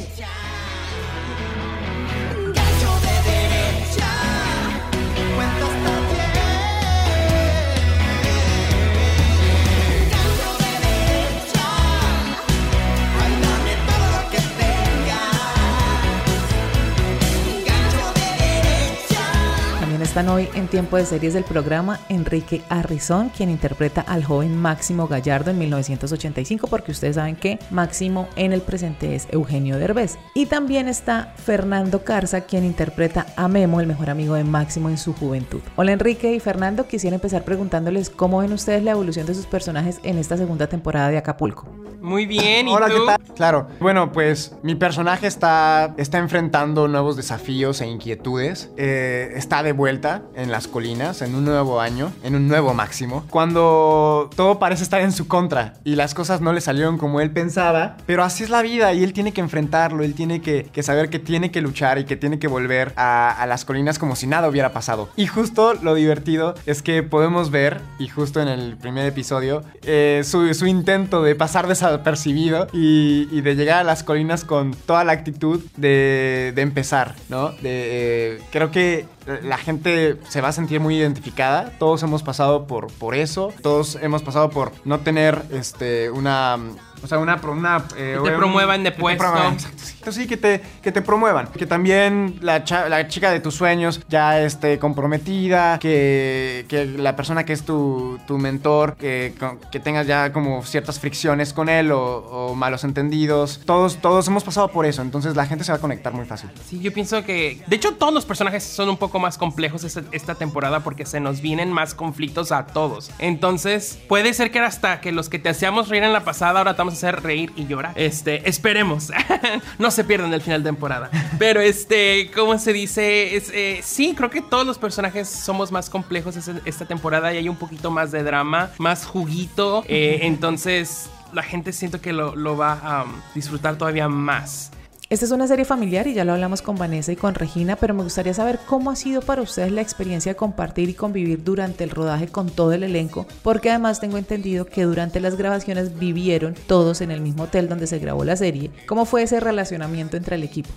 Están 20.12 20.28
hoy 20.28 20.46
en 20.52 20.68
tiempo 20.68 20.98
de 20.98 21.06
series 21.06 21.32
del 21.32 21.42
programa 21.42 21.98
Enrique 22.10 22.60
Arrizón, 22.68 23.30
quien 23.30 23.48
interpreta 23.48 24.02
al 24.02 24.22
joven 24.22 24.54
Máximo 24.54 25.08
Gallardo 25.08 25.50
en 25.50 25.58
1985, 25.58 26.66
porque 26.66 26.92
ustedes 26.92 27.16
saben 27.16 27.34
que 27.34 27.58
Máximo 27.70 28.28
en 28.36 28.52
el 28.52 28.60
presente 28.60 29.14
es 29.14 29.26
Eugenio 29.30 29.78
Derbez. 29.78 30.18
Y 30.34 30.44
también 30.44 30.86
está 30.86 31.32
Fernando 31.38 32.04
Carza, 32.04 32.42
quien 32.42 32.66
interpreta 32.66 33.24
a 33.36 33.48
Memo, 33.48 33.80
el 33.80 33.86
mejor 33.86 34.10
amigo 34.10 34.34
de 34.34 34.44
Máximo 34.44 34.90
en 34.90 34.98
su 34.98 35.14
juventud. 35.14 35.62
Hola 35.76 35.92
Enrique 35.92 36.34
y 36.34 36.40
Fernando, 36.40 36.86
quisiera 36.86 37.14
empezar 37.14 37.42
preguntándoles 37.42 38.10
cómo 38.10 38.40
ven 38.40 38.52
ustedes 38.52 38.82
la 38.82 38.90
evolución 38.90 39.24
de 39.24 39.34
sus 39.34 39.46
personajes 39.46 39.98
en 40.02 40.18
esta 40.18 40.36
segunda 40.36 40.66
temporada 40.66 41.08
de 41.08 41.16
Acapulco. 41.16 41.66
Muy 42.02 42.26
bien, 42.26 42.66
¿y 42.66 42.72
Hola, 42.74 42.88
tú? 42.88 42.94
¿qué 42.94 43.06
tal? 43.06 43.34
Claro. 43.36 43.68
Bueno, 43.78 44.10
pues 44.10 44.56
mi 44.64 44.74
personaje 44.74 45.28
está, 45.28 45.94
está 45.96 46.18
enfrentando 46.18 46.88
nuevos 46.88 47.16
desafíos 47.16 47.80
e 47.80 47.86
inquietudes. 47.86 48.72
Eh, 48.76 49.30
está 49.36 49.62
de 49.62 49.72
vuelta 49.72 50.01
en 50.34 50.50
las 50.50 50.66
colinas, 50.66 51.22
en 51.22 51.34
un 51.34 51.44
nuevo 51.44 51.80
año, 51.80 52.12
en 52.24 52.34
un 52.34 52.48
nuevo 52.48 52.74
máximo. 52.74 53.24
Cuando 53.30 54.30
todo 54.34 54.58
parece 54.58 54.82
estar 54.82 55.00
en 55.00 55.12
su 55.12 55.28
contra 55.28 55.74
y 55.84 55.94
las 55.94 56.14
cosas 56.14 56.40
no 56.40 56.52
le 56.52 56.60
salieron 56.60 56.98
como 56.98 57.20
él 57.20 57.30
pensaba. 57.30 57.96
Pero 58.06 58.24
así 58.24 58.44
es 58.44 58.50
la 58.50 58.62
vida 58.62 58.92
y 58.92 59.04
él 59.04 59.12
tiene 59.12 59.32
que 59.32 59.40
enfrentarlo. 59.40 60.02
Él 60.02 60.14
tiene 60.14 60.40
que, 60.40 60.70
saber 60.82 61.08
que 61.10 61.18
tiene 61.18 61.50
que 61.50 61.60
luchar 61.60 61.98
y 61.98 62.04
que 62.04 62.16
tiene 62.16 62.38
que 62.38 62.48
volver 62.48 62.92
a, 62.96 63.44
las 63.46 63.64
colinas 63.64 63.98
como 63.98 64.16
si 64.16 64.26
nada 64.26 64.48
hubiera 64.48 64.72
pasado. 64.72 65.08
Y 65.16 65.26
justo 65.26 65.74
lo 65.74 65.94
divertido 65.94 66.54
es 66.66 66.82
que 66.82 67.02
podemos 67.02 67.50
ver, 67.50 67.80
y 67.98 68.08
justo 68.08 68.40
en 68.40 68.48
el 68.48 68.76
primer 68.76 69.06
episodio, 69.06 69.62
eh, 69.84 70.22
su, 70.24 70.52
su 70.54 70.66
intento 70.66 71.22
de 71.22 71.34
pasar 71.34 71.68
desapercibido 71.68 72.66
y, 72.72 73.28
y 73.30 73.40
de 73.42 73.54
llegar 73.54 73.80
a 73.80 73.84
las 73.84 74.02
colinas 74.02 74.44
con 74.44 74.72
toda 74.74 75.04
la 75.04 75.12
actitud 75.12 75.60
de, 75.76 76.52
de 76.54 76.62
empezar, 76.62 77.14
¿no? 77.28 77.50
De, 77.50 77.92
eh, 77.94 78.40
creo 78.50 78.70
que 78.70 79.06
la 79.42 79.58
gente 79.58 80.18
se 80.28 80.40
va 80.40 80.48
a 80.48 80.52
sentir 80.52 80.80
muy 80.80 80.96
identificada. 80.96 81.72
Todos 81.78 82.02
hemos 82.02 82.22
pasado 82.22 82.66
por, 82.66 82.92
por 82.92 83.14
eso. 83.14 83.52
Todos 83.62 83.96
hemos 84.00 84.22
pasado 84.22 84.50
por 84.50 84.72
no 84.84 85.00
tener 85.00 85.42
este, 85.50 86.10
una... 86.10 86.58
O 87.02 87.06
sea, 87.06 87.18
una... 87.18 87.36
una 87.36 87.84
eh, 87.96 88.16
Que 88.22 88.28
te 88.28 88.34
un- 88.34 88.38
promuevan 88.38 88.82
de 88.84 88.92
puesto. 88.92 89.22
promuevan, 89.24 89.54
exacto, 89.54 89.78
sí. 89.82 89.92
Sí, 90.22 90.26
que 90.26 90.36
te, 90.36 90.60
que 90.82 90.92
te 90.92 91.00
promuevan. 91.02 91.46
Que 91.48 91.66
también 91.66 92.38
la, 92.42 92.64
cha- 92.64 92.88
la 92.88 93.06
chica 93.08 93.30
de 93.30 93.40
tus 93.40 93.54
sueños 93.54 94.00
ya 94.08 94.40
esté 94.40 94.78
comprometida. 94.78 95.78
Que, 95.78 96.64
que 96.68 96.86
la 96.86 97.16
persona 97.16 97.44
que 97.44 97.52
es 97.52 97.64
tu, 97.64 98.18
tu 98.26 98.38
mentor, 98.38 98.96
que, 98.96 99.34
que 99.70 99.80
tengas 99.80 100.06
ya 100.06 100.32
como 100.32 100.62
ciertas 100.64 100.98
fricciones 101.00 101.52
con 101.52 101.68
él 101.68 101.92
o, 101.92 102.00
o 102.00 102.54
malos 102.54 102.84
entendidos. 102.84 103.60
Todos, 103.64 103.96
todos 103.98 104.26
hemos 104.28 104.44
pasado 104.44 104.68
por 104.68 104.86
eso. 104.86 105.02
Entonces 105.02 105.36
la 105.36 105.46
gente 105.46 105.64
se 105.64 105.72
va 105.72 105.78
a 105.78 105.80
conectar 105.80 106.12
muy 106.12 106.24
fácil. 106.24 106.50
Sí, 106.68 106.80
yo 106.80 106.92
pienso 106.92 107.24
que. 107.24 107.62
De 107.66 107.76
hecho, 107.76 107.94
todos 107.94 108.12
los 108.12 108.24
personajes 108.24 108.62
son 108.64 108.88
un 108.88 108.96
poco 108.96 109.18
más 109.18 109.38
complejos 109.38 109.84
esta, 109.84 110.02
esta 110.12 110.34
temporada 110.34 110.80
porque 110.80 111.06
se 111.06 111.20
nos 111.20 111.40
vienen 111.40 111.72
más 111.72 111.94
conflictos 111.94 112.52
a 112.52 112.66
todos. 112.66 113.10
Entonces, 113.18 113.98
puede 114.08 114.34
ser 114.34 114.50
que 114.50 114.58
hasta 114.60 115.00
que 115.00 115.12
los 115.12 115.28
que 115.28 115.38
te 115.38 115.48
hacíamos 115.48 115.88
reír 115.88 116.02
en 116.02 116.12
la 116.12 116.24
pasada, 116.24 116.58
ahora 116.58 116.74
te 116.76 116.82
hacer 116.92 117.22
reír 117.22 117.52
y 117.56 117.66
llorar. 117.66 117.92
Este, 117.96 118.48
esperemos. 118.48 119.10
no 119.78 119.90
se 119.90 120.04
pierdan 120.04 120.32
el 120.32 120.40
final 120.40 120.62
de 120.62 120.70
temporada. 120.70 121.10
Pero 121.38 121.60
este, 121.60 122.30
¿cómo 122.34 122.58
se 122.58 122.72
dice? 122.72 123.36
Es, 123.36 123.50
eh, 123.54 123.80
sí, 123.82 124.14
creo 124.16 124.30
que 124.30 124.42
todos 124.42 124.66
los 124.66 124.78
personajes 124.78 125.28
somos 125.28 125.72
más 125.72 125.90
complejos 125.90 126.36
esta, 126.36 126.60
esta 126.64 126.84
temporada 126.84 127.32
y 127.32 127.38
hay 127.38 127.48
un 127.48 127.56
poquito 127.56 127.90
más 127.90 128.10
de 128.12 128.22
drama, 128.22 128.70
más 128.78 129.06
juguito. 129.06 129.84
Eh, 129.88 130.20
entonces, 130.22 131.10
la 131.32 131.42
gente 131.42 131.72
siento 131.72 132.00
que 132.00 132.12
lo, 132.12 132.36
lo 132.36 132.56
va 132.56 132.72
a 132.72 133.04
um, 133.04 133.12
disfrutar 133.34 133.76
todavía 133.76 134.08
más. 134.08 134.70
Esta 135.12 135.26
es 135.26 135.30
una 135.30 135.46
serie 135.46 135.66
familiar 135.66 136.06
y 136.06 136.14
ya 136.14 136.24
lo 136.24 136.32
hablamos 136.32 136.62
con 136.62 136.76
Vanessa 136.78 137.12
y 137.12 137.16
con 137.16 137.34
Regina, 137.34 137.76
pero 137.76 137.92
me 137.92 138.02
gustaría 138.02 138.32
saber 138.32 138.58
cómo 138.64 138.90
ha 138.90 138.96
sido 138.96 139.20
para 139.20 139.42
ustedes 139.42 139.70
la 139.70 139.82
experiencia 139.82 140.32
de 140.32 140.36
compartir 140.36 140.88
y 140.88 140.94
convivir 140.94 141.44
durante 141.44 141.84
el 141.84 141.90
rodaje 141.90 142.28
con 142.28 142.48
todo 142.48 142.72
el 142.72 142.82
elenco, 142.82 143.26
porque 143.42 143.68
además 143.68 144.00
tengo 144.00 144.16
entendido 144.16 144.64
que 144.64 144.84
durante 144.84 145.20
las 145.20 145.36
grabaciones 145.36 145.98
vivieron 145.98 146.54
todos 146.66 147.02
en 147.02 147.10
el 147.10 147.20
mismo 147.20 147.42
hotel 147.42 147.68
donde 147.68 147.86
se 147.86 147.98
grabó 147.98 148.24
la 148.24 148.36
serie. 148.36 148.70
¿Cómo 148.86 149.04
fue 149.04 149.24
ese 149.24 149.38
relacionamiento 149.38 150.16
entre 150.16 150.36
el 150.36 150.44
equipo? 150.44 150.70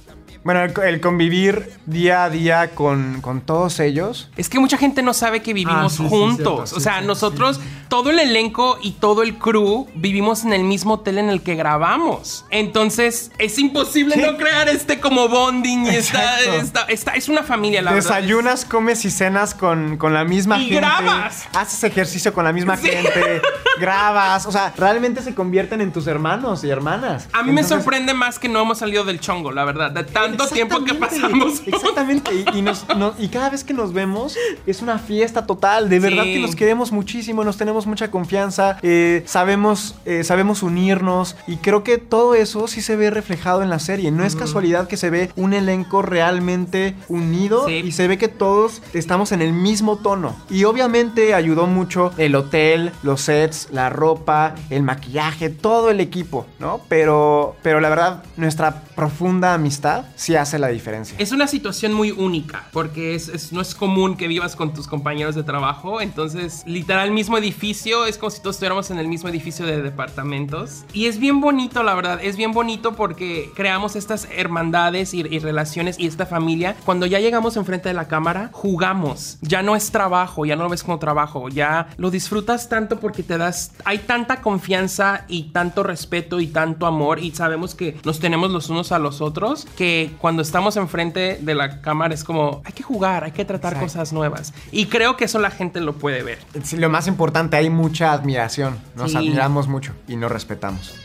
Bueno, 0.44 0.62
el, 0.64 0.74
el 0.84 1.02
convivir 1.02 1.72
día 1.86 2.26
a 2.26 2.30
día 2.30 2.72
con, 2.76 3.22
con 3.22 3.40
todos 3.42 3.80
ellos. 3.80 4.30
Es 4.38 4.48
que 4.50 4.60
mucha 4.60 4.78
gente 4.78 5.02
no 5.02 5.14
sabe 5.14 5.42
que 5.42 5.54
vivimos 5.54 5.94
Ah, 5.94 5.98
sí, 5.98 6.04
sí, 6.04 6.10
juntos. 6.10 6.70
cierto, 6.70 6.76
o 6.76 6.80
sea, 6.82 7.00
sí, 7.00 7.08
nosotros, 7.08 7.60
todo 7.88 8.10
el 8.10 8.20
elenco 8.20 8.78
y 8.82 8.92
todo 8.92 9.24
el 9.24 9.38
crew 9.38 9.88
vivimos 9.96 10.44
en 10.44 10.54
el 10.54 10.64
mismo 10.64 10.96
hotel 10.96 11.18
en 11.18 11.30
el 11.30 11.42
que 11.42 11.56
grabamos. 11.56 12.46
Entonces, 12.50 13.32
es 13.38 13.58
imposible 13.60 14.16
no 14.18 14.38
crear 14.38 14.68
este 14.70 15.00
como 15.00 15.28
bonding 15.30 15.86
y 15.86 15.90
esta, 15.90 16.40
Exacto. 16.40 16.62
esta- 16.62 16.82
esta- 16.90 17.12
es 17.14 17.30
una 17.30 17.44
familia, 17.44 17.82
la 17.82 17.92
verdad. 17.94 18.10
Desayunas, 18.10 18.66
comes 18.66 19.06
y 19.06 19.12
cenas 19.12 19.54
con, 19.54 19.98
con 19.98 20.14
la 20.14 20.24
misma 20.26 20.58
Y 20.58 20.66
gente. 20.66 20.76
grabas. 20.76 21.48
Haces 21.54 21.84
ejercicio 21.84 22.34
con 22.34 22.44
la 22.44 22.52
misma 22.54 22.78
gente. 22.78 23.42
Grabas. 23.80 24.46
O 24.46 24.52
sea, 24.54 24.74
realmente 24.78 25.22
se 25.22 25.36
convierten 25.36 25.82
en 25.82 25.92
tus 25.92 26.08
hermanos 26.08 26.64
y 26.64 26.70
hermanas. 26.70 27.28
A 27.34 27.44
mí 27.44 27.52
me 27.52 27.62
sorprende 27.64 28.14
más 28.14 28.40
que 28.40 28.48
no 28.48 28.62
hemos 28.62 28.78
salido 28.78 29.04
del 29.04 29.20
chongo, 29.20 29.52
la 29.52 29.66
verdad. 29.66 29.92
De 29.92 30.04
tanto 30.06 30.48
tiempo 30.48 30.84
que 30.86 30.94
pasamos. 30.94 31.62
Exactamente. 31.66 32.32
Y, 32.34 32.58
y 32.60 32.62
nos- 32.62 32.86
no- 32.96 33.14
y 33.20 33.28
cada 33.28 33.50
vez 33.50 33.64
que 33.66 33.74
nos 33.74 33.92
vemos 33.92 34.38
es 34.66 34.82
una 34.82 34.98
fiesta 34.98 35.46
total. 35.46 35.90
De 35.90 36.00
verdad 36.00 36.24
Sí. 36.24 36.34
que 36.36 36.40
nos 36.40 36.56
queremos 36.56 36.92
muchísimo, 36.94 37.44
nos 37.44 37.58
tenemos 37.58 37.75
mucha 37.86 38.10
confianza, 38.12 38.78
eh, 38.82 39.24
sabemos, 39.26 39.96
eh, 40.06 40.24
sabemos 40.24 40.64
unirnos. 40.64 41.36
Y 41.48 41.58
creo 41.58 41.84
que 41.84 41.98
todo 41.98 42.34
eso 42.36 42.68
sí 42.68 42.82
se 42.82 42.96
ve 42.96 43.10
reflejado 43.10 43.62
en 43.62 43.70
la 43.70 43.80
serie. 43.80 44.12
No 44.12 44.24
es 44.24 44.36
casualidad 44.36 44.88
que 44.88 44.98
se 44.98 45.10
ve 45.10 45.32
un 45.36 45.54
elenco 45.54 46.02
realmente 46.02 46.96
unido 47.08 47.68
Sí. 47.68 47.82
y 47.86 47.92
se 47.92 48.08
ve 48.08 48.18
que 48.18 48.28
todos 48.28 48.82
estamos 48.94 49.32
en 49.32 49.42
el 49.42 49.54
mismo 49.54 49.98
tono. 49.98 50.36
Y 50.50 50.64
obviamente 50.64 51.34
ayudó 51.34 51.68
mucho 51.68 52.12
el 52.18 52.36
hotel, 52.36 52.92
los 53.04 53.22
sets, 53.22 53.68
la 53.72 53.90
ropa, 53.90 54.56
el 54.70 54.84
maquillaje, 54.84 55.50
todo 55.50 55.90
el 55.90 56.00
equipo, 56.00 56.46
¿no? 56.60 56.82
Pero, 56.90 57.56
pero 57.62 57.80
la 57.80 57.90
verdad, 57.90 58.24
nuestra 58.38 58.84
profunda 58.96 59.54
amistad 59.54 60.06
sí 60.16 60.36
hace 60.36 60.60
la 60.60 60.68
diferencia. 60.70 61.16
Es 61.20 61.32
una 61.32 61.48
situación 61.48 61.94
muy 61.94 62.12
única, 62.12 62.68
porque 62.72 63.16
es, 63.16 63.28
es- 63.30 63.52
no 63.52 63.62
es 63.62 63.74
común 63.76 64.16
que 64.18 64.28
vivas 64.28 64.56
con 64.56 64.74
tus 64.74 64.88
compañeros 64.88 65.36
de 65.36 65.44
trabajo. 65.44 66.02
Entonces, 66.02 66.64
literal, 66.66 67.12
mismo 67.12 67.38
edificio, 67.38 67.65
es 67.72 68.18
como 68.18 68.30
si 68.30 68.40
todos 68.42 68.56
estuviéramos 68.56 68.92
en 68.92 69.00
el 69.00 69.08
mismo 69.08 69.30
edificio 69.30 69.66
de 69.66 69.82
departamentos. 69.82 70.84
Y 70.94 71.08
es 71.08 71.20
bien 71.20 71.42
bonito, 71.42 71.84
la 71.84 71.96
verdad, 71.96 72.20
es 72.22 72.38
bien 72.38 72.52
bonito 72.52 72.96
porque 72.96 73.52
creamos 73.56 73.96
estas 73.96 74.28
hermandades 74.32 75.14
y, 75.14 75.22
y 75.22 75.40
relaciones 75.40 76.00
y 76.00 76.08
esta 76.08 76.26
familia. 76.26 76.76
Cuando 76.86 77.06
ya 77.06 77.20
llegamos 77.20 77.58
enfrente 77.58 77.90
de 77.90 77.96
la 77.96 78.08
cámara, 78.08 78.50
jugamos. 78.52 79.38
Ya 79.42 79.64
no 79.64 79.76
es 79.76 79.92
trabajo, 79.92 80.46
ya 80.46 80.56
no 80.56 80.64
lo 80.64 80.70
ves 80.70 80.84
como 80.84 81.00
trabajo, 81.00 81.50
ya 81.50 81.88
lo 81.98 82.12
disfrutas 82.12 82.70
tanto 82.70 83.00
porque 83.00 83.24
te 83.24 83.38
das, 83.38 83.72
hay 83.84 84.00
tanta 84.00 84.42
confianza 84.42 85.26
y 85.28 85.52
tanto 85.52 85.84
respeto 85.84 86.40
y 86.40 86.48
tanto 86.48 86.86
amor 86.86 87.20
y 87.20 87.32
sabemos 87.32 87.76
que 87.76 87.98
nos 88.04 88.20
tenemos 88.20 88.52
los 88.52 88.70
unos 88.70 88.92
a 88.92 89.00
los 89.00 89.22
otros 89.22 89.68
que 89.78 90.12
cuando 90.20 90.42
estamos 90.42 90.78
enfrente 90.78 91.40
de 91.42 91.56
la 91.56 91.82
cámara 91.82 92.14
es 92.14 92.24
como 92.24 92.62
hay 92.66 92.74
que 92.74 92.84
jugar, 92.84 93.24
hay 93.24 93.32
que 93.32 93.46
tratar 93.46 93.74
Exacto. 93.74 93.94
cosas 93.94 94.14
nuevas 94.14 94.54
y 94.72 94.86
creo 94.88 95.18
que 95.18 95.26
eso 95.26 95.40
la 95.40 95.52
gente 95.52 95.82
lo 95.82 95.94
puede 95.94 96.24
ver. 96.24 96.40
Lo 96.78 96.90
más 96.90 97.08
importante, 97.08 97.55
hay 97.56 97.70
mucha 97.70 98.12
admiración. 98.14 98.80
Nos 98.96 99.12
Sí. 99.12 99.18
admiramos 99.18 99.68
mucho 99.68 99.94
y 100.08 100.16
nos 100.16 100.32
respetamos. 100.32 100.96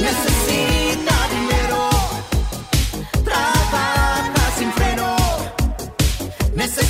Necesita 0.00 1.14
dinero, 1.30 1.90
trabaja 3.24 4.50
sin 4.58 4.72
freno. 4.72 5.16
Necesita 6.54 6.89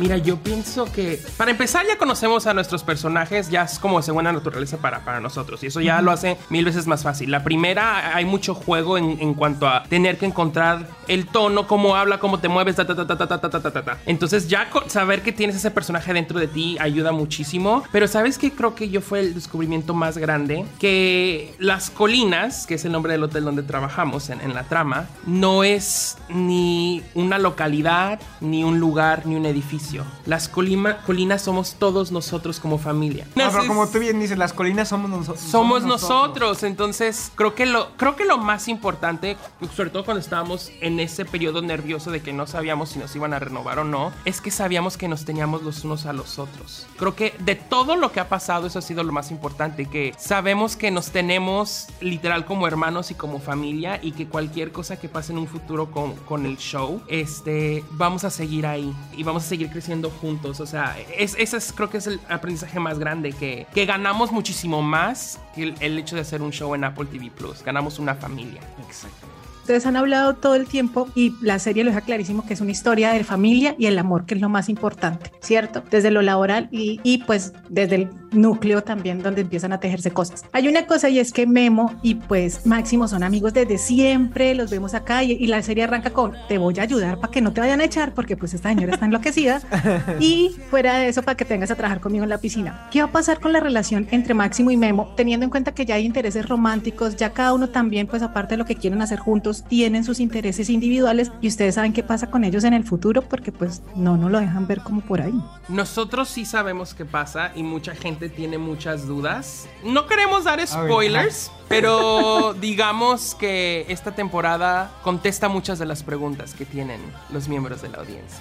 Mira, 0.00 0.16
yo 0.16 0.38
pienso 0.38 0.90
que 0.90 1.20
para 1.36 1.50
empezar 1.50 1.86
ya 1.86 1.98
conocemos 1.98 2.46
a 2.46 2.54
nuestros 2.54 2.82
personajes, 2.82 3.50
ya 3.50 3.64
es 3.64 3.78
como 3.78 3.98
de 3.98 4.02
segunda 4.02 4.32
naturaleza 4.32 4.78
para, 4.78 5.04
para 5.04 5.20
nosotros 5.20 5.62
y 5.62 5.66
eso 5.66 5.82
ya 5.82 6.00
lo 6.00 6.10
hace 6.10 6.38
mil 6.48 6.64
veces 6.64 6.86
más 6.86 7.02
fácil. 7.02 7.30
La 7.30 7.44
primera 7.44 8.16
hay 8.16 8.24
mucho 8.24 8.54
juego 8.54 8.96
en, 8.96 9.20
en 9.20 9.34
cuanto 9.34 9.68
a 9.68 9.82
tener 9.82 10.16
que 10.16 10.24
encontrar 10.24 10.88
el 11.06 11.26
tono, 11.26 11.66
cómo 11.66 11.96
habla, 11.96 12.18
cómo 12.18 12.40
te 12.40 12.48
mueves, 12.48 12.76
ta 12.76 12.86
ta 12.86 12.96
ta 12.96 13.06
ta 13.06 13.18
ta 13.18 13.40
ta 13.40 13.50
ta 13.50 13.60
ta 13.60 13.82
ta. 13.82 13.98
Entonces 14.06 14.48
ya 14.48 14.70
saber 14.86 15.20
que 15.20 15.32
tienes 15.32 15.56
ese 15.56 15.70
personaje 15.70 16.14
dentro 16.14 16.40
de 16.40 16.46
ti 16.46 16.78
ayuda 16.80 17.12
muchísimo. 17.12 17.82
Pero 17.92 18.08
sabes 18.08 18.38
que 18.38 18.52
creo 18.52 18.74
que 18.74 18.88
yo 18.88 19.02
fue 19.02 19.20
el 19.20 19.34
descubrimiento 19.34 19.92
más 19.92 20.16
grande 20.16 20.64
que 20.78 21.54
las 21.58 21.90
colinas, 21.90 22.66
que 22.66 22.76
es 22.76 22.86
el 22.86 22.92
nombre 22.92 23.12
del 23.12 23.24
hotel 23.24 23.44
donde 23.44 23.62
trabajamos 23.64 24.30
en, 24.30 24.40
en 24.40 24.54
la 24.54 24.64
trama, 24.64 25.08
no 25.26 25.62
es 25.62 26.16
ni 26.30 27.02
una 27.14 27.38
localidad, 27.38 28.18
ni 28.40 28.64
un 28.64 28.80
lugar, 28.80 29.26
ni 29.26 29.34
un 29.34 29.44
edificio. 29.44 29.89
Las 30.26 30.50
colima- 30.50 30.98
colinas 31.04 31.42
somos 31.42 31.74
todos 31.74 32.12
nosotros 32.12 32.60
como 32.60 32.78
familia. 32.78 33.24
No, 33.24 33.32
pero 33.34 33.46
Entonces, 33.48 33.68
como 33.68 33.88
tú 33.88 33.98
bien 33.98 34.20
dices, 34.20 34.38
las 34.38 34.52
colinas 34.52 34.88
somos, 34.88 35.10
noso- 35.10 35.36
somos 35.36 35.84
nosotros. 35.84 36.62
Entonces, 36.62 37.32
creo 37.34 37.54
que 37.54 37.66
lo 37.66 37.90
creo 37.96 38.16
que 38.16 38.24
lo 38.24 38.38
más 38.38 38.68
importante, 38.68 39.36
sobre 39.74 39.90
todo 39.90 40.04
cuando 40.04 40.20
estábamos 40.20 40.70
en 40.80 41.00
ese 41.00 41.24
periodo 41.24 41.62
nervioso 41.62 42.10
de 42.10 42.20
que 42.22 42.32
no 42.32 42.46
sabíamos 42.46 42.90
si 42.90 42.98
nos 42.98 43.14
iban 43.16 43.34
a 43.34 43.38
renovar 43.38 43.78
o 43.80 43.84
no, 43.84 44.12
es 44.24 44.40
que 44.40 44.50
sabíamos 44.50 44.96
que 44.96 45.08
nos 45.08 45.24
teníamos 45.24 45.62
los 45.62 45.84
unos 45.84 46.06
a 46.06 46.12
los 46.12 46.38
otros. 46.38 46.86
Creo 46.96 47.14
que 47.16 47.34
de 47.40 47.54
todo 47.54 47.96
lo 47.96 48.12
que 48.12 48.20
ha 48.20 48.28
pasado 48.28 48.66
eso 48.66 48.78
ha 48.78 48.82
sido 48.82 49.02
lo 49.04 49.12
más 49.12 49.30
importante, 49.30 49.86
que 49.86 50.14
sabemos 50.18 50.76
que 50.76 50.90
nos 50.90 51.10
tenemos 51.10 51.86
literal 52.00 52.44
como 52.44 52.66
hermanos 52.66 53.10
y 53.10 53.14
como 53.14 53.40
familia 53.40 53.98
y 54.02 54.12
que 54.12 54.26
cualquier 54.26 54.72
cosa 54.72 54.98
que 54.98 55.08
pase 55.08 55.32
en 55.32 55.38
un 55.38 55.46
futuro 55.46 55.90
con, 55.90 56.14
con 56.14 56.46
el 56.46 56.56
show, 56.58 57.02
este, 57.08 57.84
vamos 57.92 58.24
a 58.24 58.30
seguir 58.30 58.66
ahí 58.66 58.92
y 59.16 59.22
vamos 59.22 59.44
a 59.44 59.46
seguir 59.48 59.66
creciendo 59.68 59.79
juntos. 60.10 60.60
O 60.60 60.66
sea, 60.66 60.96
es, 61.16 61.34
ese 61.38 61.56
es, 61.56 61.72
creo 61.72 61.90
que 61.90 61.98
es 61.98 62.06
el 62.06 62.20
aprendizaje 62.28 62.78
más 62.80 62.98
grande, 62.98 63.32
que, 63.32 63.66
que 63.72 63.86
ganamos 63.86 64.32
muchísimo 64.32 64.82
más 64.82 65.40
que 65.54 65.64
el, 65.64 65.74
el 65.80 65.98
hecho 65.98 66.16
de 66.16 66.22
hacer 66.22 66.42
un 66.42 66.52
show 66.52 66.74
en 66.74 66.84
Apple 66.84 67.06
TV 67.06 67.30
Plus. 67.30 67.62
Ganamos 67.62 67.98
una 67.98 68.14
familia. 68.14 68.60
Exacto. 68.86 69.39
Ustedes 69.70 69.86
han 69.86 69.94
hablado 69.94 70.34
todo 70.34 70.56
el 70.56 70.66
tiempo 70.66 71.06
y 71.14 71.32
la 71.40 71.60
serie 71.60 71.84
lo 71.84 71.90
deja 71.90 72.00
clarísimo 72.00 72.44
que 72.44 72.54
es 72.54 72.60
una 72.60 72.72
historia 72.72 73.12
de 73.12 73.22
familia 73.22 73.76
y 73.78 73.86
el 73.86 73.96
amor, 74.00 74.26
que 74.26 74.34
es 74.34 74.40
lo 74.40 74.48
más 74.48 74.68
importante, 74.68 75.30
¿cierto? 75.40 75.84
Desde 75.92 76.10
lo 76.10 76.22
laboral 76.22 76.68
y, 76.72 76.98
y 77.04 77.18
pues 77.18 77.52
desde 77.68 77.94
el 77.94 78.10
núcleo 78.32 78.82
también 78.82 79.22
donde 79.22 79.42
empiezan 79.42 79.72
a 79.72 79.78
tejerse 79.78 80.10
cosas. 80.10 80.44
Hay 80.52 80.66
una 80.66 80.86
cosa 80.86 81.08
y 81.08 81.20
es 81.20 81.32
que 81.32 81.46
Memo 81.46 81.94
y 82.02 82.16
pues 82.16 82.66
Máximo 82.66 83.06
son 83.06 83.22
amigos 83.22 83.52
desde 83.52 83.78
siempre, 83.78 84.56
los 84.56 84.70
vemos 84.70 84.94
acá 84.94 85.22
y, 85.22 85.32
y 85.32 85.46
la 85.46 85.62
serie 85.62 85.84
arranca 85.84 86.10
con 86.10 86.32
te 86.48 86.58
voy 86.58 86.78
a 86.78 86.82
ayudar 86.82 87.20
para 87.20 87.30
que 87.30 87.40
no 87.40 87.52
te 87.52 87.60
vayan 87.60 87.80
a 87.80 87.84
echar 87.84 88.12
porque 88.12 88.36
pues 88.36 88.54
esta 88.54 88.70
señora 88.70 88.94
está 88.94 89.06
enloquecida 89.06 89.60
y 90.20 90.56
fuera 90.68 90.98
de 90.98 91.08
eso 91.08 91.22
para 91.22 91.36
que 91.36 91.44
te 91.44 91.54
vengas 91.54 91.70
a 91.70 91.76
trabajar 91.76 92.00
conmigo 92.00 92.24
en 92.24 92.30
la 92.30 92.38
piscina. 92.38 92.88
¿Qué 92.90 93.00
va 93.02 93.08
a 93.08 93.12
pasar 93.12 93.38
con 93.38 93.52
la 93.52 93.60
relación 93.60 94.08
entre 94.10 94.34
Máximo 94.34 94.72
y 94.72 94.76
Memo 94.76 95.12
teniendo 95.16 95.44
en 95.44 95.50
cuenta 95.50 95.72
que 95.72 95.86
ya 95.86 95.94
hay 95.94 96.06
intereses 96.06 96.48
románticos, 96.48 97.14
ya 97.14 97.32
cada 97.32 97.52
uno 97.52 97.68
también 97.68 98.08
pues 98.08 98.22
aparte 98.22 98.54
de 98.54 98.58
lo 98.58 98.64
que 98.64 98.74
quieren 98.76 99.00
hacer 99.02 99.20
juntos 99.20 99.59
tienen 99.64 100.04
sus 100.04 100.20
intereses 100.20 100.70
individuales 100.70 101.30
y 101.40 101.48
ustedes 101.48 101.74
saben 101.74 101.92
qué 101.92 102.02
pasa 102.02 102.30
con 102.30 102.44
ellos 102.44 102.64
en 102.64 102.74
el 102.74 102.84
futuro 102.84 103.22
porque 103.22 103.52
pues 103.52 103.82
no 103.94 104.16
nos 104.16 104.30
lo 104.30 104.40
dejan 104.40 104.66
ver 104.66 104.80
como 104.80 105.00
por 105.00 105.20
ahí. 105.20 105.34
Nosotros 105.68 106.28
sí 106.28 106.44
sabemos 106.44 106.94
qué 106.94 107.04
pasa 107.04 107.52
y 107.54 107.62
mucha 107.62 107.94
gente 107.94 108.28
tiene 108.28 108.58
muchas 108.58 109.06
dudas. 109.06 109.68
No 109.84 110.06
queremos 110.06 110.44
dar 110.44 110.64
spoilers, 110.66 111.50
pero 111.68 112.54
digamos 112.60 113.34
que 113.34 113.86
esta 113.88 114.12
temporada 114.12 114.90
contesta 115.02 115.48
muchas 115.48 115.78
de 115.78 115.86
las 115.86 116.02
preguntas 116.02 116.54
que 116.54 116.64
tienen 116.64 117.00
los 117.32 117.48
miembros 117.48 117.82
de 117.82 117.88
la 117.88 117.98
audiencia. 117.98 118.40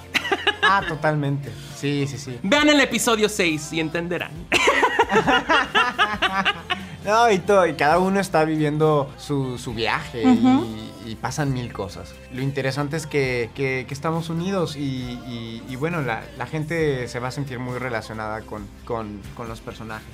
Ah, 0.62 0.82
totalmente. 0.88 1.51
Sí, 1.75 2.05
sí, 2.08 2.17
sí. 2.17 2.38
Vean 2.43 2.69
el 2.69 2.79
episodio 2.79 3.29
6 3.29 3.73
y 3.73 3.79
entenderán. 3.79 4.32
No, 7.05 7.32
y 7.32 7.39
todo, 7.39 7.65
y 7.65 7.73
cada 7.73 7.97
uno 7.97 8.19
está 8.19 8.43
viviendo 8.43 9.12
su, 9.17 9.58
su 9.58 9.73
viaje 9.73 10.21
y, 10.21 10.88
y 11.10 11.15
pasan 11.15 11.54
mil 11.54 11.74
cosas. 11.74 12.13
Lo 12.34 12.41
interesante 12.41 12.95
es 12.98 13.08
que, 13.08 13.50
que- 13.56 13.86
que 13.88 13.93
estamos 13.93 14.30
unidos 14.30 14.76
y, 14.76 14.82
y- 15.28 15.63
y 15.67 15.76
bueno, 15.76 16.02
la, 16.02 16.24
la 16.38 16.45
gente 16.45 17.08
se 17.08 17.19
va 17.19 17.30
a 17.30 17.32
sentir 17.32 17.58
muy 17.60 17.78
relacionada 17.80 18.41
con, 18.41 18.67
con- 18.86 19.19
con 19.36 19.48
los 19.48 19.60
personajes. 19.62 20.06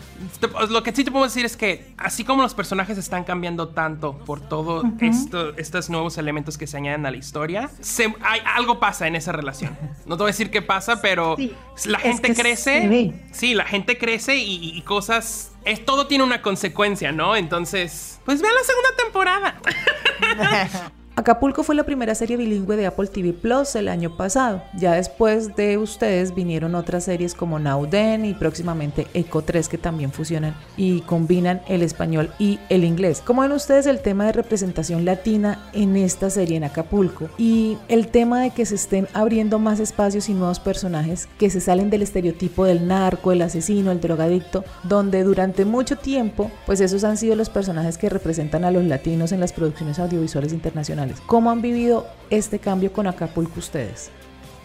Lo 0.69 0.84
que 0.84 0.93
sí 0.93 1.03
te 1.03 1.12
puedo 1.12 1.25
decir 1.25 1.45
es 1.45 1.58
que 1.58 1.93
así 1.97 2.23
como 2.23 2.41
los 2.43 2.53
personajes 2.53 2.97
están 2.97 3.23
cambiando 3.23 3.69
tanto 3.69 4.17
por 4.19 4.39
todo 4.41 4.84
esto, 5.01 5.55
estos 5.58 5.89
nuevos 5.89 6.17
elementos 6.17 6.58
que 6.58 6.67
se 6.67 6.77
añaden 6.77 7.05
a 7.05 7.12
la 7.12 7.17
historia, 7.17 7.69
se- 7.81 8.13
hay, 8.21 8.39
algo 8.55 8.79
pasa 8.79 9.08
en 9.08 9.15
esa 9.15 9.31
relación. 9.31 9.77
No 10.05 10.17
te 10.17 10.23
voy 10.23 10.29
a 10.29 10.31
decir 10.34 10.49
qué 10.51 10.62
pasa, 10.62 11.01
pero 11.01 11.36
Sí, 11.36 11.53
la 11.86 11.97
es 11.97 12.03
gente 12.03 12.34
crece. 12.36 13.13
Sí, 13.31 13.53
la 13.53 13.65
gente 13.65 13.97
crece 13.97 14.38
y, 14.38 14.77
y 14.77 14.81
cosas... 14.84 15.51
Es, 15.65 15.84
todo 15.84 16.08
tiene 16.08 16.23
una 16.23 16.41
consecuencia, 16.41 17.12
¿no? 17.12 17.36
Entonces, 17.36 18.21
pues 18.23 18.41
vean 18.41 18.54
la 18.54 18.63
segunda 18.63 18.89
temporada. 18.97 20.91
Acapulco 21.17 21.63
fue 21.63 21.75
la 21.75 21.86
primera 21.86 22.13
serie 22.13 22.36
bilingüe 22.36 22.75
de 22.75 22.88
Apple 22.88 23.08
TV 23.08 23.32
Plus 23.32 23.75
el 23.75 23.88
año 23.88 24.17
pasado. 24.17 24.62
Ya 24.78 24.95
después 24.95 25.56
de 25.56 25.78
ustedes 25.78 26.36
vinieron 26.36 26.75
otras 26.75 27.06
series 27.06 27.34
como 27.34 27.58
Then 27.88 28.25
y 28.25 28.34
próximamente 28.34 29.08
Eco 29.13 29.41
3 29.41 29.69
que 29.69 29.78
también 29.78 30.12
fusionan 30.12 30.58
y 30.75 30.99
combinan 31.01 31.62
el 31.69 31.84
español 31.84 32.32
y 32.38 32.60
el 32.67 32.84
inglés. 32.84 33.21
¿Cómo 33.25 33.43
ven 33.43 33.54
ustedes 33.54 33.86
el 33.86 34.01
tema 34.01 34.25
de 34.25 34.34
representación 34.34 35.06
latina 35.06 35.63
en 35.71 35.95
esta 35.95 36.30
serie 36.30 36.58
en 36.58 36.65
Acapulco? 36.65 37.30
Y 37.38 37.78
el 37.88 38.10
tema 38.10 38.41
de 38.41 38.49
que 38.49 38.65
se 38.65 38.75
estén 38.75 39.08
abriendo 39.13 39.58
más 39.58 39.80
espacios 39.80 40.28
y 40.28 40.34
nuevos 40.34 40.60
personajes 40.60 41.30
que 41.39 41.49
se 41.49 41.62
salen 41.62 41.89
del 41.89 42.01
estereotipo 42.01 42.65
del 42.65 42.89
narco, 42.89 43.32
el 43.32 43.41
asesino, 43.41 43.89
el 43.91 44.01
drogadicto, 44.01 44.65
donde 44.84 45.23
durante 45.23 45.63
mucho 45.63 45.95
tiempo, 45.95 46.51
pues 46.65 46.82
esos 46.82 47.06
han 47.06 47.15
sido 47.15 47.38
los 47.38 47.49
personajes 47.49 47.97
que 47.97 48.10
representan 48.10 48.65
a 48.65 48.71
los 48.71 48.84
latinos 48.84 49.32
en 49.32 49.39
las 49.39 49.54
producciones 49.54 49.97
audiovisuales 49.97 50.51
internacionales. 50.51 51.04
¿Cómo 51.25 51.51
han 51.51 51.61
vivido 51.61 52.07
este 52.29 52.59
cambio 52.59 52.91
con 52.91 53.07
Acapulco 53.07 53.59
ustedes? 53.59 54.11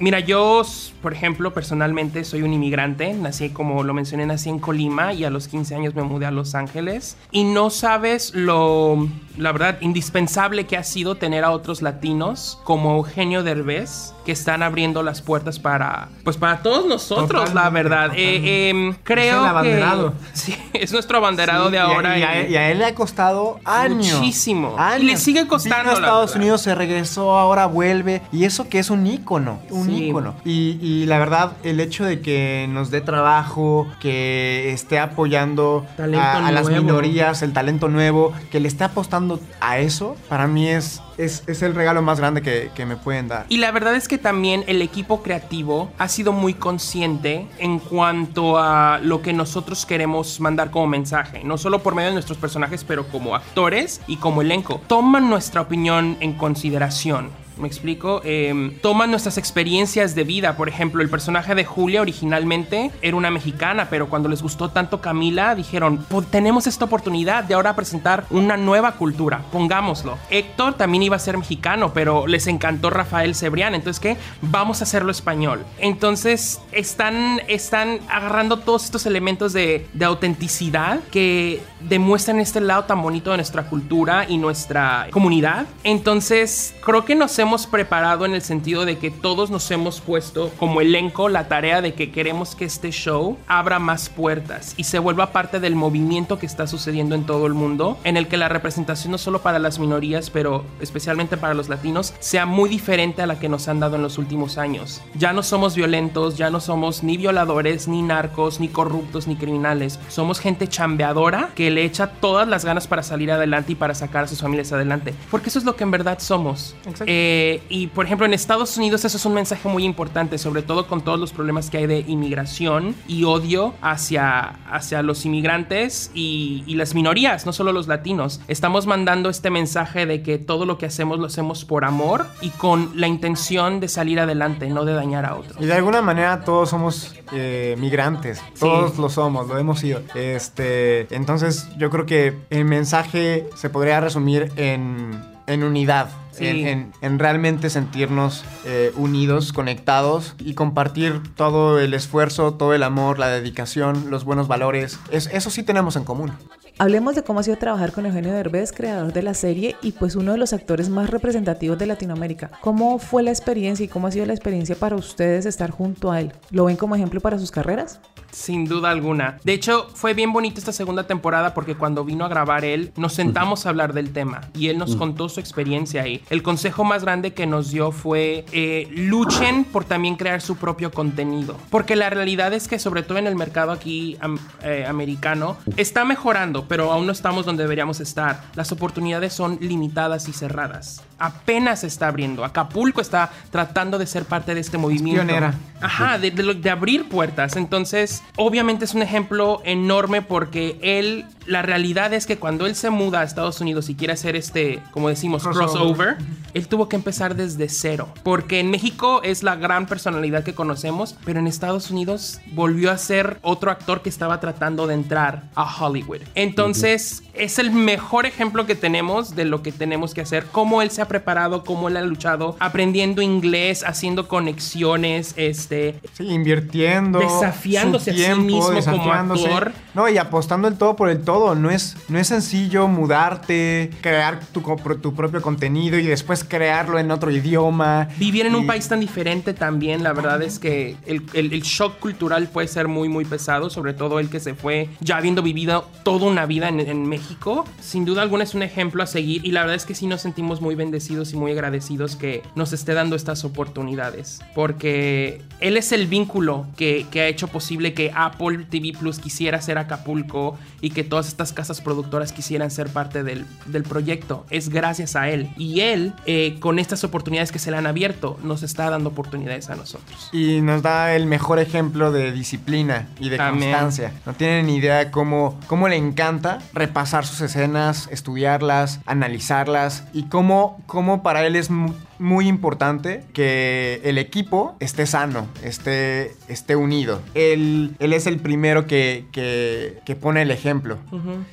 Mira, 0.00 0.18
yo, 0.18 0.62
por 1.02 1.12
ejemplo, 1.12 1.52
personalmente 1.52 2.24
soy 2.24 2.40
un 2.40 2.54
inmigrante. 2.54 3.12
Nací, 3.12 3.50
como 3.50 3.84
lo 3.84 3.92
mencioné, 3.92 4.24
nací 4.24 4.48
en 4.48 4.58
Colima 4.58 5.12
y 5.12 5.24
a 5.24 5.30
los 5.30 5.46
15 5.46 5.74
años 5.74 5.94
me 5.94 6.02
mudé 6.02 6.24
a 6.24 6.30
Los 6.30 6.54
Ángeles. 6.54 7.18
Y 7.30 7.44
no 7.44 7.68
sabes 7.68 8.34
lo, 8.34 9.06
la 9.40 9.52
verdad, 9.52 9.78
indispensable 9.80 10.66
que 10.66 10.76
ha 10.76 10.84
sido 10.84 11.14
tener 11.16 11.44
a 11.44 11.50
otros 11.50 11.82
latinos 11.82 12.58
como 12.64 12.94
Eugenio 12.96 13.42
Derbez 13.42 14.12
que 14.24 14.32
están 14.32 14.62
abriendo 14.62 15.02
las 15.02 15.22
puertas 15.22 15.58
para, 15.58 16.08
pues 16.24 16.36
para 16.36 16.62
todos 16.62 16.86
nosotros, 16.86 17.54
la 17.54 17.70
verdad. 17.70 18.10
Eh, 18.14 18.68
em, 18.68 18.94
creo 19.02 19.36
es 19.36 19.42
el 19.42 19.48
abanderado. 19.48 20.12
que 20.12 20.16
sí, 20.34 20.56
es 20.74 20.92
nuestro 20.92 21.18
abanderado 21.18 21.66
Sí, 21.66 21.70
de 21.72 21.76
y 21.78 21.80
a- 21.80 21.84
ahora. 21.84 22.18
Y, 22.18 22.22
a, 22.22 22.48
y 22.48 22.56
a 22.56 22.70
él 22.70 22.78
le 22.78 22.84
ha 22.84 22.94
costado 22.94 23.58
años. 23.64 24.18
Muchísimo. 24.18 24.74
Años. 24.78 25.02
Y 25.02 25.06
le 25.06 25.16
sigue 25.16 25.46
costando, 25.46 25.84
Vino 25.84 25.90
a 25.92 25.94
Estados. 25.94 26.36
Unidos, 26.36 26.60
se 26.60 26.74
regresó, 26.74 27.36
ahora 27.38 27.64
vuelve. 27.66 28.20
Y 28.30 28.44
eso 28.44 28.68
que 28.68 28.78
es 28.78 28.90
un 28.90 29.06
ícono. 29.06 29.58
Un 29.70 29.86
Sí. 29.86 30.08
ícono. 30.08 30.34
Y, 30.44 30.78
y 30.82 31.06
la 31.06 31.18
verdad, 31.18 31.52
el 31.62 31.80
hecho 31.80 32.04
de 32.04 32.20
que 32.20 32.66
nos 32.70 32.90
dé 32.90 33.00
trabajo, 33.00 33.86
que 34.00 34.70
esté 34.72 34.98
apoyando 34.98 35.86
a, 35.98 36.46
a 36.46 36.52
las 36.52 36.68
minorías, 36.68 37.40
el 37.42 37.52
talento 37.54 37.88
nuevo, 37.88 38.32
que 38.50 38.60
le 38.60 38.68
esté 38.68 38.84
apostando 38.84 39.29
a 39.60 39.78
eso, 39.78 40.16
para 40.28 40.46
mí 40.46 40.68
es, 40.68 41.02
es, 41.18 41.44
es 41.46 41.62
el 41.62 41.74
regalo 41.74 42.02
más 42.02 42.18
grande 42.18 42.42
que, 42.42 42.70
que 42.74 42.86
me 42.86 42.96
pueden 42.96 43.28
dar. 43.28 43.46
Y 43.48 43.58
la 43.58 43.70
verdad 43.70 43.94
es 43.94 44.08
que 44.08 44.18
también 44.18 44.64
el 44.66 44.82
equipo 44.82 45.22
creativo 45.22 45.92
ha 45.98 46.08
sido 46.08 46.32
muy 46.32 46.54
consciente 46.54 47.46
en 47.58 47.78
cuanto 47.78 48.58
a 48.58 48.98
lo 49.02 49.22
que 49.22 49.32
nosotros 49.32 49.86
queremos 49.86 50.40
mandar 50.40 50.70
como 50.70 50.86
mensaje, 50.86 51.42
no 51.44 51.58
solo 51.58 51.82
por 51.82 51.94
medio 51.94 52.08
de 52.08 52.14
nuestros 52.14 52.38
personajes, 52.38 52.84
pero 52.84 53.06
como 53.08 53.34
actores 53.34 54.00
y 54.06 54.16
como 54.16 54.42
elenco. 54.42 54.80
Toman 54.86 55.28
nuestra 55.28 55.60
opinión 55.60 56.16
en 56.20 56.32
consideración. 56.34 57.39
¿Me 57.60 57.68
explico? 57.68 58.22
Eh, 58.24 58.76
toman 58.80 59.10
nuestras 59.10 59.36
experiencias 59.36 60.14
de 60.14 60.24
vida. 60.24 60.56
Por 60.56 60.68
ejemplo, 60.68 61.02
el 61.02 61.10
personaje 61.10 61.54
de 61.54 61.64
Julia 61.64 62.00
originalmente 62.00 62.90
era 63.02 63.16
una 63.16 63.30
mexicana, 63.30 63.88
pero 63.90 64.08
cuando 64.08 64.28
les 64.28 64.42
gustó 64.42 64.70
tanto 64.70 65.00
Camila, 65.00 65.54
dijeron, 65.54 65.98
"Po- 66.08 66.22
tenemos 66.22 66.66
esta 66.66 66.86
oportunidad 66.86 67.44
de 67.44 67.54
ahora 67.54 67.76
presentar 67.76 68.24
una 68.30 68.56
nueva 68.56 68.92
cultura, 68.92 69.42
pongámoslo. 69.52 70.16
Héctor 70.30 70.74
también 70.74 71.02
iba 71.02 71.16
a 71.16 71.18
ser 71.18 71.36
mexicano, 71.36 71.92
pero 71.92 72.26
les 72.26 72.46
encantó 72.46 72.88
Rafael 72.88 73.34
Cebrián, 73.34 73.74
entonces, 73.74 74.00
¿qué? 74.00 74.16
Vamos 74.40 74.80
a 74.80 74.84
hacerlo 74.84 75.10
español. 75.12 75.64
Entonces, 75.78 76.60
están, 76.72 77.42
están 77.46 77.98
agarrando 78.08 78.58
todos 78.60 78.84
estos 78.84 79.04
elementos 79.04 79.52
de 79.52 79.86
autenticidad 80.02 81.00
que 81.10 81.60
demuestran 81.88 82.40
este 82.40 82.60
lado 82.60 82.84
tan 82.84 83.02
bonito 83.02 83.30
de 83.30 83.38
nuestra 83.38 83.64
cultura 83.64 84.26
y 84.28 84.38
nuestra 84.38 85.08
comunidad. 85.10 85.66
Entonces, 85.84 86.74
creo 86.84 87.04
que 87.04 87.14
nos 87.14 87.38
hemos 87.38 87.66
preparado 87.66 88.24
en 88.24 88.34
el 88.34 88.42
sentido 88.42 88.84
de 88.84 88.98
que 88.98 89.10
todos 89.10 89.50
nos 89.50 89.70
hemos 89.70 90.00
puesto 90.00 90.50
como 90.58 90.80
elenco 90.80 91.28
la 91.28 91.48
tarea 91.48 91.82
de 91.82 91.94
que 91.94 92.10
queremos 92.10 92.54
que 92.54 92.64
este 92.64 92.90
show 92.90 93.36
abra 93.46 93.78
más 93.78 94.08
puertas 94.08 94.74
y 94.76 94.84
se 94.84 94.98
vuelva 94.98 95.32
parte 95.32 95.60
del 95.60 95.74
movimiento 95.74 96.38
que 96.38 96.46
está 96.46 96.66
sucediendo 96.66 97.14
en 97.14 97.24
todo 97.24 97.46
el 97.46 97.54
mundo, 97.54 97.98
en 98.04 98.16
el 98.16 98.28
que 98.28 98.36
la 98.36 98.48
representación 98.48 99.12
no 99.12 99.18
solo 99.18 99.40
para 99.42 99.58
las 99.58 99.78
minorías, 99.78 100.30
pero 100.30 100.64
especialmente 100.80 101.36
para 101.36 101.54
los 101.54 101.68
latinos, 101.68 102.14
sea 102.18 102.46
muy 102.46 102.68
diferente 102.68 103.22
a 103.22 103.26
la 103.26 103.38
que 103.38 103.48
nos 103.48 103.68
han 103.68 103.80
dado 103.80 103.96
en 103.96 104.02
los 104.02 104.18
últimos 104.18 104.58
años. 104.58 105.02
Ya 105.14 105.32
no 105.32 105.42
somos 105.42 105.74
violentos, 105.74 106.36
ya 106.36 106.50
no 106.50 106.60
somos 106.60 107.02
ni 107.02 107.16
violadores, 107.16 107.88
ni 107.88 108.02
narcos, 108.02 108.60
ni 108.60 108.68
corruptos, 108.68 109.26
ni 109.26 109.36
criminales. 109.36 109.98
Somos 110.08 110.40
gente 110.40 110.68
chambeadora 110.68 111.50
que 111.54 111.69
le 111.70 111.84
echa 111.84 112.08
todas 112.08 112.46
las 112.48 112.64
ganas 112.64 112.86
para 112.86 113.02
salir 113.02 113.30
adelante 113.30 113.72
y 113.72 113.74
para 113.74 113.94
sacar 113.94 114.24
a 114.24 114.26
sus 114.26 114.40
familias 114.40 114.72
adelante. 114.72 115.14
Porque 115.30 115.48
eso 115.48 115.58
es 115.58 115.64
lo 115.64 115.76
que 115.76 115.84
en 115.84 115.90
verdad 115.90 116.18
somos. 116.20 116.74
Eh, 117.06 117.62
y 117.68 117.88
por 117.88 118.06
ejemplo, 118.06 118.26
en 118.26 118.34
Estados 118.34 118.76
Unidos 118.76 119.04
eso 119.04 119.16
es 119.16 119.24
un 119.24 119.34
mensaje 119.34 119.68
muy 119.68 119.84
importante, 119.84 120.38
sobre 120.38 120.62
todo 120.62 120.86
con 120.86 121.02
todos 121.02 121.18
los 121.18 121.32
problemas 121.32 121.70
que 121.70 121.78
hay 121.78 121.86
de 121.86 122.00
inmigración 122.00 122.94
y 123.08 123.24
odio 123.24 123.74
hacia, 123.80 124.40
hacia 124.70 125.02
los 125.02 125.24
inmigrantes 125.24 126.10
y, 126.14 126.64
y 126.66 126.74
las 126.74 126.94
minorías, 126.94 127.46
no 127.46 127.52
solo 127.52 127.72
los 127.72 127.88
latinos. 127.88 128.40
Estamos 128.48 128.86
mandando 128.86 129.30
este 129.30 129.50
mensaje 129.50 130.06
de 130.06 130.22
que 130.22 130.38
todo 130.38 130.66
lo 130.66 130.78
que 130.78 130.86
hacemos 130.86 131.18
lo 131.18 131.26
hacemos 131.26 131.64
por 131.64 131.84
amor 131.84 132.26
y 132.40 132.50
con 132.50 132.92
la 132.94 133.06
intención 133.06 133.80
de 133.80 133.88
salir 133.88 134.20
adelante, 134.20 134.68
no 134.68 134.84
de 134.84 134.94
dañar 134.94 135.24
a 135.26 135.36
otros. 135.36 135.56
Y 135.60 135.66
de 135.66 135.74
alguna 135.74 136.02
manera 136.02 136.40
todos 136.44 136.70
somos 136.70 137.14
eh, 137.32 137.76
migrantes, 137.78 138.42
todos 138.58 138.98
lo 138.98 139.08
somos, 139.08 139.48
lo 139.48 139.58
hemos 139.58 139.80
sido. 139.80 140.00
Este, 140.14 141.06
entonces 141.14 141.59
yo 141.76 141.90
creo 141.90 142.06
que 142.06 142.36
el 142.50 142.64
mensaje 142.64 143.46
se 143.54 143.70
podría 143.70 144.00
resumir 144.00 144.52
en, 144.56 145.10
en 145.46 145.62
unidad. 145.64 146.08
Sí. 146.32 146.46
En, 146.46 146.66
en- 146.68 146.92
en 147.02 147.18
realmente 147.18 147.68
sentirnos 147.70 148.44
eh, 148.64 148.92
unidos, 148.96 149.52
conectados 149.52 150.34
y 150.38 150.54
compartir 150.54 151.20
todo 151.34 151.78
el 151.80 151.92
esfuerzo, 151.92 152.54
todo 152.54 152.72
el 152.72 152.82
amor, 152.84 153.18
la 153.18 153.28
dedicación, 153.28 154.06
los 154.10 154.24
buenos 154.24 154.46
valores. 154.48 154.98
Es- 155.10 155.28
eso 155.32 155.50
sí 155.50 155.62
tenemos 155.64 155.96
en 155.96 156.04
común. 156.04 156.32
Hablemos 156.80 157.14
de 157.14 157.22
cómo 157.22 157.40
ha 157.40 157.42
sido 157.42 157.58
trabajar 157.58 157.92
con 157.92 158.06
Eugenio 158.06 158.32
Derbez, 158.32 158.72
creador 158.72 159.12
de 159.12 159.22
la 159.22 159.34
serie 159.34 159.76
y 159.82 159.92
pues 159.92 160.16
uno 160.16 160.32
de 160.32 160.38
los 160.38 160.54
actores 160.54 160.88
más 160.88 161.10
representativos 161.10 161.76
de 161.78 161.84
Latinoamérica. 161.84 162.50
¿Cómo 162.62 162.98
fue 162.98 163.22
la 163.22 163.28
experiencia 163.30 163.84
y 163.84 163.88
cómo 163.88 164.06
ha 164.06 164.10
sido 164.10 164.24
la 164.24 164.32
experiencia 164.32 164.74
para 164.74 164.96
ustedes 164.96 165.44
estar 165.44 165.70
junto 165.70 166.10
a 166.10 166.22
él? 166.22 166.32
¿Lo 166.50 166.64
ven 166.64 166.76
como 166.76 166.96
ejemplo 166.96 167.20
para 167.20 167.38
sus 167.38 167.50
carreras? 167.50 168.00
Sin 168.32 168.64
duda 168.64 168.90
alguna. 168.90 169.36
De 169.44 169.52
hecho, 169.52 169.88
fue 169.92 170.14
bien 170.14 170.32
bonita 170.32 170.58
esta 170.58 170.72
segunda 170.72 171.06
temporada 171.06 171.52
porque 171.52 171.74
cuando 171.74 172.02
vino 172.02 172.24
a 172.24 172.28
grabar 172.28 172.64
él, 172.64 172.92
nos 172.96 173.12
sentamos 173.12 173.66
a 173.66 173.68
hablar 173.68 173.92
del 173.92 174.10
tema 174.14 174.40
y 174.54 174.68
él 174.68 174.78
nos 174.78 174.96
contó 174.96 175.28
su 175.28 175.38
experiencia 175.38 176.00
ahí. 176.00 176.22
El 176.30 176.42
consejo 176.42 176.82
más 176.84 177.02
grande 177.04 177.34
que 177.34 177.46
nos 177.46 177.70
dio 177.72 177.92
fue 177.92 178.46
eh, 178.52 178.88
luchen 178.90 179.64
por 179.64 179.84
también 179.84 180.16
crear 180.16 180.40
su 180.40 180.56
propio 180.56 180.90
contenido. 180.92 181.56
Porque 181.68 181.94
la 181.94 182.08
realidad 182.08 182.54
es 182.54 182.68
que 182.68 182.78
sobre 182.78 183.02
todo 183.02 183.18
en 183.18 183.26
el 183.26 183.34
mercado 183.36 183.70
aquí 183.70 184.16
am- 184.20 184.38
eh, 184.62 184.86
americano 184.88 185.58
está 185.76 186.06
mejorando, 186.06 186.68
pero 186.70 186.92
aún 186.92 187.04
no 187.04 187.10
estamos 187.10 187.44
donde 187.44 187.64
deberíamos 187.64 187.98
estar. 187.98 188.44
Las 188.54 188.70
oportunidades 188.70 189.32
son 189.32 189.58
limitadas 189.60 190.28
y 190.28 190.32
cerradas. 190.32 191.02
Apenas 191.20 191.80
se 191.80 191.86
está 191.86 192.08
abriendo. 192.08 192.44
Acapulco 192.44 193.00
está 193.00 193.30
tratando 193.50 193.98
de 193.98 194.06
ser 194.06 194.24
parte 194.24 194.54
de 194.54 194.60
este 194.60 194.78
movimiento. 194.78 195.22
pionera. 195.22 195.54
Ajá, 195.80 196.18
de, 196.18 196.30
de 196.30 196.54
de 196.54 196.70
abrir 196.70 197.08
puertas. 197.08 197.56
Entonces, 197.56 198.22
obviamente 198.36 198.84
es 198.84 198.94
un 198.94 199.02
ejemplo 199.02 199.62
enorme 199.64 200.22
porque 200.22 200.78
él, 200.82 201.26
la 201.46 201.62
realidad 201.62 202.12
es 202.12 202.26
que 202.26 202.38
cuando 202.38 202.66
él 202.66 202.74
se 202.74 202.90
muda 202.90 203.20
a 203.20 203.24
Estados 203.24 203.60
Unidos 203.60 203.88
y 203.88 203.94
quiere 203.94 204.12
hacer 204.12 204.36
este, 204.36 204.82
como 204.90 205.08
decimos, 205.08 205.42
Crossover. 205.42 205.68
crossover, 205.68 206.16
él 206.54 206.68
tuvo 206.68 206.88
que 206.88 206.96
empezar 206.96 207.34
desde 207.34 207.68
cero. 207.68 208.08
Porque 208.22 208.60
en 208.60 208.70
México 208.70 209.22
es 209.22 209.42
la 209.42 209.56
gran 209.56 209.86
personalidad 209.86 210.44
que 210.44 210.54
conocemos, 210.54 211.16
pero 211.24 211.40
en 211.40 211.46
Estados 211.46 211.90
Unidos 211.90 212.40
volvió 212.52 212.90
a 212.90 212.98
ser 212.98 213.38
otro 213.42 213.70
actor 213.70 214.02
que 214.02 214.08
estaba 214.08 214.40
tratando 214.40 214.86
de 214.86 214.94
entrar 214.94 215.44
a 215.54 215.64
Hollywood. 215.64 216.20
Entonces, 216.34 217.22
es 217.34 217.58
el 217.58 217.70
mejor 217.70 218.26
ejemplo 218.26 218.66
que 218.66 218.74
tenemos 218.74 219.34
de 219.34 219.44
lo 219.44 219.62
que 219.62 219.72
tenemos 219.72 220.14
que 220.14 220.20
hacer, 220.20 220.46
cómo 220.52 220.82
él 220.82 220.90
se 220.90 221.02
ha 221.02 221.08
preparado, 221.10 221.64
cómo 221.64 221.88
él 221.88 221.96
ha 221.96 222.02
luchado, 222.02 222.56
aprendiendo 222.60 223.20
inglés, 223.20 223.82
haciendo 223.84 224.28
conexiones, 224.28 225.34
este, 225.36 226.00
Sí, 226.12 226.24
invirtiendo. 226.28 227.18
Desafiándose 227.18 228.12
a 228.12 228.14
su 228.14 228.20
sí 228.20 228.40
mismo 228.40 228.70
como 228.84 229.12
actor. 229.12 229.72
No, 229.94 230.08
y 230.08 230.16
apostando 230.18 230.68
el 230.68 230.76
todo 230.78 230.94
por 230.94 231.10
el 231.10 231.22
todo. 231.22 231.56
No 231.56 231.68
es, 231.70 231.96
no 232.08 232.18
es 232.20 232.28
sencillo 232.28 232.86
mudarte, 232.86 233.90
crear 234.00 234.38
tu, 234.52 234.60
tu 235.02 235.14
propio 235.14 235.42
contenido 235.42 235.98
y 235.98 236.06
después 236.06 236.44
crearlo 236.44 236.98
en 237.00 237.10
otro 237.10 237.32
idioma. 237.32 238.08
Vivir 238.16 238.46
en 238.46 238.54
un 238.54 238.64
Y- 238.64 238.66
país 238.68 238.86
tan 238.88 239.00
diferente 239.00 239.52
también, 239.52 240.04
la 240.04 240.12
verdad 240.12 240.40
es 240.42 240.60
que 240.60 240.96
el, 241.06 241.22
el- 241.34 241.52
el 241.52 241.62
shock 241.62 241.98
cultural 241.98 242.48
puede 242.48 242.68
ser 242.68 242.86
muy, 242.86 243.08
muy 243.08 243.24
pesado, 243.24 243.68
sobre 243.68 243.94
todo 243.94 244.20
el 244.20 244.30
que 244.30 244.38
se 244.38 244.54
fue 244.54 244.88
ya 245.00 245.16
habiendo 245.16 245.42
vivido 245.42 245.88
toda 246.04 246.26
una 246.26 246.46
vida 246.46 246.68
en, 246.68 246.78
en 246.78 247.08
México. 247.08 247.64
Sin 247.80 248.04
duda 248.04 248.22
alguna 248.22 248.44
es 248.44 248.54
un 248.54 248.62
ejemplo 248.62 249.02
a 249.02 249.06
seguir 249.06 249.44
y 249.44 249.50
la 249.50 249.62
verdad 249.62 249.74
es 249.76 249.84
que 249.86 249.96
sí 249.96 250.06
nos 250.06 250.20
sentimos 250.20 250.60
muy 250.60 250.76
bendecidos 250.76 250.99
bendecidos 251.00 251.32
y 251.32 251.36
muy 251.36 251.52
agradecidos 251.52 252.14
que 252.14 252.42
nos 252.54 252.74
esté 252.74 252.92
dando 252.92 253.16
estas 253.16 253.44
oportunidades. 253.44 254.40
Porque 254.54 255.42
él 255.60 255.78
es 255.78 255.92
el 255.92 256.06
vínculo 256.06 256.66
que, 256.76 257.06
que 257.10 257.22
ha 257.22 257.26
hecho 257.26 257.48
posible 257.48 257.94
que 257.94 258.12
Apple 258.14 258.66
TV 258.68 258.92
Plus 258.98 259.18
quisiera 259.18 259.62
ser 259.62 259.78
Acapulco 259.78 260.58
y 260.82 260.90
que 260.90 261.02
todas 261.02 261.28
estas 261.28 261.52
casas 261.54 261.80
productoras 261.80 262.32
quisieran 262.32 262.70
ser 262.70 262.90
parte 262.90 263.22
del, 263.22 263.46
del 263.66 263.82
proyecto. 263.82 264.44
Es 264.50 264.68
gracias 264.68 265.16
a 265.16 265.30
él. 265.30 265.48
Y 265.56 265.80
él, 265.80 266.12
eh, 266.26 266.58
con 266.60 266.78
estas 266.78 267.02
oportunidades 267.02 267.50
que 267.50 267.58
se 267.58 267.70
le 267.70 267.78
han 267.78 267.86
abierto, 267.86 268.38
nos 268.42 268.62
está 268.62 268.90
dando 268.90 269.08
oportunidades 269.08 269.70
a 269.70 269.76
nosotros. 269.76 270.28
Y 270.32 270.60
nos 270.60 270.82
da 270.82 271.14
el 271.14 271.24
mejor 271.24 271.60
ejemplo 271.60 272.12
de 272.12 272.30
disciplina 272.32 273.08
y 273.18 273.30
de 273.30 273.38
También. 273.38 273.70
constancia. 273.72 274.12
No 274.26 274.34
tienen 274.34 274.66
ni 274.66 274.76
idea 274.76 275.10
cómo, 275.10 275.58
cómo 275.66 275.88
le 275.88 275.96
encanta 275.96 276.58
repasar 276.74 277.24
sus 277.24 277.40
escenas, 277.40 278.06
estudiarlas, 278.10 279.00
analizarlas 279.06 280.04
y 280.12 280.24
cómo, 280.24 280.82
cómo 280.90 281.22
para 281.22 281.46
él 281.46 281.54
es 281.54 281.70
mu- 281.70 281.94
muy 282.18 282.48
importante 282.48 283.22
que 283.32 284.00
el 284.02 284.18
equipo 284.18 284.74
esté 284.80 285.06
sano, 285.06 285.46
esté, 285.62 286.34
esté 286.48 286.74
unido. 286.74 287.20
Él, 287.34 287.94
él 288.00 288.12
es 288.12 288.26
el 288.26 288.40
primero 288.40 288.88
que, 288.88 289.24
que- 289.30 290.00
que 290.04 290.16
pone 290.16 290.42
el 290.42 290.50
ejemplo 290.50 290.98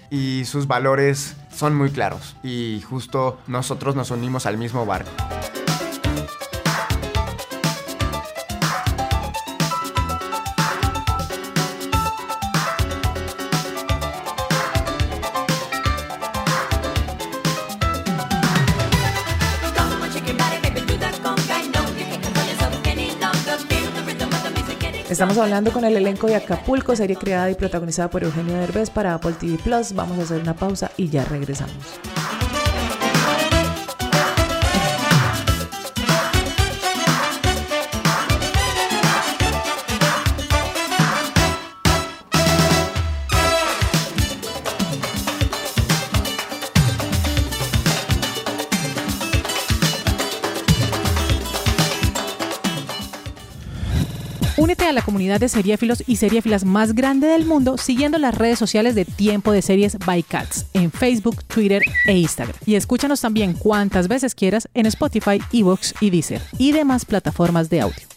y 0.09 0.43
sus 0.45 0.65
valores 0.65 1.35
son 1.55 1.75
muy 1.75 1.91
claros 1.91 2.35
y 2.43 2.81
justo 2.89 3.37
nosotros 3.45 3.95
nos 3.95 4.09
unimos 4.09 4.47
al 4.47 4.57
mismo 4.57 4.87
barco. 4.87 5.11
Estamos 25.09 25.37
hablando 25.37 25.71
con 25.71 25.85
el 25.85 25.95
elenco 25.95 26.27
de 26.27 26.35
Acapulco, 26.35 26.93
serie 26.93 27.15
creada 27.15 27.49
y 27.49 27.55
protagonizada 27.55 28.09
por 28.09 28.25
Eugenio 28.25 28.57
Derbez 28.57 28.89
para 28.89 29.13
Apple 29.13 29.33
TV 29.39 29.57
Plus. 29.57 29.93
Vamos 29.93 30.19
a 30.19 30.23
hacer 30.23 30.41
una 30.41 30.53
pausa 30.53 30.91
y 30.97 31.07
ya 31.07 31.23
regresamos. 31.23 31.73
A 54.87 54.93
la 54.93 55.01
comunidad 55.01 55.39
de 55.39 55.49
seriéfilos 55.49 56.03
y 56.07 56.15
seriéfilas 56.15 56.65
más 56.65 56.93
grande 56.93 57.27
del 57.27 57.45
mundo 57.45 57.77
siguiendo 57.77 58.17
las 58.17 58.35
redes 58.35 58.57
sociales 58.57 58.95
de 58.95 59.05
Tiempo 59.05 59.51
de 59.51 59.61
Series 59.61 59.97
by 59.99 60.23
Cats 60.23 60.65
en 60.73 60.91
Facebook, 60.91 61.43
Twitter 61.43 61.81
e 62.05 62.17
Instagram. 62.17 62.55
Y 62.65 62.75
escúchanos 62.75 63.21
también 63.21 63.53
cuantas 63.53 64.07
veces 64.07 64.33
quieras 64.35 64.67
en 64.73 64.85
Spotify, 64.85 65.41
Evox 65.51 65.93
y 65.99 66.09
Deezer 66.09 66.41
y 66.57 66.71
demás 66.71 67.05
plataformas 67.05 67.69
de 67.69 67.81
audio. 67.81 68.16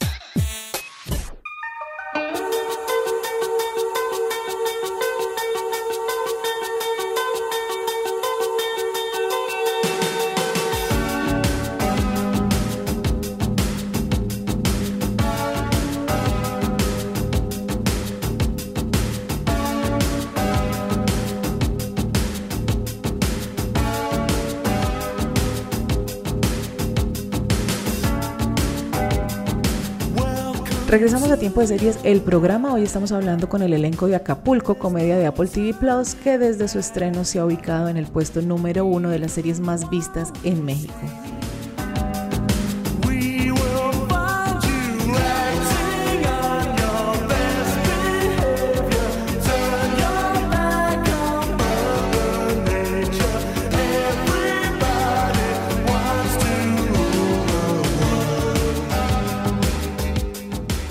Regresamos 30.90 31.30
a 31.30 31.36
Tiempo 31.36 31.60
de 31.60 31.68
Series, 31.68 32.00
el 32.02 32.20
programa. 32.20 32.74
Hoy 32.74 32.82
estamos 32.82 33.12
hablando 33.12 33.48
con 33.48 33.62
el 33.62 33.72
elenco 33.72 34.08
de 34.08 34.16
Acapulco, 34.16 34.74
comedia 34.74 35.16
de 35.16 35.26
Apple 35.26 35.46
TV 35.46 35.72
Plus, 35.72 36.16
que 36.16 36.36
desde 36.36 36.66
su 36.66 36.80
estreno 36.80 37.24
se 37.24 37.38
ha 37.38 37.44
ubicado 37.44 37.88
en 37.88 37.96
el 37.96 38.08
puesto 38.08 38.42
número 38.42 38.84
uno 38.84 39.08
de 39.08 39.20
las 39.20 39.30
series 39.30 39.60
más 39.60 39.88
vistas 39.88 40.32
en 40.42 40.64
México. 40.64 40.92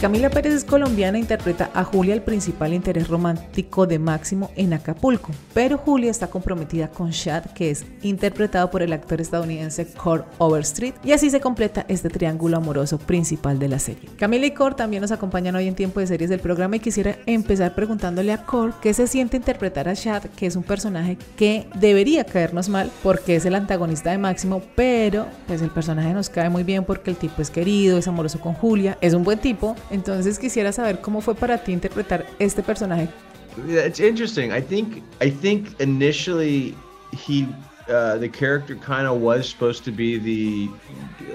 Camila 0.09 0.31
Pérez 0.31 0.55
es 0.55 0.65
colombiana 0.65 1.19
e 1.19 1.21
interpreta 1.21 1.69
a 1.71 1.83
Julia, 1.83 2.15
el 2.15 2.23
principal 2.23 2.73
interés 2.73 3.09
romántico 3.09 3.85
de 3.85 3.99
Máximo 3.99 4.49
en 4.55 4.73
Acapulco, 4.73 5.29
pero 5.53 5.77
Julia 5.77 6.09
está 6.09 6.31
comprometida 6.31 6.87
con 6.87 7.11
Shad, 7.11 7.43
que 7.53 7.69
es 7.69 7.85
interpretado 8.01 8.71
por 8.71 8.81
el 8.81 8.91
actor 8.91 9.21
estadounidense 9.21 9.85
Cord 9.85 10.23
Overstreet, 10.39 10.95
y 11.03 11.11
así 11.11 11.29
se 11.29 11.39
completa 11.39 11.85
este 11.87 12.09
triángulo 12.09 12.57
amoroso 12.57 12.97
principal 12.97 13.59
de 13.59 13.67
la 13.67 13.77
serie. 13.77 14.09
Camila 14.17 14.47
y 14.47 14.51
Cord 14.51 14.77
también 14.77 15.01
nos 15.01 15.11
acompañan 15.11 15.55
hoy 15.55 15.67
en 15.67 15.75
tiempo 15.75 15.99
de 15.99 16.07
series 16.07 16.31
del 16.31 16.39
programa 16.39 16.77
y 16.77 16.79
quisiera 16.79 17.15
empezar 17.27 17.75
preguntándole 17.75 18.33
a 18.33 18.43
Cord 18.43 18.73
qué 18.81 18.95
se 18.95 19.05
siente 19.05 19.37
interpretar 19.37 19.87
a 19.87 19.93
Shad, 19.93 20.23
que 20.35 20.47
es 20.47 20.55
un 20.55 20.63
personaje 20.63 21.19
que 21.37 21.67
debería 21.75 22.23
caernos 22.23 22.67
mal 22.67 22.89
porque 23.03 23.35
es 23.35 23.45
el 23.45 23.53
antagonista 23.53 24.09
de 24.09 24.17
Máximo, 24.17 24.63
pero 24.75 25.27
pues 25.45 25.61
el 25.61 25.69
personaje 25.69 26.11
nos 26.15 26.31
cae 26.31 26.49
muy 26.49 26.63
bien 26.63 26.83
porque 26.83 27.11
el 27.11 27.15
tipo 27.15 27.43
es 27.43 27.51
querido, 27.51 27.99
es 27.99 28.07
amoroso 28.07 28.39
con 28.39 28.55
Julia, 28.55 28.97
es 29.01 29.13
un 29.13 29.23
buen 29.23 29.37
tipo, 29.37 29.75
entonces 29.99 30.39
quisiera 30.39 30.71
saber 30.71 31.01
cómo 31.01 31.21
fue 31.21 31.35
para 31.35 31.57
ti 31.57 31.73
interpretar 31.73 32.25
este 32.39 32.63
personaje. 32.63 33.09
Yeah, 33.67 33.85
it's 33.85 33.99
interesting. 33.99 34.51
I 34.51 34.61
think 34.61 35.03
I 35.19 35.29
think 35.29 35.79
initially 35.79 36.75
he 37.11 37.47
uh, 37.89 38.17
the 38.17 38.29
character 38.29 38.75
kind 38.75 39.07
of 39.07 39.19
was 39.19 39.49
supposed 39.49 39.83
to 39.83 39.91
be 39.91 40.17
the 40.17 40.69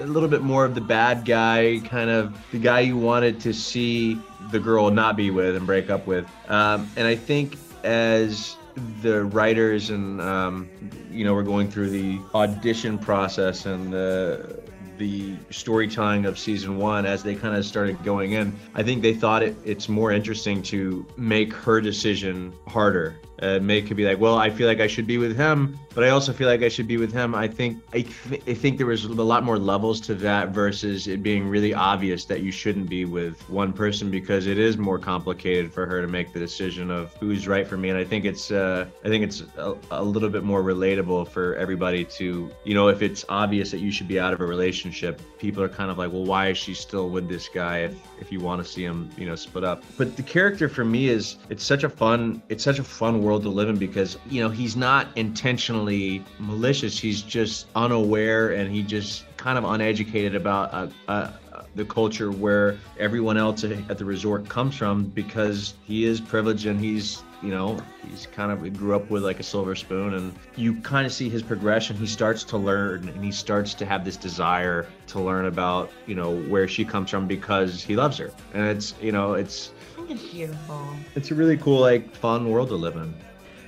a 0.01 0.07
little 0.07 0.29
bit 0.29 0.41
more 0.41 0.65
of 0.65 0.73
the 0.73 0.81
bad 0.81 1.25
guy, 1.25 1.79
kind 1.85 2.09
of 2.09 2.33
the 2.51 2.57
guy 2.57 2.79
you 2.79 2.97
wanted 2.97 3.39
to 3.41 3.53
see 3.53 4.17
the 4.51 4.59
girl 4.59 4.89
not 4.89 5.15
be 5.15 5.29
with 5.29 5.55
and 5.55 5.65
break 5.65 5.89
up 5.89 6.07
with. 6.07 6.25
Um, 6.49 6.89
and 6.95 7.07
I 7.07 7.15
think 7.15 7.57
as 7.83 8.55
the 9.01 9.25
writers 9.25 9.89
and 9.89 10.19
um, 10.21 10.69
you 11.11 11.23
know 11.23 11.33
we're 11.33 11.43
going 11.43 11.69
through 11.69 11.89
the 11.89 12.19
audition 12.33 12.97
process 12.97 13.65
and 13.65 13.93
the 13.93 14.59
the 14.97 15.35
storytelling 15.49 16.25
of 16.25 16.37
season 16.39 16.77
one 16.77 17.05
as 17.05 17.23
they 17.23 17.35
kind 17.35 17.55
of 17.55 17.65
started 17.65 18.01
going 18.03 18.33
in 18.33 18.53
i 18.73 18.83
think 18.83 19.01
they 19.01 19.13
thought 19.13 19.43
it, 19.43 19.55
it's 19.65 19.89
more 19.89 20.11
interesting 20.11 20.61
to 20.61 21.05
make 21.17 21.53
her 21.53 21.81
decision 21.81 22.53
harder 22.67 23.15
and 23.39 23.65
make 23.65 23.91
it 23.91 23.95
be 23.95 24.05
like 24.05 24.19
well 24.19 24.37
i 24.37 24.49
feel 24.49 24.67
like 24.67 24.79
i 24.79 24.87
should 24.87 25.07
be 25.07 25.17
with 25.17 25.35
him 25.35 25.77
but 25.93 26.03
i 26.03 26.09
also 26.09 26.31
feel 26.31 26.47
like 26.47 26.61
i 26.61 26.69
should 26.69 26.87
be 26.87 26.97
with 26.97 27.11
him. 27.11 27.35
I 27.35 27.47
think 27.47 27.81
i, 27.93 28.01
th- 28.01 28.41
I 28.47 28.53
think 28.53 28.77
there 28.77 28.87
was 28.87 29.05
a 29.05 29.13
lot 29.13 29.43
more 29.43 29.57
levels 29.57 29.99
to 30.01 30.15
that 30.15 30.49
versus 30.49 31.07
it 31.07 31.21
being 31.21 31.47
really 31.47 31.73
obvious 31.73 32.25
that 32.25 32.41
you 32.41 32.51
shouldn't 32.51 32.89
be 32.89 33.05
with 33.05 33.41
one 33.49 33.73
person 33.73 34.09
because 34.09 34.47
it 34.47 34.57
is 34.57 34.77
more 34.77 34.99
complicated 34.99 35.73
for 35.73 35.85
her 35.85 36.01
to 36.01 36.07
make 36.07 36.33
the 36.33 36.39
decision 36.39 36.91
of 36.91 37.13
who's 37.15 37.47
right 37.47 37.67
for 37.67 37.77
me. 37.77 37.89
And 37.89 37.97
i 37.97 38.03
think 38.03 38.25
it's 38.25 38.51
uh, 38.51 38.85
i 39.03 39.07
think 39.07 39.23
it's 39.23 39.43
a, 39.57 39.75
a 39.91 40.03
little 40.03 40.29
bit 40.29 40.43
more 40.43 40.63
relatable 40.63 41.27
for 41.29 41.55
everybody 41.55 42.05
to 42.05 42.51
you 42.63 42.73
know 42.73 42.87
if 42.87 43.01
it's 43.01 43.25
obvious 43.29 43.71
that 43.71 43.79
you 43.79 43.91
should 43.91 44.07
be 44.07 44.19
out 44.19 44.33
of 44.33 44.41
a 44.41 44.45
relationship 44.45 45.21
people 45.37 45.61
are 45.61 45.69
kind 45.69 45.91
of 45.91 45.97
like 45.97 46.11
well 46.11 46.25
why 46.25 46.49
is 46.49 46.57
she 46.57 46.73
still 46.73 47.09
with 47.09 47.27
this 47.27 47.47
guy 47.47 47.79
if 47.79 47.95
if 48.19 48.31
you 48.31 48.39
want 48.39 48.63
to 48.63 48.69
see 48.69 48.83
him 48.83 49.09
you 49.17 49.25
know 49.25 49.35
split 49.35 49.63
up? 49.63 49.83
But 49.97 50.15
the 50.15 50.23
character 50.23 50.69
for 50.69 50.85
me 50.85 51.09
is 51.09 51.37
it's 51.49 51.63
such 51.63 51.83
a 51.83 51.89
fun 51.89 52.41
it's 52.49 52.63
such 52.63 52.79
a 52.79 52.83
fun 52.83 53.21
world 53.25 53.43
to 53.43 53.49
live 53.49 53.69
in 53.69 53.77
because 53.77 54.17
you 54.29 54.41
know 54.41 54.49
he's 54.49 54.75
not 54.75 55.07
intentionally 55.15 56.23
malicious. 56.39 56.99
He's 56.99 57.21
just 57.21 57.67
unaware 57.75 58.51
and 58.51 58.71
he 58.71 58.83
just 58.83 59.25
kind 59.37 59.57
of 59.57 59.63
uneducated 59.65 60.35
about 60.35 60.73
uh, 60.73 60.87
uh, 61.07 61.31
the 61.75 61.85
culture 61.85 62.31
where 62.31 62.77
everyone 62.99 63.37
else 63.37 63.63
at 63.63 63.97
the 63.97 64.05
resort 64.05 64.47
comes 64.47 64.75
from 64.75 65.05
because 65.05 65.73
he 65.83 66.05
is 66.05 66.21
privileged 66.21 66.65
and 66.65 66.79
he's 66.79 67.23
you 67.41 67.51
know 67.51 67.79
he's 68.09 68.27
kind 68.27 68.51
of 68.51 68.77
grew 68.77 68.95
up 68.95 69.09
with 69.09 69.23
like 69.23 69.39
a 69.39 69.43
silver 69.43 69.75
spoon. 69.75 70.13
And 70.13 70.33
you 70.55 70.79
kind 70.81 71.05
of 71.05 71.11
see 71.11 71.29
his 71.29 71.43
progression. 71.43 71.95
He 71.95 72.07
starts 72.07 72.43
to 72.45 72.57
learn 72.57 73.09
and 73.09 73.23
he 73.23 73.31
starts 73.31 73.73
to 73.75 73.85
have 73.85 74.05
this 74.05 74.17
desire 74.17 74.87
to 75.07 75.19
learn 75.19 75.45
about 75.45 75.91
you 76.05 76.15
know 76.15 76.35
where 76.43 76.67
she 76.67 76.85
comes 76.85 77.09
from 77.09 77.27
because 77.27 77.83
he 77.83 77.95
loves 77.95 78.17
her. 78.17 78.31
And 78.53 78.67
it's 78.67 78.93
you 79.01 79.11
know 79.11 79.33
it's 79.33 79.71
It's 80.07 80.23
beautiful. 80.31 80.87
it's 81.15 81.31
a 81.31 81.35
really 81.35 81.57
cool 81.57 81.79
like 81.79 82.13
fun 82.15 82.49
world 82.49 82.69
to 82.69 82.75
live 82.75 82.95
in 82.95 83.13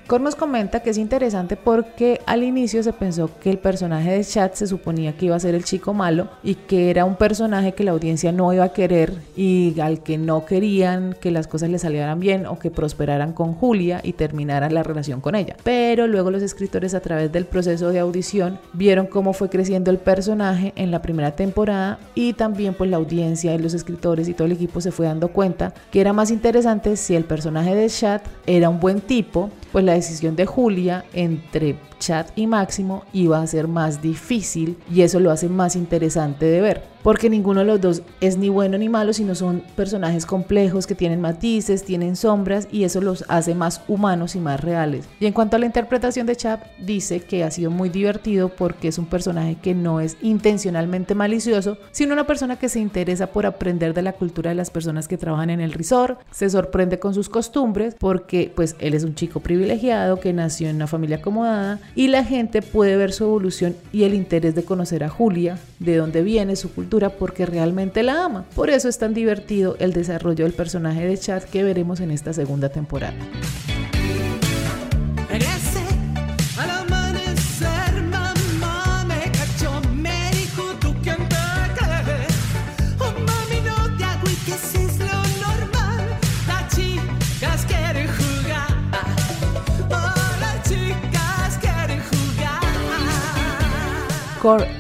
Cor 0.08 0.22
nos 0.22 0.36
comenta 0.38 0.80
que 0.80 0.92
es 0.92 0.98
interesante 0.98 1.58
porque 1.58 2.22
al 2.26 2.42
inicio 2.42 2.82
se 2.82 2.94
pensó 2.94 3.30
que 3.42 3.50
el 3.50 3.58
personaje 3.58 4.10
de 4.12 4.24
Chad 4.24 4.54
se 4.54 4.66
suponía 4.66 5.18
que 5.18 5.26
iba 5.26 5.36
a 5.36 5.40
ser 5.40 5.54
el 5.54 5.66
chico 5.66 5.94
malo 5.94 6.30
y 6.44 6.56
que 6.56 6.90
era 6.90 7.04
un 7.04 7.18
personaje 7.18 7.74
que 7.74 7.84
la 7.84 7.92
audiencia 7.92 8.32
no 8.32 8.54
iba 8.54 8.64
a 8.64 8.72
querer 8.72 9.16
y 9.36 9.78
al 9.82 10.02
que 10.04 10.18
no 10.18 10.46
querían 10.46 11.14
que 11.20 11.30
las 11.30 11.48
cosas 11.48 11.70
le 11.72 11.78
salieran 11.78 12.22
bien 12.22 12.46
o 12.46 12.58
que 12.58 12.72
prosperaran 12.72 13.34
con 13.34 13.54
Julia 13.54 14.00
y 14.02 14.14
terminaran 14.14 14.74
la 14.74 14.82
relación 14.82 15.20
con 15.20 15.36
ella. 15.36 15.58
Pero 15.66 16.08
luego 16.08 16.32
los 16.32 16.42
escritores 16.42 16.94
a 16.94 17.02
través 17.02 17.30
del 17.34 17.46
proceso 17.46 17.90
de 17.90 18.00
audición 18.00 18.60
vieron 18.72 19.08
cómo 19.08 19.34
fue 19.34 19.50
creciendo 19.50 19.92
el 19.92 19.98
personaje 19.98 20.72
en 20.78 20.90
la 20.90 21.02
primera 21.02 21.32
temporada 21.32 22.00
y 22.16 22.32
también 22.32 22.76
pues 22.76 22.90
la 22.90 22.96
audiencia 22.96 23.54
y 23.54 23.60
los 23.60 23.74
escritores 23.74 24.30
y 24.30 24.34
todo 24.34 24.46
el 24.46 24.54
equipo 24.54 24.80
se 24.80 24.92
fue 24.92 25.06
dando 25.06 25.28
cuenta 25.34 25.74
que 25.92 26.00
era 26.00 26.14
más 26.14 26.32
interesante 26.32 26.96
si 26.96 27.14
el 27.14 27.26
personaje 27.26 27.76
de 27.76 27.90
Chad 27.90 28.22
era 28.46 28.70
un 28.70 28.80
buen 28.80 29.02
tipo 29.02 29.50
pues 29.74 29.84
la 29.84 29.97
decisión 29.98 30.36
de 30.36 30.46
Julia 30.46 31.06
entre 31.14 31.76
Chad 32.00 32.28
y 32.36 32.48
Máximo 32.48 33.04
iba 33.14 33.42
a 33.42 33.48
ser 33.48 33.68
más 33.68 34.02
difícil 34.02 34.78
y 34.94 35.02
eso 35.02 35.20
lo 35.20 35.32
hace 35.32 35.50
más 35.50 35.76
interesante 35.76 36.46
de 36.46 36.62
ver. 36.62 36.98
Porque 37.04 37.30
ninguno 37.30 37.62
de 37.62 37.68
los 37.68 37.80
dos 37.80 38.02
es 38.20 38.38
ni 38.38 38.50
bueno 38.50 38.78
ni 38.78 38.90
malo, 38.90 39.14
sino 39.14 39.34
son 39.34 39.64
personajes 39.78 40.26
complejos 40.26 40.86
que 40.86 40.96
tienen 40.96 41.22
matices, 41.22 41.86
tienen 41.86 42.18
sombras 42.18 42.68
y 42.70 42.84
eso 42.84 43.00
los 43.00 43.24
hace 43.30 43.56
más 43.56 43.82
humanos 43.88 44.36
y 44.36 44.40
más 44.40 44.60
reales. 44.60 45.08
Y 45.22 45.26
en 45.26 45.32
cuanto 45.32 45.56
a 45.56 45.60
la 45.60 45.68
interpretación 45.68 46.28
de 46.28 46.36
Chad, 46.36 46.60
dice 46.80 47.22
que 47.22 47.46
ha 47.46 47.52
sido 47.52 47.72
muy 47.72 47.88
divertido 47.88 48.50
porque 48.50 48.90
es 48.90 48.98
un 48.98 49.06
personaje 49.06 49.56
que 49.56 49.74
no 49.74 50.02
es 50.02 50.18
intencionalmente 50.22 51.16
malicioso, 51.16 51.78
sino 51.92 52.12
una 52.12 52.28
persona 52.28 52.60
que 52.60 52.68
se 52.68 52.82
interesa 52.82 53.28
por 53.28 53.46
aprender 53.46 53.94
de 53.94 54.02
la 54.02 54.14
cultura 54.14 54.50
de 54.50 54.56
las 54.56 54.70
personas 54.70 55.08
que 55.08 55.18
trabajan 55.18 55.50
en 55.50 55.62
el 55.62 55.72
resort, 55.72 56.20
se 56.32 56.50
sorprende 56.50 57.00
con 57.00 57.14
sus 57.14 57.30
costumbres 57.30 57.96
porque 57.98 58.52
pues 58.54 58.76
él 58.80 58.94
es 58.94 59.06
un 59.06 59.16
chico 59.16 59.40
privilegiado 59.40 59.87
que 60.22 60.34
nació 60.34 60.70
en 60.70 60.76
una 60.76 60.88
familia 60.88 61.18
acomodada 61.18 61.80
y 61.96 62.08
la 62.10 62.24
gente 62.26 62.62
puede 62.62 62.98
ver 62.98 63.14
su 63.14 63.24
evolución 63.24 63.76
y 63.94 64.04
el 64.04 64.14
interés 64.14 64.54
de 64.54 64.64
conocer 64.64 65.04
a 65.04 65.10
Julia, 65.10 65.58
de 65.80 65.96
dónde 65.96 66.24
viene 66.24 66.58
su 66.58 66.74
cultura, 66.74 67.10
porque 67.10 67.46
realmente 67.46 68.04
la 68.04 68.26
ama. 68.26 68.46
Por 68.54 68.70
eso 68.70 68.90
es 68.90 68.98
tan 68.98 69.14
divertido 69.14 69.78
el 69.80 69.94
desarrollo 69.94 70.44
del 70.44 70.54
personaje 70.54 71.08
de 71.08 71.18
Chad 71.18 71.44
que 71.44 71.64
veremos 71.64 72.02
en 72.02 72.12
esta 72.12 72.34
segunda 72.34 72.70
temporada. 72.70 73.16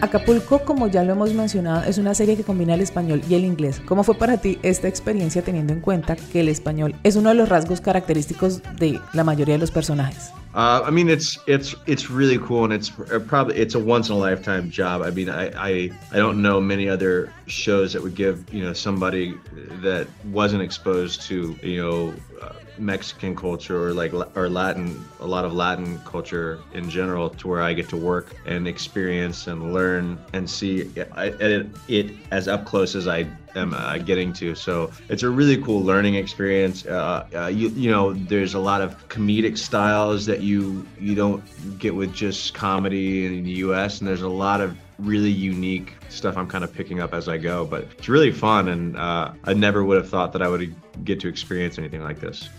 Acapulco, 0.02 0.60
como 0.60 0.88
ya 0.88 1.04
lo 1.04 1.14
hemos 1.14 1.34
mencionado, 1.34 1.84
es 1.84 1.98
una 1.98 2.14
serie 2.14 2.38
que 2.38 2.44
combina 2.44 2.76
el 2.76 2.82
español 2.82 3.22
y 3.28 3.34
el 3.34 3.44
inglés. 3.44 3.82
¿Cómo 3.88 4.04
fue 4.04 4.14
para 4.14 4.38
ti 4.38 4.60
esta 4.62 4.88
experiencia 4.88 5.42
teniendo 5.42 5.74
en 5.74 5.82
cuenta 5.82 6.16
que 6.16 6.42
el 6.42 6.50
español 6.50 6.94
es 7.04 7.16
uno 7.16 7.30
de 7.30 7.36
los 7.36 7.50
rasgos 7.50 7.82
característicos 7.82 8.62
de 8.78 9.00
la 9.14 9.24
mayoría 9.24 9.56
de 9.56 9.60
los 9.60 9.72
personajes? 9.72 10.32
Uh, 10.54 10.82
I 10.88 10.92
mean, 10.92 11.10
it's 11.10 11.38
it's 11.46 11.76
it's 11.86 12.10
really 12.10 12.40
cool, 12.40 12.64
and 12.64 12.74
it's 12.74 12.90
probably 13.28 13.58
it's 13.58 13.76
a 13.76 13.80
once 13.80 14.10
in 14.10 14.16
a 14.16 14.18
lifetime 14.18 14.72
job. 14.72 15.04
I 15.04 15.12
mean, 15.12 15.30
I, 15.30 15.52
I 15.56 15.92
I 16.12 16.18
don't 16.18 16.42
know 16.42 16.60
many 16.60 16.90
other 16.90 17.32
shows 17.46 17.94
that 17.94 18.02
would 18.02 18.16
give 18.16 18.52
you 18.52 18.64
know 18.64 18.74
somebody 18.74 19.36
that 19.84 20.08
wasn't 20.32 20.64
exposed 20.64 21.22
to 21.30 21.56
you 21.62 21.78
know 21.82 22.14
Mexican 22.80 23.36
culture 23.36 23.88
or 23.88 23.94
like 23.94 24.14
or 24.36 24.50
Latin, 24.50 25.04
a 25.20 25.26
lot 25.26 25.46
of 25.46 25.54
Latin 25.54 26.00
culture 26.00 26.60
in 26.74 26.90
general, 26.90 27.30
to 27.32 27.48
where 27.48 27.62
I 27.62 27.74
get 27.74 27.90
to 27.90 27.98
work 27.98 28.36
and 28.46 28.68
experience 28.68 29.48
and 29.48 29.74
learn 29.74 30.20
and 30.34 30.50
see 30.50 30.82
it, 30.96 31.12
it 31.88 32.12
as 32.32 32.48
up 32.48 32.66
close 32.66 32.96
as 32.96 33.08
I 33.08 33.28
am 33.56 33.74
uh, 33.74 33.98
getting 33.98 34.34
to. 34.34 34.56
So 34.56 34.92
it's 35.10 35.24
a 35.24 35.30
really 35.30 35.62
cool 35.62 35.82
learning 35.82 36.16
experience. 36.16 36.86
Uh, 36.86 37.28
uh, 37.36 37.48
you 37.48 37.70
you 37.70 37.92
know, 37.92 38.14
there's 38.14 38.54
a 38.54 38.60
lot 38.60 38.82
of 38.82 39.08
comedic 39.10 39.58
styles 39.58 40.26
that 40.26 40.42
you 40.42 40.88
you 41.00 41.16
don't 41.16 41.44
get 41.80 41.96
with 41.96 42.14
just 42.14 42.54
comedy 42.54 43.26
in 43.26 43.44
the 43.44 43.52
U.S. 43.52 44.00
and 44.00 44.08
there's 44.08 44.22
a 44.22 44.30
lot 44.30 44.62
of 44.62 44.78
really 45.00 45.30
unique 45.30 45.96
stuff 46.10 46.38
I'm 46.38 46.48
kind 46.48 46.64
of 46.64 46.74
picking 46.74 47.00
up 47.00 47.14
as 47.14 47.28
I 47.28 47.38
go. 47.38 47.66
But 47.66 47.88
it's 47.98 48.10
really 48.10 48.32
fun, 48.32 48.70
and 48.70 48.98
uh, 48.98 49.34
I 49.44 49.54
never 49.54 49.84
would 49.84 49.98
have 49.98 50.10
thought 50.10 50.34
that 50.34 50.42
I 50.42 50.48
would 50.48 50.76
get 51.04 51.20
to 51.22 51.28
experience 51.28 51.78
anything 51.78 52.04
like 52.04 52.20
this. 52.20 52.50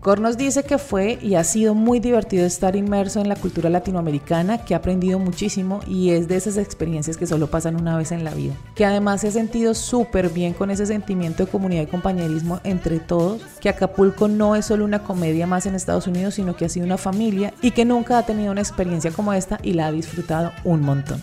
Cor 0.00 0.20
nos 0.20 0.36
dice 0.36 0.62
que 0.62 0.78
fue 0.78 1.18
y 1.20 1.34
ha 1.34 1.42
sido 1.42 1.74
muy 1.74 1.98
divertido 1.98 2.46
estar 2.46 2.76
inmerso 2.76 3.20
en 3.20 3.28
la 3.28 3.34
cultura 3.34 3.68
latinoamericana, 3.68 4.58
que 4.58 4.74
ha 4.74 4.78
aprendido 4.78 5.18
muchísimo 5.18 5.80
y 5.88 6.10
es 6.10 6.28
de 6.28 6.36
esas 6.36 6.56
experiencias 6.56 7.16
que 7.16 7.26
solo 7.26 7.48
pasan 7.48 7.74
una 7.74 7.96
vez 7.96 8.12
en 8.12 8.22
la 8.22 8.32
vida. 8.32 8.54
Que 8.76 8.84
además 8.84 9.22
se 9.22 9.28
ha 9.28 9.32
sentido 9.32 9.74
súper 9.74 10.28
bien 10.28 10.54
con 10.54 10.70
ese 10.70 10.86
sentimiento 10.86 11.44
de 11.44 11.50
comunidad 11.50 11.82
y 11.82 11.86
compañerismo 11.86 12.60
entre 12.62 13.00
todos, 13.00 13.42
que 13.60 13.68
Acapulco 13.68 14.28
no 14.28 14.54
es 14.54 14.66
solo 14.66 14.84
una 14.84 15.02
comedia 15.02 15.48
más 15.48 15.66
en 15.66 15.74
Estados 15.74 16.06
Unidos, 16.06 16.34
sino 16.34 16.54
que 16.54 16.66
ha 16.66 16.68
sido 16.68 16.86
una 16.86 16.96
familia 16.96 17.52
y 17.60 17.72
que 17.72 17.84
nunca 17.84 18.18
ha 18.18 18.26
tenido 18.26 18.52
una 18.52 18.60
experiencia 18.60 19.10
como 19.10 19.32
esta 19.32 19.58
y 19.62 19.72
la 19.72 19.86
ha 19.88 19.92
disfrutado 19.92 20.52
un 20.62 20.82
montón. 20.82 21.20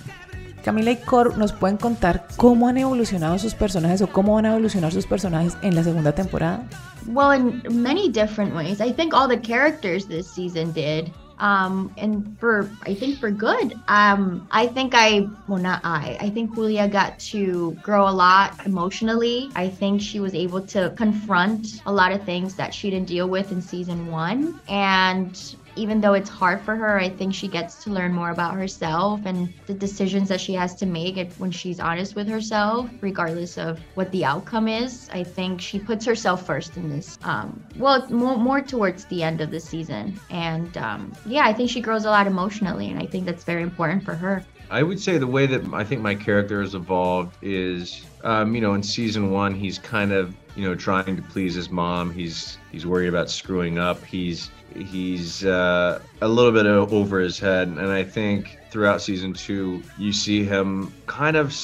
Camila 0.66 0.89
y 0.89 0.95
Cor 0.95 1.38
nos 1.38 1.53
pueden 1.53 1.78
contar 1.78 2.26
cómo 2.38 2.68
han 2.68 2.80
evolucionado 2.80 3.38
sus 3.38 3.53
personajes 3.53 4.01
o 4.01 4.07
cómo 4.07 4.34
van 4.34 4.47
a 4.47 4.53
evolucionar 4.53 4.91
sus 4.91 5.05
personajes 5.05 5.55
en 5.61 5.76
la 5.76 5.84
segunda 5.84 6.11
temporada. 6.11 6.68
Well, 7.05 7.34
in 7.34 7.61
many 7.84 8.09
different 8.09 8.55
ways. 8.55 8.82
I 8.82 8.91
think 8.91 9.13
all 9.13 9.28
the 9.28 9.38
characters 9.38 10.07
this 10.07 10.28
season 10.28 10.72
did. 10.72 11.11
Um, 11.38 11.93
and 11.97 12.36
for 12.39 12.68
I 12.82 12.95
think 12.95 13.20
for 13.20 13.30
good. 13.30 13.76
Um, 13.88 14.47
I 14.49 14.66
think 14.66 14.93
I 14.95 15.28
well 15.47 15.61
not 15.61 15.82
I. 15.84 16.18
I 16.20 16.32
think 16.32 16.55
Julia 16.55 16.88
got 16.88 17.20
to 17.32 17.78
grow 17.84 18.09
a 18.09 18.16
lot 18.16 18.66
emotionally. 18.66 19.51
I 19.55 19.70
think 19.70 20.01
she 20.01 20.20
was 20.20 20.34
able 20.34 20.61
to 20.68 20.91
confront 20.97 21.84
a 21.86 21.93
lot 21.93 22.11
of 22.11 22.24
things 22.24 22.55
that 22.55 22.74
she 22.74 22.89
didn't 22.89 23.07
deal 23.07 23.28
with 23.28 23.51
in 23.51 23.61
season 23.61 24.09
one. 24.09 24.59
And 24.68 25.38
even 25.76 26.02
though 26.02 26.14
it's 26.14 26.30
hard 26.30 26.62
for 26.62 26.76
her, 26.76 27.00
I 27.00 27.10
think 27.10 27.34
she 27.34 27.48
gets 27.48 27.84
to 27.84 27.90
learn 27.90 28.14
more 28.14 28.30
about 28.30 28.56
herself 28.56 29.22
and 29.26 29.54
the 29.66 29.74
decisions 29.74 30.30
that 30.30 30.42
she 30.42 30.54
has 30.54 30.76
to 30.76 30.86
make 30.86 31.34
when 31.34 31.52
she's 31.52 31.80
honest 31.80 32.16
with 32.16 32.28
herself, 32.28 32.90
regardless 33.02 33.58
of 33.58 33.80
what 33.96 34.12
the 34.12 34.26
outcome 34.26 34.68
is. 34.68 35.10
I 35.12 35.24
think 35.24 35.62
she 35.62 35.80
puts 35.80 36.06
herself 36.06 36.46
first 36.46 36.78
in 36.78 36.90
this. 36.90 37.18
Um, 37.24 37.64
well, 37.78 38.08
more, 38.10 38.38
more 38.38 38.62
towards 38.62 39.06
the 39.06 39.24
end 39.24 39.42
of 39.42 39.52
the 39.52 39.60
season. 39.60 40.20
And 40.30 40.76
um, 40.78 41.14
yeah, 41.26 41.46
I 41.46 41.54
think 41.54 41.70
she 41.70 41.82
grows 41.82 42.06
a 42.06 42.10
lot 42.10 42.28
emotionally, 42.28 42.90
and 42.90 43.00
I 43.00 43.06
think 43.06 43.26
that's 43.26 43.44
very 43.44 43.64
important 43.64 44.04
for 44.04 44.16
her. 44.16 44.44
I 44.70 44.82
would 44.84 45.00
say 45.00 45.18
the 45.18 45.28
way 45.28 45.46
that 45.46 45.74
I 45.74 45.84
think 45.84 46.02
my 46.02 46.16
character 46.16 46.62
has 46.62 46.74
evolved 46.74 47.38
is, 47.42 48.04
um, 48.24 48.56
you 48.56 48.62
know, 48.62 48.74
in 48.74 48.82
season 48.82 49.32
one, 49.32 49.54
he's 49.54 49.78
kind 49.78 50.12
of, 50.12 50.36
you 50.56 50.68
know, 50.68 50.76
trying 50.76 51.16
to 51.16 51.22
please 51.22 51.54
his 51.54 51.70
mom. 51.70 52.12
He's 52.12 52.58
he's 52.72 52.86
worried 52.86 53.10
about 53.10 53.30
screwing 53.30 53.78
up. 53.78 54.04
He's 54.04 54.50
he's 54.76 55.46
uh, 55.46 56.02
a 56.22 56.28
little 56.28 56.52
bit 56.52 56.66
over 56.66 57.20
his 57.20 57.40
head, 57.40 57.68
and 57.68 57.80
I 57.80 58.04
think 58.04 58.58
throughout 58.70 59.02
season 59.02 59.34
two, 59.34 59.82
you 59.98 60.12
see 60.12 60.44
him 60.44 60.94
kind 61.06 61.38
of 61.38 61.56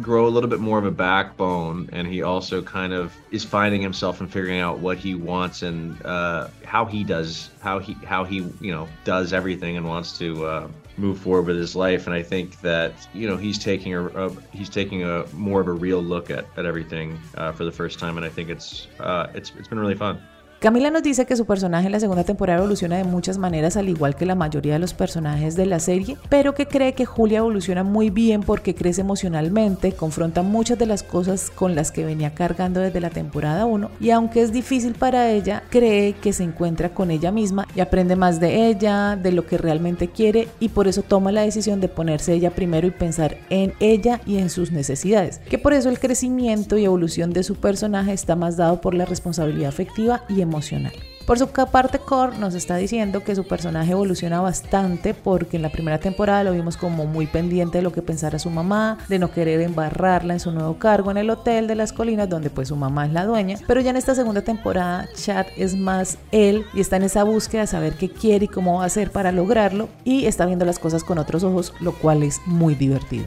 grow 0.00 0.26
a 0.26 0.30
little 0.30 0.48
bit 0.48 0.60
more 0.60 0.78
of 0.78 0.86
a 0.86 0.90
backbone, 0.90 1.90
and 1.92 2.08
he 2.08 2.22
also 2.22 2.62
kind 2.62 2.92
of 2.92 3.14
is 3.30 3.44
finding 3.44 3.82
himself 3.82 4.20
and 4.20 4.32
figuring 4.32 4.60
out 4.60 4.78
what 4.78 4.96
he 4.96 5.14
wants 5.14 5.62
and 5.62 6.00
uh, 6.06 6.48
how 6.64 6.84
he 6.84 7.04
does, 7.04 7.50
how 7.60 7.78
he 7.78 7.92
how 8.04 8.24
he 8.24 8.36
you 8.60 8.72
know 8.72 8.88
does 9.04 9.32
everything 9.32 9.76
and 9.76 9.86
wants 9.86 10.16
to. 10.18 10.44
Uh, 10.44 10.68
move 10.96 11.16
forward 11.16 11.46
with 11.46 11.56
his 11.56 11.76
life 11.76 12.08
and 12.08 12.14
i 12.16 12.20
think 12.20 12.60
that 12.60 12.92
you 13.14 13.28
know 13.28 13.36
he's 13.36 13.56
taking 13.56 13.94
a, 13.94 14.04
a 14.04 14.30
he's 14.50 14.68
taking 14.68 15.04
a 15.04 15.24
more 15.32 15.60
of 15.60 15.68
a 15.68 15.72
real 15.72 16.02
look 16.02 16.28
at, 16.28 16.44
at 16.56 16.66
everything 16.66 17.16
uh, 17.36 17.52
for 17.52 17.64
the 17.64 17.70
first 17.70 18.00
time 18.00 18.16
and 18.16 18.26
i 18.26 18.28
think 18.28 18.48
it's 18.48 18.88
uh, 18.98 19.28
it's 19.32 19.52
it's 19.56 19.68
been 19.68 19.78
really 19.78 19.94
fun 19.94 20.20
Camila 20.60 20.90
nos 20.90 21.04
dice 21.04 21.24
que 21.24 21.36
su 21.36 21.46
personaje 21.46 21.86
en 21.86 21.92
la 21.92 22.00
segunda 22.00 22.24
temporada 22.24 22.58
evoluciona 22.58 22.96
de 22.96 23.04
muchas 23.04 23.38
maneras, 23.38 23.76
al 23.76 23.88
igual 23.88 24.16
que 24.16 24.26
la 24.26 24.34
mayoría 24.34 24.72
de 24.72 24.80
los 24.80 24.92
personajes 24.92 25.54
de 25.54 25.66
la 25.66 25.78
serie, 25.78 26.16
pero 26.28 26.52
que 26.56 26.66
cree 26.66 26.94
que 26.94 27.04
Julia 27.04 27.38
evoluciona 27.38 27.84
muy 27.84 28.10
bien 28.10 28.40
porque 28.40 28.74
crece 28.74 29.02
emocionalmente, 29.02 29.92
confronta 29.92 30.42
muchas 30.42 30.76
de 30.76 30.86
las 30.86 31.04
cosas 31.04 31.50
con 31.50 31.76
las 31.76 31.92
que 31.92 32.04
venía 32.04 32.34
cargando 32.34 32.80
desde 32.80 33.00
la 33.00 33.10
temporada 33.10 33.66
1 33.66 33.88
y 34.00 34.10
aunque 34.10 34.42
es 34.42 34.50
difícil 34.50 34.94
para 34.94 35.30
ella, 35.30 35.62
cree 35.70 36.14
que 36.14 36.32
se 36.32 36.42
encuentra 36.42 36.88
con 36.88 37.12
ella 37.12 37.30
misma 37.30 37.68
y 37.76 37.78
aprende 37.78 38.16
más 38.16 38.40
de 38.40 38.66
ella, 38.66 39.14
de 39.14 39.30
lo 39.30 39.46
que 39.46 39.58
realmente 39.58 40.08
quiere 40.08 40.48
y 40.58 40.70
por 40.70 40.88
eso 40.88 41.02
toma 41.02 41.30
la 41.30 41.42
decisión 41.42 41.80
de 41.80 41.86
ponerse 41.86 42.32
ella 42.32 42.50
primero 42.50 42.88
y 42.88 42.90
pensar 42.90 43.36
en 43.48 43.74
ella 43.78 44.20
y 44.26 44.38
en 44.38 44.50
sus 44.50 44.72
necesidades, 44.72 45.38
que 45.38 45.58
por 45.58 45.72
eso 45.72 45.88
el 45.88 46.00
crecimiento 46.00 46.76
y 46.76 46.84
evolución 46.84 47.32
de 47.32 47.44
su 47.44 47.54
personaje 47.54 48.12
está 48.12 48.34
más 48.34 48.56
dado 48.56 48.80
por 48.80 48.94
la 48.94 49.04
responsabilidad 49.04 49.68
afectiva 49.68 50.24
y 50.28 50.47
emocional. 50.48 50.92
Por 51.28 51.38
su 51.38 51.46
parte, 51.48 51.98
Core 51.98 52.38
nos 52.38 52.54
está 52.54 52.76
diciendo 52.76 53.22
que 53.22 53.36
su 53.36 53.46
personaje 53.46 53.92
evoluciona 53.92 54.40
bastante 54.40 55.12
porque 55.12 55.58
en 55.58 55.62
la 55.62 55.68
primera 55.68 55.98
temporada 55.98 56.42
lo 56.42 56.52
vimos 56.52 56.78
como 56.78 57.04
muy 57.04 57.26
pendiente 57.26 57.76
de 57.76 57.82
lo 57.82 57.92
que 57.92 58.00
pensara 58.00 58.38
su 58.38 58.48
mamá, 58.48 58.96
de 59.10 59.18
no 59.18 59.30
querer 59.30 59.60
embarrarla 59.60 60.32
en 60.32 60.40
su 60.40 60.52
nuevo 60.52 60.78
cargo 60.78 61.10
en 61.10 61.18
el 61.18 61.28
hotel 61.28 61.66
de 61.66 61.74
las 61.74 61.92
colinas 61.92 62.30
donde 62.30 62.48
pues 62.48 62.68
su 62.68 62.76
mamá 62.76 63.04
es 63.04 63.12
la 63.12 63.26
dueña. 63.26 63.58
Pero 63.66 63.82
ya 63.82 63.90
en 63.90 63.96
esta 63.96 64.14
segunda 64.14 64.40
temporada, 64.40 65.06
Chad 65.16 65.44
es 65.58 65.76
más 65.76 66.16
él 66.32 66.64
y 66.72 66.80
está 66.80 66.96
en 66.96 67.02
esa 67.02 67.24
búsqueda 67.24 67.60
de 67.60 67.66
saber 67.66 67.92
qué 67.92 68.08
quiere 68.08 68.46
y 68.46 68.48
cómo 68.48 68.78
va 68.78 68.84
a 68.84 68.86
hacer 68.86 69.10
para 69.10 69.30
lograrlo 69.30 69.90
y 70.04 70.24
está 70.24 70.46
viendo 70.46 70.64
las 70.64 70.78
cosas 70.78 71.04
con 71.04 71.18
otros 71.18 71.44
ojos, 71.44 71.74
lo 71.80 71.92
cual 71.92 72.22
es 72.22 72.40
muy 72.46 72.74
divertido. 72.74 73.26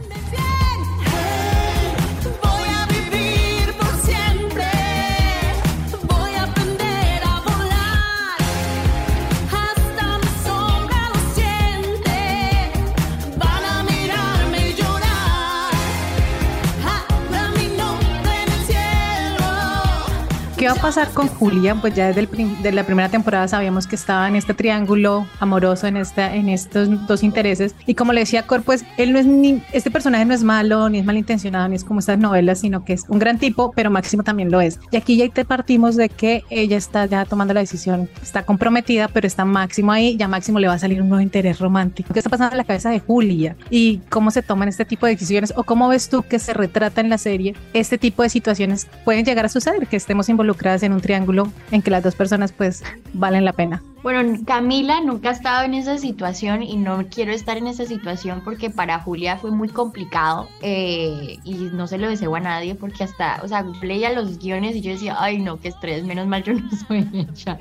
¿Qué 20.62 20.68
va 20.68 20.74
a 20.74 20.76
pasar 20.76 21.10
con 21.10 21.28
Julia? 21.28 21.74
Pues 21.74 21.96
ya 21.96 22.06
desde 22.06 22.20
el 22.20 22.62
de 22.62 22.72
la 22.72 22.84
primera 22.84 23.10
temporada 23.10 23.48
sabíamos 23.48 23.88
que 23.88 23.96
estaba 23.96 24.28
en 24.28 24.36
este 24.36 24.54
triángulo 24.54 25.26
amoroso, 25.40 25.88
en, 25.88 25.98
esta, 25.98 26.36
en 26.36 26.50
estos 26.50 27.08
dos 27.08 27.24
intereses. 27.24 27.74
Y 27.88 27.96
como 27.96 28.14
le 28.14 28.20
decía 28.20 28.46
Cor, 28.46 28.62
pues 28.62 28.86
él 28.98 29.12
no 29.12 29.18
es 29.18 29.26
ni, 29.26 29.64
este 29.74 29.90
personaje 29.90 30.24
no 30.24 30.36
es 30.36 30.44
malo, 30.44 30.88
ni 30.88 31.00
es 31.00 31.06
malintencionado, 31.06 31.68
ni 31.68 31.78
es 31.78 31.84
como 31.84 32.00
estas 32.00 32.20
novelas, 32.20 32.60
sino 32.60 32.86
que 32.86 32.94
es 32.94 33.06
un 33.10 33.18
gran 33.18 33.40
tipo, 33.40 33.72
pero 33.76 33.90
Máximo 33.90 34.22
también 34.22 34.52
lo 34.52 34.62
es. 34.62 34.80
Y 34.92 34.98
aquí 34.98 35.18
ya 35.18 35.28
te 35.30 35.46
partimos 35.46 35.96
de 35.96 36.10
que 36.10 36.44
ella 36.52 36.78
está 36.78 37.08
ya 37.08 37.26
tomando 37.26 37.56
la 37.56 37.62
decisión, 37.62 38.08
está 38.22 38.44
comprometida, 38.46 39.08
pero 39.08 39.26
está 39.26 39.46
Máximo 39.46 39.92
ahí, 39.92 40.16
ya 40.16 40.28
Máximo 40.28 40.60
le 40.60 40.68
va 40.68 40.76
a 40.76 40.80
salir 40.80 41.02
un 41.02 41.10
nuevo 41.10 41.24
interés 41.24 41.58
romántico. 41.58 42.14
¿Qué 42.14 42.20
está 42.20 42.30
pasando 42.30 42.52
en 42.52 42.60
la 42.60 42.66
cabeza 42.66 42.92
de 42.92 43.00
Julia? 43.00 43.56
¿Y 43.72 43.98
cómo 44.10 44.30
se 44.30 44.44
toman 44.44 44.70
este 44.70 44.86
tipo 44.86 45.08
de 45.08 45.14
decisiones? 45.14 45.54
¿O 45.56 45.64
cómo 45.64 45.88
ves 45.88 46.08
tú 46.08 46.22
que 46.22 46.38
se 46.38 46.54
retrata 46.54 47.02
en 47.02 47.10
la 47.10 47.18
serie 47.18 47.56
este 47.74 47.98
tipo 47.98 48.22
de 48.22 48.30
situaciones 48.30 48.88
pueden 49.04 49.26
llegar 49.26 49.46
a 49.46 49.50
suceder, 49.50 49.88
que 49.88 49.98
estemos 49.98 50.30
involucradas 50.52 50.84
en 50.84 50.94
un 50.94 51.02
triángulo 51.02 51.48
en 51.72 51.82
que 51.82 51.90
las 51.92 52.04
dos 52.04 52.16
personas 52.16 52.52
pues 52.52 52.84
valen 53.14 53.46
la 53.46 53.54
pena? 53.54 53.82
Bueno, 54.04 54.38
Camila 54.46 55.00
nunca 55.00 55.30
ha 55.30 55.32
estado 55.32 55.64
en 55.64 55.76
esa 55.76 55.98
situación 55.98 56.64
y 56.64 56.76
no 56.76 57.06
quiero 57.10 57.32
estar 57.32 57.58
en 57.58 57.68
esa 57.68 57.86
situación 57.86 58.42
porque 58.44 58.70
para 58.70 59.00
Julia 59.00 59.38
fue 59.38 59.52
muy 59.52 59.70
complicado 59.70 60.50
eh, 60.62 61.38
y 61.44 61.54
no 61.72 61.88
se 61.88 61.98
lo 61.98 62.10
deseo 62.10 62.36
a 62.36 62.40
nadie 62.40 62.76
porque 62.76 63.04
hasta, 63.04 63.40
o 63.44 63.48
sea, 63.48 63.64
leía 63.82 64.12
los 64.12 64.40
guiones 64.40 64.76
y 64.76 64.82
yo 64.82 64.92
decía, 64.92 65.16
ay 65.20 65.40
no, 65.40 65.58
qué 65.58 65.70
estrés, 65.70 66.04
menos 66.04 66.28
mal 66.28 66.44
yo 66.44 66.54
no 66.54 66.70
soy 66.88 67.08
ella. 67.14 67.60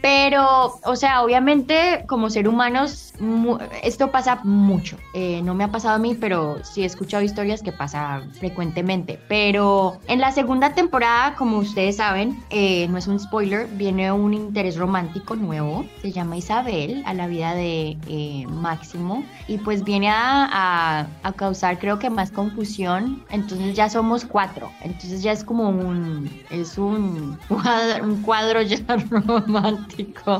Pero, 0.00 0.78
o 0.84 0.96
sea, 0.96 1.22
obviamente 1.22 2.04
como 2.06 2.30
ser 2.30 2.48
humanos, 2.48 3.12
esto 3.82 4.10
pasa 4.10 4.40
mucho. 4.44 4.96
Eh, 5.14 5.40
no 5.42 5.54
me 5.54 5.64
ha 5.64 5.68
pasado 5.72 5.94
a 5.96 5.98
mí, 5.98 6.14
pero 6.14 6.62
sí 6.64 6.82
he 6.82 6.86
escuchado 6.86 7.22
historias 7.22 7.62
que 7.62 7.72
pasa 7.72 8.22
frecuentemente. 8.38 9.18
Pero 9.28 9.98
en 10.06 10.20
la 10.20 10.32
segunda 10.32 10.74
temporada, 10.74 11.34
como 11.36 11.58
ustedes 11.58 11.96
saben, 11.96 12.44
eh, 12.50 12.86
no 12.88 12.98
es 12.98 13.06
un 13.06 13.18
spoiler, 13.18 13.66
viene 13.68 14.12
un 14.12 14.34
interés 14.34 14.76
romántico 14.76 15.34
nuevo. 15.36 15.84
Se 16.02 16.12
llama 16.12 16.36
Isabel, 16.36 17.02
a 17.06 17.14
la 17.14 17.26
vida 17.26 17.54
de 17.54 17.98
eh, 18.06 18.46
Máximo. 18.48 19.24
Y 19.46 19.58
pues 19.58 19.82
viene 19.84 20.10
a, 20.10 21.08
a- 21.22 21.32
causar, 21.32 21.78
creo 21.78 21.98
que 21.98 22.10
más 22.10 22.30
confusión. 22.32 23.24
Entonces 23.30 23.74
ya 23.76 23.88
somos 23.88 24.24
cuatro. 24.24 24.70
Entonces 24.80 25.22
ya 25.22 25.32
es 25.32 25.44
como 25.44 25.68
un, 25.68 26.30
es 26.50 26.78
un 26.78 27.38
un 28.02 28.22
cuadro 28.22 28.62
ya 28.62 28.78
romántico. 29.10 29.87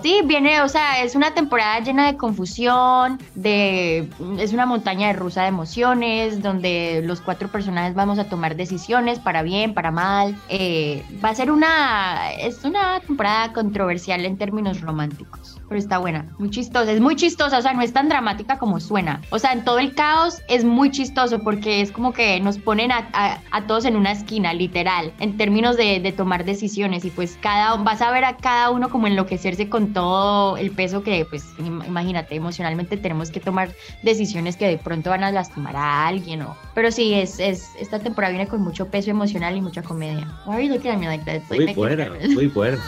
Sí, 0.02 0.20
viene, 0.24 0.62
o 0.62 0.68
sea, 0.68 1.02
es 1.02 1.14
una 1.14 1.34
temporada 1.34 1.80
llena 1.80 2.06
de 2.06 2.16
confusión, 2.16 3.18
de, 3.34 4.08
es 4.38 4.52
una 4.52 4.66
montaña 4.66 5.08
de 5.08 5.12
rusa 5.14 5.42
de 5.42 5.48
emociones, 5.48 6.42
donde 6.42 7.02
los 7.04 7.20
cuatro 7.20 7.48
personajes 7.48 7.94
vamos 7.94 8.18
a 8.18 8.28
tomar 8.28 8.56
decisiones 8.56 9.18
para 9.18 9.42
bien, 9.42 9.74
para 9.74 9.90
mal. 9.90 10.36
Eh, 10.48 11.04
va 11.24 11.30
a 11.30 11.34
ser 11.34 11.50
una, 11.50 12.32
es 12.32 12.64
una 12.64 13.00
temporada 13.00 13.52
controversial 13.52 14.24
en 14.24 14.36
términos 14.38 14.80
románticos. 14.80 15.57
Pero 15.68 15.78
está 15.78 15.98
buena, 15.98 16.34
muy 16.38 16.48
chistosa, 16.50 16.90
es 16.92 17.00
muy 17.00 17.14
chistosa, 17.14 17.58
o 17.58 17.62
sea, 17.62 17.74
no 17.74 17.82
es 17.82 17.92
tan 17.92 18.08
dramática 18.08 18.56
como 18.58 18.80
suena. 18.80 19.20
O 19.30 19.38
sea, 19.38 19.52
en 19.52 19.64
todo 19.64 19.78
el 19.78 19.94
caos 19.94 20.40
es 20.48 20.64
muy 20.64 20.90
chistoso 20.90 21.40
porque 21.40 21.82
es 21.82 21.92
como 21.92 22.14
que 22.14 22.40
nos 22.40 22.56
ponen 22.58 22.90
a, 22.90 23.08
a- 23.12 23.38
a 23.50 23.66
todos 23.66 23.84
en 23.84 23.94
una 23.96 24.12
esquina, 24.12 24.54
literal, 24.54 25.12
en 25.20 25.36
términos 25.36 25.76
de, 25.76 26.00
de 26.00 26.12
tomar 26.12 26.46
decisiones. 26.46 27.04
Y 27.04 27.10
pues 27.10 27.38
cada, 27.42 27.74
vas 27.76 28.00
a 28.00 28.10
ver 28.10 28.24
a 28.24 28.38
cada 28.38 28.70
uno 28.70 28.88
como 28.88 29.06
enloquecerse 29.08 29.68
con 29.68 29.92
todo 29.92 30.56
el 30.56 30.70
peso 30.70 31.02
que, 31.02 31.26
pues, 31.28 31.44
im- 31.58 31.86
imagínate, 31.86 32.34
emocionalmente 32.34 32.96
tenemos 32.96 33.30
que 33.30 33.40
tomar 33.40 33.68
decisiones 34.02 34.56
que 34.56 34.66
de 34.68 34.78
pronto 34.78 35.10
van 35.10 35.22
a 35.24 35.30
lastimar 35.30 35.76
a 35.76 36.06
alguien. 36.06 36.42
O... 36.42 36.56
Pero 36.74 36.90
sí, 36.90 37.12
es, 37.12 37.38
es, 37.40 37.68
esta 37.78 37.98
temporada 37.98 38.32
viene 38.32 38.48
con 38.48 38.62
mucho 38.62 38.86
peso 38.88 39.10
emocional 39.10 39.54
y 39.54 39.60
mucha 39.60 39.82
comedia. 39.82 40.26
Why 40.46 40.54
are 40.54 40.66
you 40.66 40.72
looking 40.72 40.90
at 40.92 40.98
me 40.98 41.06
like 41.06 41.24
that? 41.26 41.36
It's 41.42 41.50
like 41.50 41.64
Muy 41.66 41.74
buena, 41.74 42.10
muy 42.34 42.46
buena. 42.54 42.78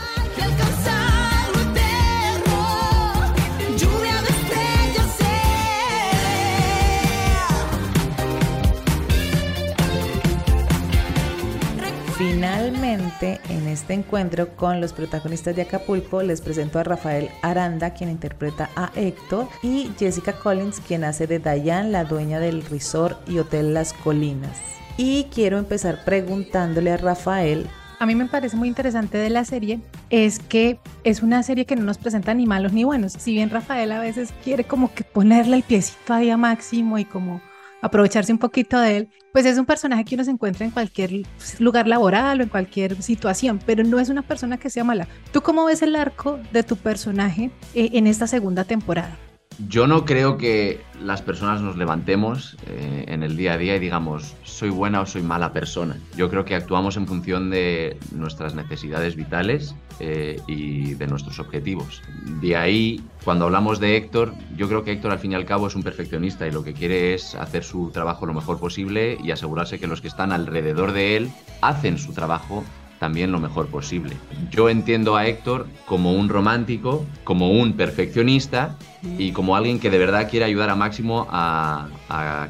Finalmente, 12.20 13.40
en 13.48 13.66
este 13.66 13.94
encuentro 13.94 14.54
con 14.54 14.78
los 14.78 14.92
protagonistas 14.92 15.56
de 15.56 15.62
Acapulco, 15.62 16.22
les 16.22 16.42
presento 16.42 16.78
a 16.78 16.84
Rafael 16.84 17.30
Aranda, 17.40 17.94
quien 17.94 18.10
interpreta 18.10 18.68
a 18.76 18.92
Héctor, 18.94 19.48
y 19.62 19.90
Jessica 19.98 20.34
Collins, 20.34 20.80
quien 20.86 21.04
hace 21.04 21.26
de 21.26 21.38
Diane, 21.38 21.88
la 21.88 22.04
dueña 22.04 22.38
del 22.38 22.62
resort 22.66 23.26
y 23.26 23.38
hotel 23.38 23.72
Las 23.72 23.94
Colinas. 23.94 24.58
Y 24.98 25.28
quiero 25.34 25.56
empezar 25.56 26.04
preguntándole 26.04 26.90
a 26.90 26.98
Rafael 26.98 27.66
A 28.00 28.04
mí 28.04 28.14
me 28.14 28.26
parece 28.26 28.54
muy 28.54 28.68
interesante 28.68 29.16
de 29.16 29.30
la 29.30 29.46
serie 29.46 29.80
es 30.10 30.40
que 30.40 30.78
es 31.04 31.22
una 31.22 31.42
serie 31.42 31.64
que 31.64 31.74
no 31.74 31.84
nos 31.84 31.96
presenta 31.96 32.34
ni 32.34 32.44
malos 32.44 32.74
ni 32.74 32.84
buenos. 32.84 33.14
Si 33.14 33.32
bien 33.32 33.48
Rafael 33.48 33.92
a 33.92 33.98
veces 33.98 34.34
quiere 34.44 34.64
como 34.64 34.92
que 34.92 35.04
ponerle 35.04 35.56
el 35.56 35.62
piecito 35.62 36.12
ahí 36.12 36.28
a 36.28 36.36
Máximo 36.36 36.98
y 36.98 37.06
como 37.06 37.40
aprovecharse 37.80 38.32
un 38.32 38.38
poquito 38.38 38.78
de 38.78 38.96
él, 38.96 39.08
pues 39.32 39.46
es 39.46 39.58
un 39.58 39.66
personaje 39.66 40.04
que 40.04 40.14
uno 40.14 40.24
se 40.24 40.30
encuentra 40.30 40.64
en 40.64 40.72
cualquier 40.72 41.22
lugar 41.58 41.86
laboral 41.86 42.40
o 42.40 42.42
en 42.42 42.48
cualquier 42.48 43.00
situación, 43.02 43.60
pero 43.64 43.84
no 43.84 43.98
es 44.00 44.08
una 44.08 44.22
persona 44.22 44.58
que 44.58 44.70
sea 44.70 44.84
mala. 44.84 45.08
¿Tú 45.32 45.42
cómo 45.42 45.64
ves 45.64 45.82
el 45.82 45.96
arco 45.96 46.38
de 46.52 46.62
tu 46.62 46.76
personaje 46.76 47.50
eh, 47.74 47.90
en 47.92 48.06
esta 48.06 48.26
segunda 48.26 48.64
temporada? 48.64 49.16
Yo 49.68 49.86
no 49.86 50.04
creo 50.04 50.38
que 50.38 50.80
las 51.02 51.22
personas 51.22 51.60
nos 51.60 51.76
levantemos 51.76 52.56
eh, 52.66 53.04
en 53.08 53.22
el 53.22 53.36
día 53.36 53.54
a 53.54 53.58
día 53.58 53.76
y 53.76 53.78
digamos, 53.78 54.34
soy 54.42 54.70
buena 54.70 55.00
o 55.00 55.06
soy 55.06 55.22
mala 55.22 55.52
persona. 55.52 55.98
Yo 56.16 56.30
creo 56.30 56.44
que 56.44 56.54
actuamos 56.54 56.96
en 56.96 57.06
función 57.06 57.50
de 57.50 57.98
nuestras 58.12 58.54
necesidades 58.54 59.16
vitales 59.16 59.74
eh, 59.98 60.40
y 60.46 60.94
de 60.94 61.06
nuestros 61.06 61.38
objetivos. 61.38 62.02
De 62.40 62.56
ahí, 62.56 63.02
cuando 63.24 63.44
hablamos 63.44 63.80
de 63.80 63.96
Héctor, 63.96 64.34
yo 64.56 64.66
creo 64.68 64.82
que 64.82 64.92
Héctor 64.92 65.12
al 65.12 65.18
fin 65.18 65.32
y 65.32 65.34
al 65.34 65.44
cabo 65.44 65.66
es 65.66 65.74
un 65.74 65.82
perfeccionista 65.82 66.46
y 66.46 66.52
lo 66.52 66.64
que 66.64 66.72
quiere 66.72 67.14
es 67.14 67.34
hacer 67.34 67.62
su 67.62 67.90
trabajo 67.90 68.26
lo 68.26 68.32
mejor 68.32 68.58
posible 68.58 69.18
y 69.22 69.30
asegurarse 69.30 69.78
que 69.78 69.86
los 69.86 70.00
que 70.00 70.08
están 70.08 70.32
alrededor 70.32 70.92
de 70.92 71.16
él 71.16 71.30
hacen 71.60 71.98
su 71.98 72.12
trabajo 72.12 72.64
también 73.00 73.32
lo 73.32 73.40
mejor 73.40 73.66
posible. 73.68 74.14
Yo 74.50 74.68
entiendo 74.68 75.16
a 75.16 75.26
Héctor 75.26 75.66
como 75.86 76.12
un 76.12 76.28
romántico, 76.28 77.06
como 77.24 77.50
un 77.50 77.72
perfeccionista 77.72 78.76
y 79.16 79.32
como 79.32 79.56
alguien 79.56 79.80
que 79.80 79.88
de 79.88 79.96
verdad 79.96 80.28
quiere 80.28 80.44
ayudar 80.44 80.68
a 80.68 80.76
Máximo 80.76 81.26
a, 81.30 81.88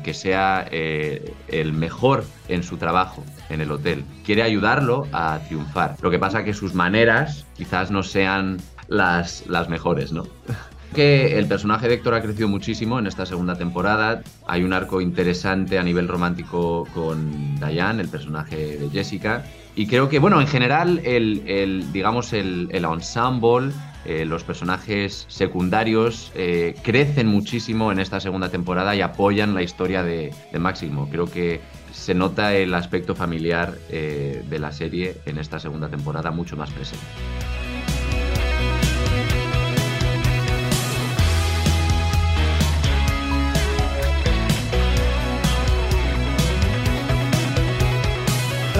que 0.02 0.12
sea 0.12 0.66
eh, 0.72 1.32
el 1.46 1.72
mejor 1.72 2.24
en 2.48 2.64
su 2.64 2.78
trabajo 2.78 3.24
en 3.48 3.60
el 3.60 3.70
hotel. 3.70 4.04
Quiere 4.24 4.42
ayudarlo 4.42 5.06
a 5.12 5.38
triunfar. 5.46 5.96
Lo 6.02 6.10
que 6.10 6.18
pasa 6.18 6.42
que 6.42 6.52
sus 6.52 6.74
maneras 6.74 7.46
quizás 7.56 7.92
no 7.92 8.02
sean 8.02 8.58
las, 8.88 9.46
las 9.46 9.68
mejores, 9.68 10.10
¿no? 10.10 10.24
que 10.94 11.38
el 11.38 11.46
personaje 11.46 11.86
de 11.86 11.94
Héctor 11.94 12.14
ha 12.14 12.22
crecido 12.22 12.48
muchísimo 12.48 12.98
en 12.98 13.06
esta 13.06 13.24
segunda 13.24 13.54
temporada. 13.54 14.22
Hay 14.48 14.64
un 14.64 14.72
arco 14.72 15.00
interesante 15.00 15.78
a 15.78 15.84
nivel 15.84 16.08
romántico 16.08 16.88
con 16.92 17.54
Diane, 17.60 18.02
el 18.02 18.08
personaje 18.08 18.78
de 18.78 18.90
Jessica. 18.90 19.44
Y 19.76 19.86
creo 19.86 20.08
que, 20.08 20.18
bueno, 20.18 20.40
en 20.40 20.46
general, 20.46 21.00
el, 21.04 21.42
el, 21.46 21.92
digamos, 21.92 22.32
el, 22.32 22.68
el 22.72 22.84
ensemble, 22.84 23.72
eh, 24.04 24.24
los 24.24 24.44
personajes 24.44 25.26
secundarios 25.28 26.32
eh, 26.34 26.74
crecen 26.82 27.26
muchísimo 27.26 27.92
en 27.92 28.00
esta 28.00 28.18
segunda 28.18 28.48
temporada 28.48 28.94
y 28.96 29.02
apoyan 29.02 29.54
la 29.54 29.62
historia 29.62 30.02
de, 30.02 30.32
de 30.52 30.58
Máximo. 30.58 31.08
Creo 31.10 31.26
que 31.26 31.60
se 31.92 32.14
nota 32.14 32.54
el 32.54 32.74
aspecto 32.74 33.14
familiar 33.14 33.74
eh, 33.90 34.42
de 34.48 34.58
la 34.58 34.72
serie 34.72 35.16
en 35.26 35.38
esta 35.38 35.58
segunda 35.58 35.88
temporada 35.88 36.30
mucho 36.30 36.56
más 36.56 36.70
presente. 36.70 37.04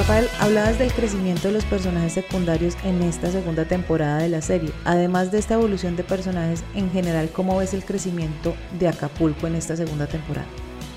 Rafael, 0.01 0.29
hablabas 0.41 0.79
del 0.79 0.91
crecimiento 0.95 1.49
de 1.49 1.53
los 1.53 1.67
personajes 1.67 2.15
secundarios 2.15 2.75
en 2.85 3.03
esta 3.03 3.31
segunda 3.31 3.67
temporada 3.67 4.17
de 4.17 4.31
la 4.31 4.41
serie. 4.41 4.71
Además 4.87 5.31
de 5.31 5.39
esta 5.39 5.53
evolución 5.53 5.95
de 5.95 6.05
personajes, 6.05 6.65
en 6.75 6.91
general, 6.91 7.29
¿cómo 7.31 7.59
ves 7.59 7.75
el 7.75 7.85
crecimiento 7.85 8.55
de 8.79 8.89
Acapulco 8.89 9.47
en 9.47 9.57
esta 9.57 9.77
segunda 9.77 10.07
temporada? 10.07 10.47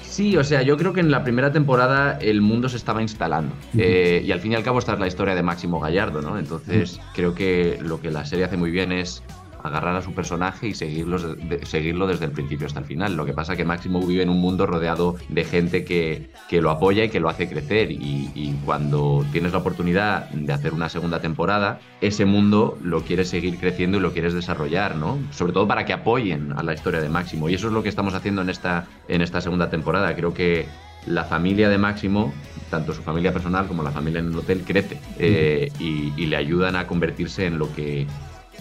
Sí, 0.03 0.37
o 0.37 0.43
sea, 0.45 0.61
yo 0.61 0.77
creo 0.77 0.93
que 0.93 1.01
en 1.01 1.11
la 1.11 1.21
primera 1.21 1.51
temporada 1.51 2.17
el 2.21 2.39
mundo 2.39 2.69
se 2.69 2.77
estaba 2.77 3.01
instalando. 3.01 3.53
Eh, 3.77 4.23
y 4.23 4.31
al 4.31 4.39
fin 4.39 4.53
y 4.53 4.55
al 4.55 4.63
cabo 4.63 4.79
esta 4.79 4.93
es 4.93 4.99
la 5.01 5.07
historia 5.07 5.35
de 5.35 5.43
Máximo 5.43 5.81
Gallardo, 5.81 6.21
¿no? 6.21 6.39
Entonces 6.39 7.01
creo 7.13 7.35
que 7.35 7.79
lo 7.81 7.99
que 7.99 8.09
la 8.09 8.23
serie 8.23 8.45
hace 8.45 8.55
muy 8.55 8.71
bien 8.71 8.93
es 8.93 9.21
agarrar 9.63 9.95
a 9.95 10.01
su 10.01 10.13
personaje 10.13 10.67
y 10.67 10.73
seguirlo, 10.73 11.17
de- 11.17 11.65
seguirlo 11.65 12.05
desde 12.07 12.25
el 12.25 12.31
principio 12.31 12.67
hasta 12.67 12.79
el 12.79 12.85
final. 12.85 13.15
Lo 13.15 13.25
que 13.25 13.33
pasa 13.33 13.53
es 13.53 13.57
que 13.57 13.65
Máximo 13.65 14.05
vive 14.05 14.21
en 14.23 14.29
un 14.29 14.39
mundo 14.39 14.65
rodeado 14.65 15.15
de 15.29 15.43
gente 15.45 15.85
que, 15.85 16.29
que 16.49 16.61
lo 16.61 16.69
apoya 16.69 17.05
y 17.05 17.09
que 17.09 17.19
lo 17.19 17.29
hace 17.29 17.47
crecer. 17.49 17.91
Y, 17.91 18.29
y 18.35 18.53
cuando 18.65 19.25
tienes 19.31 19.53
la 19.53 19.59
oportunidad 19.59 20.29
de 20.29 20.51
hacer 20.53 20.73
una 20.73 20.89
segunda 20.89 21.21
temporada, 21.21 21.79
ese 22.01 22.25
mundo 22.25 22.77
lo 22.83 23.01
quieres 23.01 23.29
seguir 23.29 23.57
creciendo 23.57 23.97
y 23.97 24.01
lo 24.01 24.11
quieres 24.11 24.33
desarrollar, 24.33 24.95
¿no? 24.95 25.17
Sobre 25.31 25.53
todo 25.53 25.67
para 25.67 25.85
que 25.85 25.93
apoyen 25.93 26.53
a 26.53 26.63
la 26.63 26.73
historia 26.73 26.99
de 27.01 27.09
Máximo. 27.09 27.49
Y 27.49 27.55
eso 27.55 27.67
es 27.67 27.73
lo 27.73 27.81
que 27.83 27.89
estamos 27.89 28.13
haciendo 28.13 28.41
en 28.41 28.49
esta, 28.49 28.85
en 29.07 29.21
esta 29.21 29.39
segunda 29.41 29.69
temporada. 29.69 30.15
Creo 30.15 30.33
que 30.33 30.65
la 31.05 31.25
familia 31.25 31.67
de 31.67 31.77
Máximo, 31.77 32.33
tanto 32.69 32.93
su 32.93 33.01
familia 33.01 33.33
personal 33.33 33.67
como 33.67 33.83
la 33.83 33.91
familia 33.91 34.19
en 34.19 34.27
el 34.27 34.37
hotel, 34.37 34.63
crece 34.65 34.97
eh, 35.19 35.69
y, 35.77 36.13
y 36.15 36.25
le 36.27 36.37
ayudan 36.37 36.77
a 36.77 36.87
convertirse 36.87 37.45
en 37.45 37.57
lo 37.59 37.73
que 37.73 38.07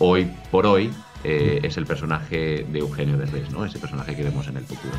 hoy 0.02 0.30
por 0.50 0.66
hoy 0.66 0.92
eh, 1.22 1.60
es 1.62 1.76
el 1.76 1.86
personaje 1.86 2.66
de 2.68 2.78
Eugenio 2.80 3.16
Derbez, 3.16 3.50
¿no? 3.50 3.64
Ese 3.64 3.78
personaje 3.78 4.16
que 4.16 4.24
vemos 4.24 4.48
en 4.48 4.56
el 4.56 4.64
futuro. 4.64 4.94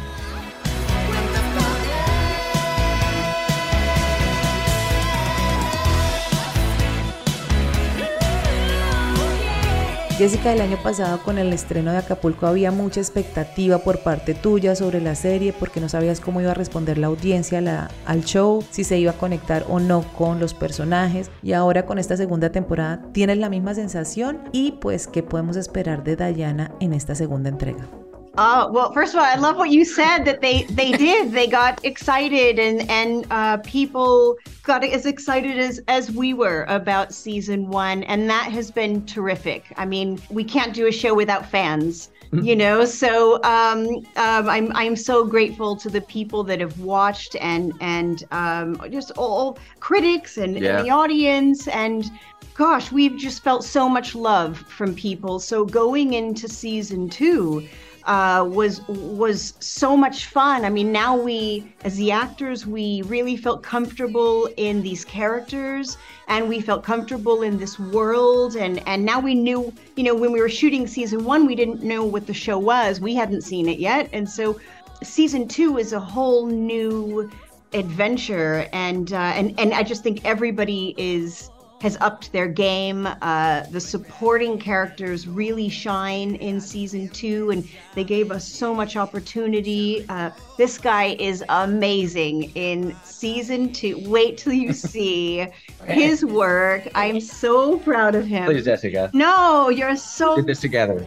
Jessica, 10.18 10.53
el 10.53 10.61
año 10.61 10.78
pasado 10.78 11.24
con 11.24 11.39
el 11.39 11.51
estreno 11.53 11.91
de 11.91 11.97
Acapulco 11.97 12.45
había 12.45 12.70
mucha 12.70 12.99
expectativa 12.99 13.80
por 13.80 14.03
parte 14.03 14.36
tuya 14.36 14.76
sobre 14.76 15.01
la 15.01 15.16
serie 15.16 15.53
porque 15.53 15.82
no 15.82 15.89
sabías 15.89 16.20
cómo 16.20 16.39
iba 16.39 16.51
a 16.51 16.53
responder 16.53 16.99
la 16.99 17.07
audiencia 17.07 17.89
al 18.05 18.24
show, 18.24 18.64
si 18.70 18.84
se 18.84 18.99
iba 18.99 19.11
a 19.11 19.18
conectar 19.18 19.66
o 19.68 19.80
no 19.80 20.03
con 20.16 20.39
los 20.39 20.53
personajes 20.53 21.32
y 21.41 21.53
ahora 21.53 21.88
con 21.88 21.97
esta 21.97 22.16
segunda 22.16 22.51
temporada 22.51 23.01
tienes 23.11 23.39
la 23.39 23.49
misma 23.49 23.74
sensación 23.74 24.39
y 24.51 24.74
pues 24.74 25.07
qué 25.07 25.24
podemos 25.24 25.57
esperar 25.57 26.03
de 26.03 26.16
Diana 26.16 26.72
en 26.80 26.93
esta 26.93 27.16
segunda 27.16 27.49
entrega. 27.49 28.03
Oh 28.36 28.72
well, 28.72 28.92
first 28.94 29.14
of 29.14 29.20
all, 29.20 29.26
I 29.26 29.36
love 29.36 29.58
what 29.58 29.70
you 29.70 29.86
said 29.86 30.26
that 30.26 30.42
they 30.42 30.64
they 30.64 30.92
did. 30.92 31.32
They 31.32 31.46
got 31.46 31.86
excited, 31.86 32.58
and 32.58 32.90
and 32.90 33.28
uh, 33.30 33.58
people 33.58 34.38
got 34.64 34.84
as 34.84 35.06
excited 35.06 35.60
as 35.60 35.80
as 35.88 36.12
we 36.12 36.34
were 36.34 36.66
about 36.68 37.14
season 37.14 37.70
one, 37.70 38.02
and 38.04 38.28
that 38.32 38.52
has 38.52 38.72
been 38.72 39.06
terrific. 39.06 39.72
I 39.78 39.86
mean, 39.86 40.20
we 40.32 40.44
can't 40.44 40.74
do 40.74 40.88
a 40.88 40.92
show 40.92 41.14
without 41.14 41.46
fans. 41.50 42.10
You 42.32 42.56
know, 42.56 42.84
so 42.84 43.36
um, 43.44 43.86
um, 44.16 44.50
I'm 44.50 44.76
I'm 44.76 44.96
so 44.96 45.24
grateful 45.24 45.76
to 45.76 45.88
the 45.88 46.02
people 46.02 46.44
that 46.46 46.60
have 46.60 46.80
watched 46.80 47.36
and 47.40 47.72
and 47.80 48.24
um, 48.32 48.82
just 48.90 49.12
all 49.12 49.60
critics 49.80 50.38
and, 50.40 50.58
Yeah. 50.58 50.78
and 50.80 50.88
the 50.88 50.90
audience 50.90 51.68
and 51.68 52.10
gosh, 52.56 52.92
we've 52.92 53.18
just 53.18 53.44
felt 53.44 53.64
so 53.64 53.88
much 53.88 54.16
love 54.16 54.58
from 54.58 54.96
people. 54.96 55.38
So 55.40 55.64
going 55.64 56.14
into 56.14 56.48
season 56.48 57.08
two 57.08 57.68
uh, 58.06 58.45
was 58.49 58.82
was 58.88 59.54
so 59.60 59.95
much 59.95 60.26
fun. 60.26 60.66
I 60.66 60.70
mean, 60.70 60.91
now 60.91 61.16
we, 61.16 61.72
as 61.84 61.95
the 61.95 62.12
actors, 62.12 62.66
we 62.66 63.01
really 63.04 63.38
felt 63.38 63.64
comfortable 63.64 64.49
in 64.58 64.82
these 64.82 65.06
characters, 65.06 65.97
and 66.28 66.49
we 66.49 66.60
felt 66.60 66.84
comfortable 66.84 67.41
in 67.43 67.58
this 67.58 67.80
world. 67.80 68.56
And 68.56 68.86
and 68.88 69.06
now 69.06 69.20
we 69.20 69.36
knew, 69.36 69.74
you 69.95 70.04
know, 70.04 70.16
when 70.16 70.32
we 70.32 70.41
were 70.41 70.49
shooting 70.49 70.88
season 70.88 71.24
one, 71.24 71.45
we 71.45 71.56
didn't 71.56 71.84
know 71.84 72.04
what 72.04 72.28
the 72.28 72.34
show 72.34 72.58
was. 72.58 72.99
We 72.99 73.16
hadn't 73.16 73.41
seen 73.41 73.70
it 73.70 73.80
yet, 73.80 74.10
and 74.14 74.30
so 74.30 74.60
season 75.01 75.47
two 75.47 75.78
is 75.78 75.93
a 75.93 75.99
whole 75.99 76.45
new 76.47 77.32
adventure. 77.74 78.68
And 78.74 79.14
uh, 79.14 79.18
and 79.36 79.58
and 79.60 79.74
I 79.74 79.84
just 79.84 80.04
think 80.04 80.26
everybody 80.26 80.93
is 80.97 81.49
has 81.84 81.98
upped 82.00 82.32
their 82.32 82.48
game. 82.48 83.06
Uh, 83.22 83.66
the 83.72 83.80
supporting 83.82 84.58
characters 84.58 85.28
really 85.28 85.68
shine 85.68 86.36
in 86.36 86.62
season 86.62 87.10
two, 87.10 87.52
and 87.52 87.68
they 87.94 88.06
gave 88.06 88.32
us 88.32 88.48
so 88.48 88.74
much 88.74 88.96
opportunity. 88.96 90.06
Uh, 90.08 90.30
this 90.58 90.78
guy 90.78 91.16
is 91.20 91.43
amazing 91.49 92.51
in 92.56 92.95
season 93.04 93.72
two. 93.74 93.97
Wait 94.10 94.38
till 94.38 94.54
you 94.54 94.74
see 94.91 95.47
his 95.88 96.24
work. 96.26 96.88
I'm 96.95 97.20
so 97.20 97.78
proud 97.80 98.16
of 98.16 98.26
him. 98.26 98.45
Please, 98.45 98.66
Jessica. 98.66 99.10
No, 99.14 99.70
you're 99.70 99.95
so 99.95 100.36
Get 100.38 100.45
this 100.47 100.62
together. 100.62 101.06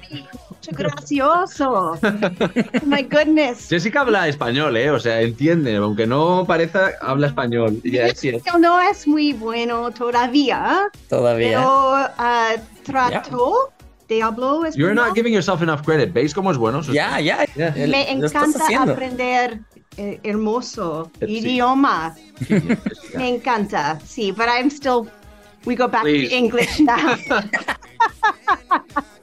gracioso. 0.72 1.96
My 2.84 3.02
goodness. 3.02 3.68
Jessica 3.70 4.00
habla 4.00 4.28
español, 4.28 4.76
¿eh? 4.76 4.90
O 4.90 4.98
sea, 4.98 5.20
entiende, 5.20 5.76
aunque 5.76 6.06
no 6.06 6.44
parezca, 6.46 6.94
habla 7.00 7.28
español. 7.28 7.80
Ya, 7.84 8.12
sí. 8.14 8.32
Yo 8.44 8.58
no 8.58 8.80
es 8.80 9.06
muy 9.06 9.32
bueno 9.32 9.90
todavía, 9.92 10.88
Todavía. 11.08 11.58
pero 11.58 11.92
uh, 12.18 12.60
trato 12.84 13.72
de 14.08 14.20
hablo 14.20 14.64
You're 14.76 14.94
not 14.94 15.14
giving 15.14 15.32
yourself 15.32 15.62
enough 15.62 15.84
credit. 15.84 16.12
¿Veis 16.12 16.34
cómo 16.34 16.50
es 16.50 16.56
bueno? 16.56 16.80
Ya, 16.82 17.18
ya. 17.18 17.44
Me 17.56 18.10
encanta 18.10 18.92
aprender 18.92 19.60
eh, 19.98 20.18
hermoso 20.24 21.10
Sí. 21.20 21.38
idioma. 21.38 22.14
Me 23.14 23.28
encanta. 23.28 23.98
Sí, 24.04 24.34
but 24.34 24.48
I'm 24.48 24.70
still. 24.70 25.08
We 25.64 25.74
go 25.74 25.88
back 25.88 26.02
Please. 26.02 26.28
to 26.28 26.36
English 26.36 26.78
now. 26.80 27.16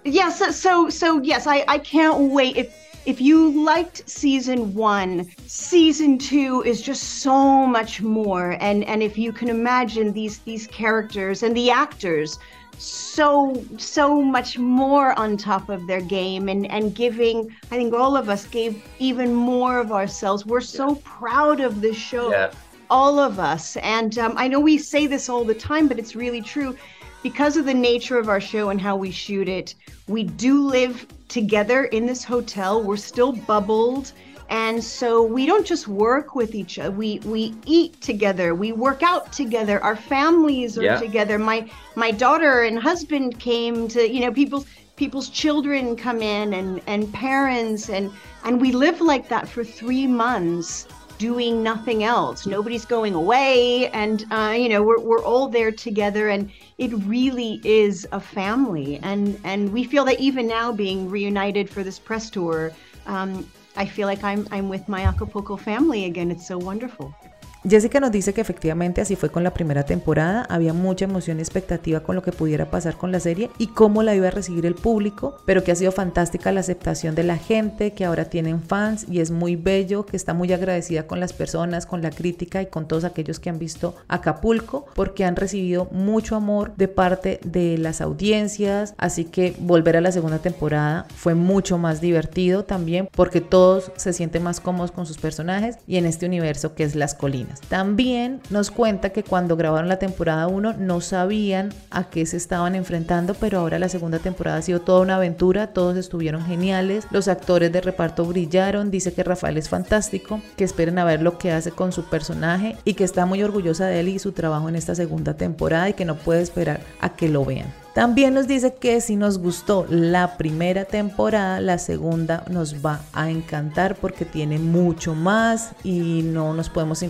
yes. 0.03 0.37
so, 0.39 0.51
so 0.51 0.89
so 0.89 1.21
yes, 1.21 1.47
I 1.47 1.63
I 1.67 1.77
can't 1.79 2.31
wait. 2.31 2.57
If 2.57 2.73
if 3.05 3.21
you 3.21 3.51
liked 3.63 4.09
season 4.09 4.73
one, 4.73 5.25
season 5.47 6.17
two 6.17 6.63
is 6.65 6.81
just 6.81 7.21
so 7.21 7.65
much 7.65 8.01
more. 8.01 8.57
And 8.59 8.83
and 8.85 9.01
if 9.01 9.17
you 9.17 9.31
can 9.31 9.47
imagine 9.49 10.11
these 10.11 10.39
these 10.39 10.67
characters 10.67 11.43
and 11.43 11.55
the 11.55 11.71
actors 11.71 12.39
so 12.83 13.63
so 13.77 14.21
much 14.21 14.57
more 14.57 15.17
on 15.17 15.37
top 15.37 15.69
of 15.69 15.87
their 15.87 16.01
game 16.01 16.49
and 16.49 16.69
and 16.69 16.93
giving 16.93 17.49
i 17.71 17.77
think 17.77 17.93
all 17.93 18.17
of 18.17 18.27
us 18.27 18.45
gave 18.47 18.83
even 18.99 19.33
more 19.33 19.79
of 19.79 19.91
ourselves. 19.91 20.45
We're 20.45 20.59
so 20.61 20.95
proud 20.95 21.61
of 21.61 21.79
this 21.79 21.95
show 21.95 22.31
Yeah. 22.31 22.51
all 22.89 23.19
of 23.19 23.39
us. 23.39 23.77
And 23.77 24.17
um, 24.19 24.33
i 24.35 24.47
know 24.49 24.59
we 24.59 24.77
say 24.77 25.07
this 25.07 25.29
all 25.29 25.45
the 25.45 25.53
time 25.55 25.87
but 25.87 25.97
it's 25.97 26.15
really 26.15 26.41
true. 26.41 26.75
Because 27.21 27.55
of 27.55 27.63
the 27.65 27.73
nature 27.73 28.17
of 28.19 28.27
our 28.27 28.41
show 28.41 28.69
and 28.69 28.81
how 28.81 28.97
we 28.97 29.11
shoot 29.11 29.47
it 29.47 29.75
we 30.07 30.23
do 30.25 30.59
live 30.67 31.07
together 31.29 31.85
in 31.85 32.05
this 32.05 32.23
hotel. 32.23 32.83
We're 32.83 32.97
still 32.97 33.31
bubbled 33.31 34.11
and 34.49 34.83
so 34.83 35.23
we 35.23 35.45
don't 35.45 35.65
just 35.65 35.87
work 35.87 36.35
with 36.35 36.53
each 36.55 36.79
other 36.79 36.91
we 36.91 37.19
we 37.19 37.53
eat 37.65 37.99
together. 38.01 38.53
We 38.55 38.71
work 38.71 39.03
out 39.03 39.31
together. 39.31 39.83
Our 39.83 39.95
families 39.95 40.77
are 40.77 40.83
Yeah. 40.83 40.99
together. 40.99 41.37
My 41.39 41.69
my 41.95 42.11
daughter 42.11 42.63
and 42.63 42.77
husband 42.79 43.39
came 43.39 43.87
to 43.89 44.07
you 44.09 44.21
know 44.21 44.31
people's 44.31 44.65
people's 44.95 45.29
children 45.29 45.95
come 45.95 46.21
in 46.21 46.53
and 46.53 46.81
and 46.87 47.11
parents 47.13 47.89
and 47.89 48.11
and 48.43 48.61
we 48.61 48.71
live 48.71 49.01
like 49.01 49.27
that 49.29 49.47
for 49.47 49.63
three 49.63 50.07
months 50.07 50.87
doing 51.17 51.63
nothing 51.63 52.03
else. 52.03 52.45
Nobody's 52.45 52.85
going 52.85 53.13
away 53.13 53.89
and 53.89 54.25
uh, 54.31 54.53
you 54.57 54.69
know 54.69 54.83
we're, 54.83 54.99
we're 54.99 55.23
all 55.23 55.47
there 55.47 55.71
together 55.71 56.29
and 56.29 56.51
it 56.77 56.91
really 57.05 57.61
is 57.63 58.07
a 58.11 58.19
family. 58.19 58.99
And 59.03 59.39
and 59.43 59.71
we 59.71 59.83
feel 59.83 60.05
that 60.05 60.19
even 60.19 60.47
now 60.47 60.71
being 60.71 61.09
reunited 61.09 61.69
for 61.69 61.83
this 61.83 61.97
press 61.99 62.29
tour 62.29 62.71
um, 63.05 63.47
i 63.75 63.85
feel 63.85 64.07
like 64.07 64.23
i'm 64.23 64.47
i'm 64.51 64.69
with 64.69 64.87
my 64.87 65.01
acapulco 65.05 65.57
family 65.57 66.05
again. 66.05 66.31
It's 66.31 66.47
so 66.47 66.57
wonderful 66.59 67.17
Jessica 67.65 68.01
nos 68.01 68.11
dice 68.11 68.33
que 68.33 68.41
efectivamente 68.41 68.99
así 68.99 69.15
fue 69.15 69.29
con 69.29 69.41
la 69.41 69.53
primera 69.53 69.83
temporada, 69.83 70.45
había 70.49 70.73
mucha 70.73 71.05
emoción 71.05 71.39
y 71.39 71.43
expectativa 71.43 72.01
con 72.01 72.13
lo 72.13 72.21
que 72.21 72.33
pudiera 72.33 72.69
pasar 72.69 72.97
con 72.97 73.13
la 73.13 73.21
serie 73.21 73.51
y 73.57 73.67
cómo 73.67 74.03
la 74.03 74.13
iba 74.13 74.27
a 74.27 74.31
recibir 74.31 74.65
el 74.65 74.75
público, 74.75 75.37
pero 75.45 75.63
que 75.63 75.71
ha 75.71 75.75
sido 75.75 75.93
fantástica 75.93 76.51
la 76.51 76.59
aceptación 76.59 77.15
de 77.15 77.23
la 77.23 77.37
gente, 77.37 77.93
que 77.93 78.03
ahora 78.03 78.25
tienen 78.25 78.61
fans 78.61 79.05
y 79.09 79.21
es 79.21 79.31
muy 79.31 79.55
bello, 79.55 80.05
que 80.05 80.17
está 80.17 80.33
muy 80.33 80.51
agradecida 80.51 81.07
con 81.07 81.21
las 81.21 81.31
personas, 81.31 81.85
con 81.85 82.01
la 82.01 82.09
crítica 82.11 82.61
y 82.61 82.65
con 82.65 82.85
todos 82.85 83.05
aquellos 83.05 83.39
que 83.39 83.49
han 83.49 83.59
visto 83.59 83.95
Acapulco, 84.09 84.85
porque 84.93 85.23
han 85.23 85.37
recibido 85.37 85.87
mucho 85.91 86.35
amor 86.35 86.75
de 86.75 86.89
parte 86.89 87.39
de 87.45 87.77
las 87.77 88.01
audiencias, 88.01 88.93
así 88.97 89.23
que 89.23 89.55
volver 89.57 89.95
a 89.95 90.01
la 90.01 90.11
segunda 90.11 90.39
temporada 90.39 91.05
fue 91.15 91.33
mucho 91.33 91.77
más 91.77 92.01
divertido 92.01 92.65
también, 92.65 93.07
porque 93.15 93.39
todos 93.39 93.93
se 93.95 94.11
sienten 94.11 94.43
más 94.43 94.59
cómodos 94.59 94.91
con 94.91 95.05
sus 95.05 95.17
personajes 95.17 95.77
y 95.87 95.95
en 95.95 96.05
este 96.05 96.25
universo 96.25 96.75
que 96.75 96.83
es 96.83 96.95
Las 96.95 97.15
Colinas. 97.15 97.52
También 97.69 98.41
nos 98.49 98.71
cuenta 98.71 99.09
que 99.09 99.23
cuando 99.23 99.55
grabaron 99.55 99.89
la 99.89 99.99
temporada 99.99 100.47
1 100.47 100.73
no 100.73 101.01
sabían 101.01 101.73
a 101.89 102.09
qué 102.09 102.25
se 102.25 102.37
estaban 102.37 102.75
enfrentando, 102.75 103.33
pero 103.33 103.59
ahora 103.59 103.79
la 103.79 103.89
segunda 103.89 104.19
temporada 104.19 104.57
ha 104.57 104.61
sido 104.61 104.81
toda 104.81 105.01
una 105.01 105.15
aventura, 105.15 105.67
todos 105.67 105.97
estuvieron 105.97 106.45
geniales, 106.45 107.05
los 107.11 107.27
actores 107.27 107.71
de 107.71 107.81
reparto 107.81 108.25
brillaron, 108.25 108.91
dice 108.91 109.13
que 109.13 109.23
Rafael 109.23 109.57
es 109.57 109.69
fantástico, 109.69 110.41
que 110.55 110.63
esperen 110.63 110.99
a 110.99 111.05
ver 111.05 111.21
lo 111.21 111.37
que 111.37 111.51
hace 111.51 111.71
con 111.71 111.91
su 111.91 112.05
personaje 112.05 112.77
y 112.85 112.93
que 112.93 113.03
está 113.03 113.25
muy 113.25 113.43
orgullosa 113.43 113.87
de 113.87 113.99
él 113.99 114.09
y 114.09 114.19
su 114.19 114.31
trabajo 114.31 114.69
en 114.69 114.75
esta 114.75 114.95
segunda 114.95 115.33
temporada 115.35 115.89
y 115.89 115.93
que 115.93 116.05
no 116.05 116.15
puede 116.15 116.41
esperar 116.41 116.81
a 117.01 117.09
que 117.09 117.29
lo 117.29 117.45
vean. 117.45 117.82
También 117.93 118.33
nos 118.33 118.47
dice 118.47 118.73
que 118.73 119.01
si 119.01 119.15
nos 119.15 119.37
gustó 119.37 119.85
la 119.87 120.35
primera 120.37 120.85
temporada, 120.85 121.59
la 121.59 121.77
segunda 121.77 122.43
nos 122.49 122.83
va 122.83 123.01
a 123.13 123.29
encantar 123.29 123.95
porque 123.95 124.25
tiene 124.25 124.57
mucho 124.57 125.13
más 125.13 125.73
y 125.83 126.23
no 126.23 126.55
nos 126.55 126.69
podemos 126.69 127.03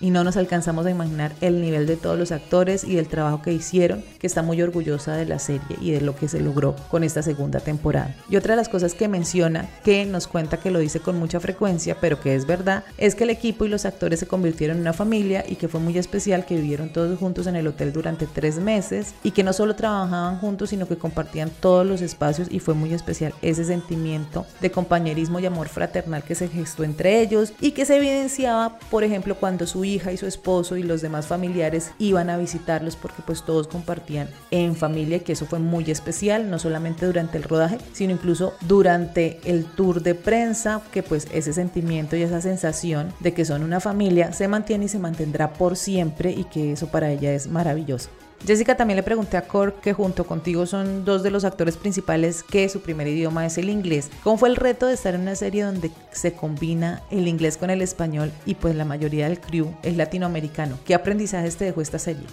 y 0.00 0.10
no 0.10 0.24
nos 0.24 0.36
alcanzamos 0.36 0.86
a 0.86 0.90
imaginar 0.90 1.32
el 1.40 1.60
nivel 1.60 1.86
de 1.86 1.96
todos 1.96 2.18
los 2.18 2.32
actores 2.32 2.82
y 2.82 2.98
el 2.98 3.06
trabajo 3.06 3.42
que 3.42 3.52
hicieron, 3.52 4.02
que 4.18 4.26
está 4.26 4.42
muy 4.42 4.60
orgullosa 4.60 5.14
de 5.14 5.26
la 5.26 5.38
serie 5.38 5.76
y 5.80 5.92
de 5.92 6.00
lo 6.00 6.16
que 6.16 6.28
se 6.28 6.40
logró 6.40 6.74
con 6.90 7.04
esta 7.04 7.22
segunda 7.22 7.60
temporada. 7.60 8.16
Y 8.28 8.36
otra 8.36 8.54
de 8.54 8.56
las 8.56 8.68
cosas 8.68 8.94
que 8.94 9.06
menciona, 9.06 9.68
que 9.84 10.04
nos 10.04 10.26
cuenta 10.26 10.56
que 10.56 10.70
lo 10.70 10.80
dice 10.80 10.98
con 10.98 11.18
mucha 11.18 11.38
frecuencia, 11.38 11.96
pero 12.00 12.20
que 12.20 12.34
es 12.34 12.46
verdad, 12.46 12.84
es 12.98 13.14
que 13.14 13.24
el 13.24 13.30
equipo 13.30 13.64
y 13.64 13.68
los 13.68 13.84
actores 13.84 14.18
se 14.18 14.26
convirtieron 14.26 14.78
en 14.78 14.82
una 14.82 14.92
familia 14.92 15.44
y 15.46 15.56
que 15.56 15.68
fue 15.68 15.78
muy 15.78 15.96
especial 15.96 16.44
que 16.44 16.56
vivieron 16.56 16.92
todos 16.92 17.18
juntos 17.18 17.46
en 17.46 17.54
el 17.54 17.68
hotel 17.68 17.92
durante 17.92 18.26
tres 18.26 18.58
meses 18.58 19.14
y 19.22 19.30
que 19.30 19.44
no 19.44 19.52
solo 19.52 19.76
trabajaban 19.76 20.23
juntos, 20.32 20.70
sino 20.70 20.86
que 20.86 20.96
compartían 20.96 21.50
todos 21.60 21.86
los 21.86 22.02
espacios 22.02 22.48
y 22.50 22.60
fue 22.60 22.74
muy 22.74 22.92
especial 22.92 23.34
ese 23.42 23.64
sentimiento 23.64 24.46
de 24.60 24.70
compañerismo 24.70 25.38
y 25.38 25.46
amor 25.46 25.68
fraternal 25.68 26.22
que 26.22 26.34
se 26.34 26.48
gestó 26.48 26.84
entre 26.84 27.20
ellos 27.20 27.52
y 27.60 27.72
que 27.72 27.84
se 27.84 27.96
evidenciaba, 27.96 28.78
por 28.90 29.04
ejemplo, 29.04 29.36
cuando 29.36 29.66
su 29.66 29.84
hija 29.84 30.12
y 30.12 30.16
su 30.16 30.26
esposo 30.26 30.76
y 30.76 30.82
los 30.82 31.02
demás 31.02 31.26
familiares 31.26 31.92
iban 31.98 32.30
a 32.30 32.36
visitarlos 32.36 32.96
porque 32.96 33.22
pues 33.24 33.44
todos 33.44 33.68
compartían 33.68 34.28
en 34.50 34.76
familia, 34.76 35.20
que 35.20 35.32
eso 35.32 35.46
fue 35.46 35.58
muy 35.58 35.90
especial, 35.90 36.50
no 36.50 36.58
solamente 36.58 37.06
durante 37.06 37.38
el 37.38 37.44
rodaje, 37.44 37.78
sino 37.92 38.12
incluso 38.12 38.54
durante 38.62 39.40
el 39.44 39.64
tour 39.64 40.02
de 40.02 40.14
prensa, 40.14 40.82
que 40.92 41.02
pues 41.02 41.28
ese 41.32 41.52
sentimiento 41.52 42.16
y 42.16 42.22
esa 42.22 42.40
sensación 42.40 43.12
de 43.20 43.34
que 43.34 43.44
son 43.44 43.62
una 43.62 43.80
familia 43.80 44.32
se 44.32 44.48
mantiene 44.48 44.86
y 44.86 44.88
se 44.88 44.98
mantendrá 44.98 45.52
por 45.52 45.76
siempre 45.76 46.30
y 46.30 46.44
que 46.44 46.72
eso 46.72 46.88
para 46.88 47.10
ella 47.10 47.32
es 47.32 47.46
maravilloso. 47.48 48.10
Jessica 48.46 48.76
también 48.76 48.96
le 48.96 49.02
pregunté 49.02 49.38
a 49.38 49.48
Cork, 49.48 49.80
que 49.80 49.94
junto 49.94 50.26
contigo 50.26 50.66
son 50.66 51.04
dos 51.04 51.22
de 51.22 51.30
los 51.30 51.44
actores 51.44 51.78
principales, 51.78 52.42
que 52.42 52.68
su 52.68 52.80
primer 52.80 53.08
idioma 53.08 53.46
es 53.46 53.56
el 53.56 53.70
inglés. 53.70 54.10
¿Cómo 54.22 54.36
fue 54.36 54.50
el 54.50 54.56
reto 54.56 54.86
de 54.86 54.94
estar 54.94 55.14
en 55.14 55.22
una 55.22 55.34
serie 55.34 55.64
donde 55.64 55.90
se 56.12 56.34
combina 56.34 57.02
el 57.10 57.26
inglés 57.26 57.56
con 57.56 57.70
el 57.70 57.80
español 57.80 58.30
y 58.44 58.54
pues 58.54 58.74
la 58.74 58.84
mayoría 58.84 59.28
del 59.28 59.40
crew 59.40 59.74
es 59.82 59.96
latinoamericano? 59.96 60.78
¿Qué 60.84 60.94
aprendizajes 60.94 61.56
te 61.56 61.64
dejó 61.64 61.80
esta 61.80 61.98
serie? 61.98 62.24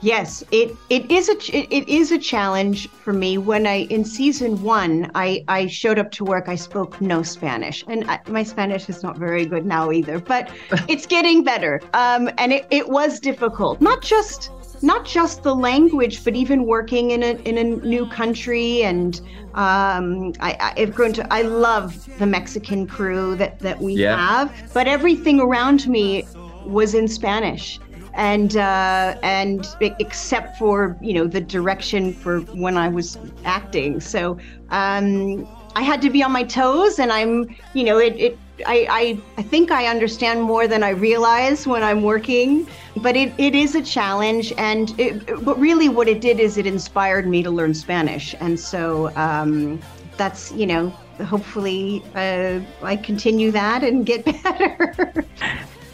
Yes, 0.00 0.44
it, 0.50 0.76
it 0.90 1.08
is 1.12 1.28
a 1.28 1.36
it 1.54 1.88
is 1.88 2.10
a 2.10 2.18
challenge 2.18 2.88
for 2.88 3.12
me. 3.12 3.38
When 3.38 3.68
I 3.68 3.86
in 3.88 4.04
season 4.04 4.60
one, 4.60 5.08
I 5.14 5.44
I 5.46 5.68
showed 5.68 5.96
up 5.96 6.10
to 6.16 6.24
work. 6.24 6.48
I 6.48 6.56
spoke 6.56 7.00
no 7.00 7.22
Spanish, 7.22 7.84
and 7.86 8.10
I, 8.10 8.18
my 8.28 8.42
Spanish 8.42 8.88
is 8.88 9.04
not 9.04 9.16
very 9.16 9.46
good 9.46 9.64
now 9.64 9.92
either. 9.92 10.18
But 10.18 10.50
it's 10.88 11.06
getting 11.06 11.44
better. 11.44 11.80
Um, 11.94 12.28
and 12.38 12.52
it, 12.52 12.66
it 12.70 12.88
was 12.88 13.20
difficult, 13.20 13.80
not 13.80 14.02
just 14.02 14.50
not 14.82 15.06
just 15.06 15.42
the 15.42 15.54
language, 15.54 16.22
but 16.24 16.36
even 16.36 16.66
working 16.66 17.10
in 17.10 17.22
a 17.22 17.32
in 17.44 17.58
a 17.58 17.64
new 17.64 18.06
country. 18.06 18.82
And 18.82 19.20
um, 19.54 20.32
I, 20.40 20.74
I've 20.76 20.94
grown 20.94 21.12
to 21.14 21.32
I 21.32 21.42
love 21.42 21.98
the 22.18 22.26
Mexican 22.26 22.86
crew 22.86 23.36
that 23.36 23.60
that 23.60 23.80
we 23.80 23.98
Yeah. 23.98 24.08
have, 24.08 24.50
but 24.72 24.88
everything 24.88 25.40
around 25.40 25.86
me 25.86 26.28
was 26.62 26.94
in 26.94 27.08
Spanish. 27.08 27.80
And 28.14 28.56
uh, 28.56 29.14
and 29.22 29.74
except 29.80 30.56
for 30.58 30.98
you 31.00 31.14
know 31.14 31.26
the 31.26 31.40
direction 31.40 32.12
for 32.12 32.42
when 32.50 32.76
I 32.76 32.88
was 32.88 33.16
acting, 33.44 34.00
so 34.00 34.36
um, 34.68 35.46
I 35.76 35.82
had 35.82 36.02
to 36.02 36.10
be 36.10 36.22
on 36.22 36.30
my 36.30 36.42
toes, 36.44 36.98
and 36.98 37.10
I'm 37.10 37.46
you 37.72 37.84
know 37.84 37.96
it, 37.98 38.14
it 38.18 38.41
I, 38.66 38.86
I 38.90 39.20
I 39.38 39.42
think 39.42 39.70
I 39.70 39.86
understand 39.86 40.42
more 40.42 40.68
than 40.68 40.82
I 40.82 40.90
realize 40.90 41.66
when 41.66 41.82
I'm 41.82 42.02
working, 42.02 42.66
but 42.96 43.16
it, 43.16 43.32
it 43.38 43.54
is 43.54 43.74
a 43.74 43.82
challenge, 43.82 44.52
and 44.58 44.98
it, 45.00 45.44
but 45.44 45.58
really 45.58 45.88
what 45.88 46.08
it 46.08 46.20
did 46.20 46.38
is 46.38 46.58
it 46.58 46.66
inspired 46.66 47.26
me 47.26 47.42
to 47.42 47.50
learn 47.50 47.74
Spanish, 47.74 48.34
and 48.40 48.58
so 48.58 49.14
um, 49.16 49.80
that's 50.16 50.52
you 50.52 50.66
know 50.66 50.90
hopefully 51.24 52.02
uh, 52.14 52.60
I 52.82 52.96
continue 52.96 53.50
that 53.52 53.82
and 53.82 54.04
get 54.04 54.24
better. 54.42 55.24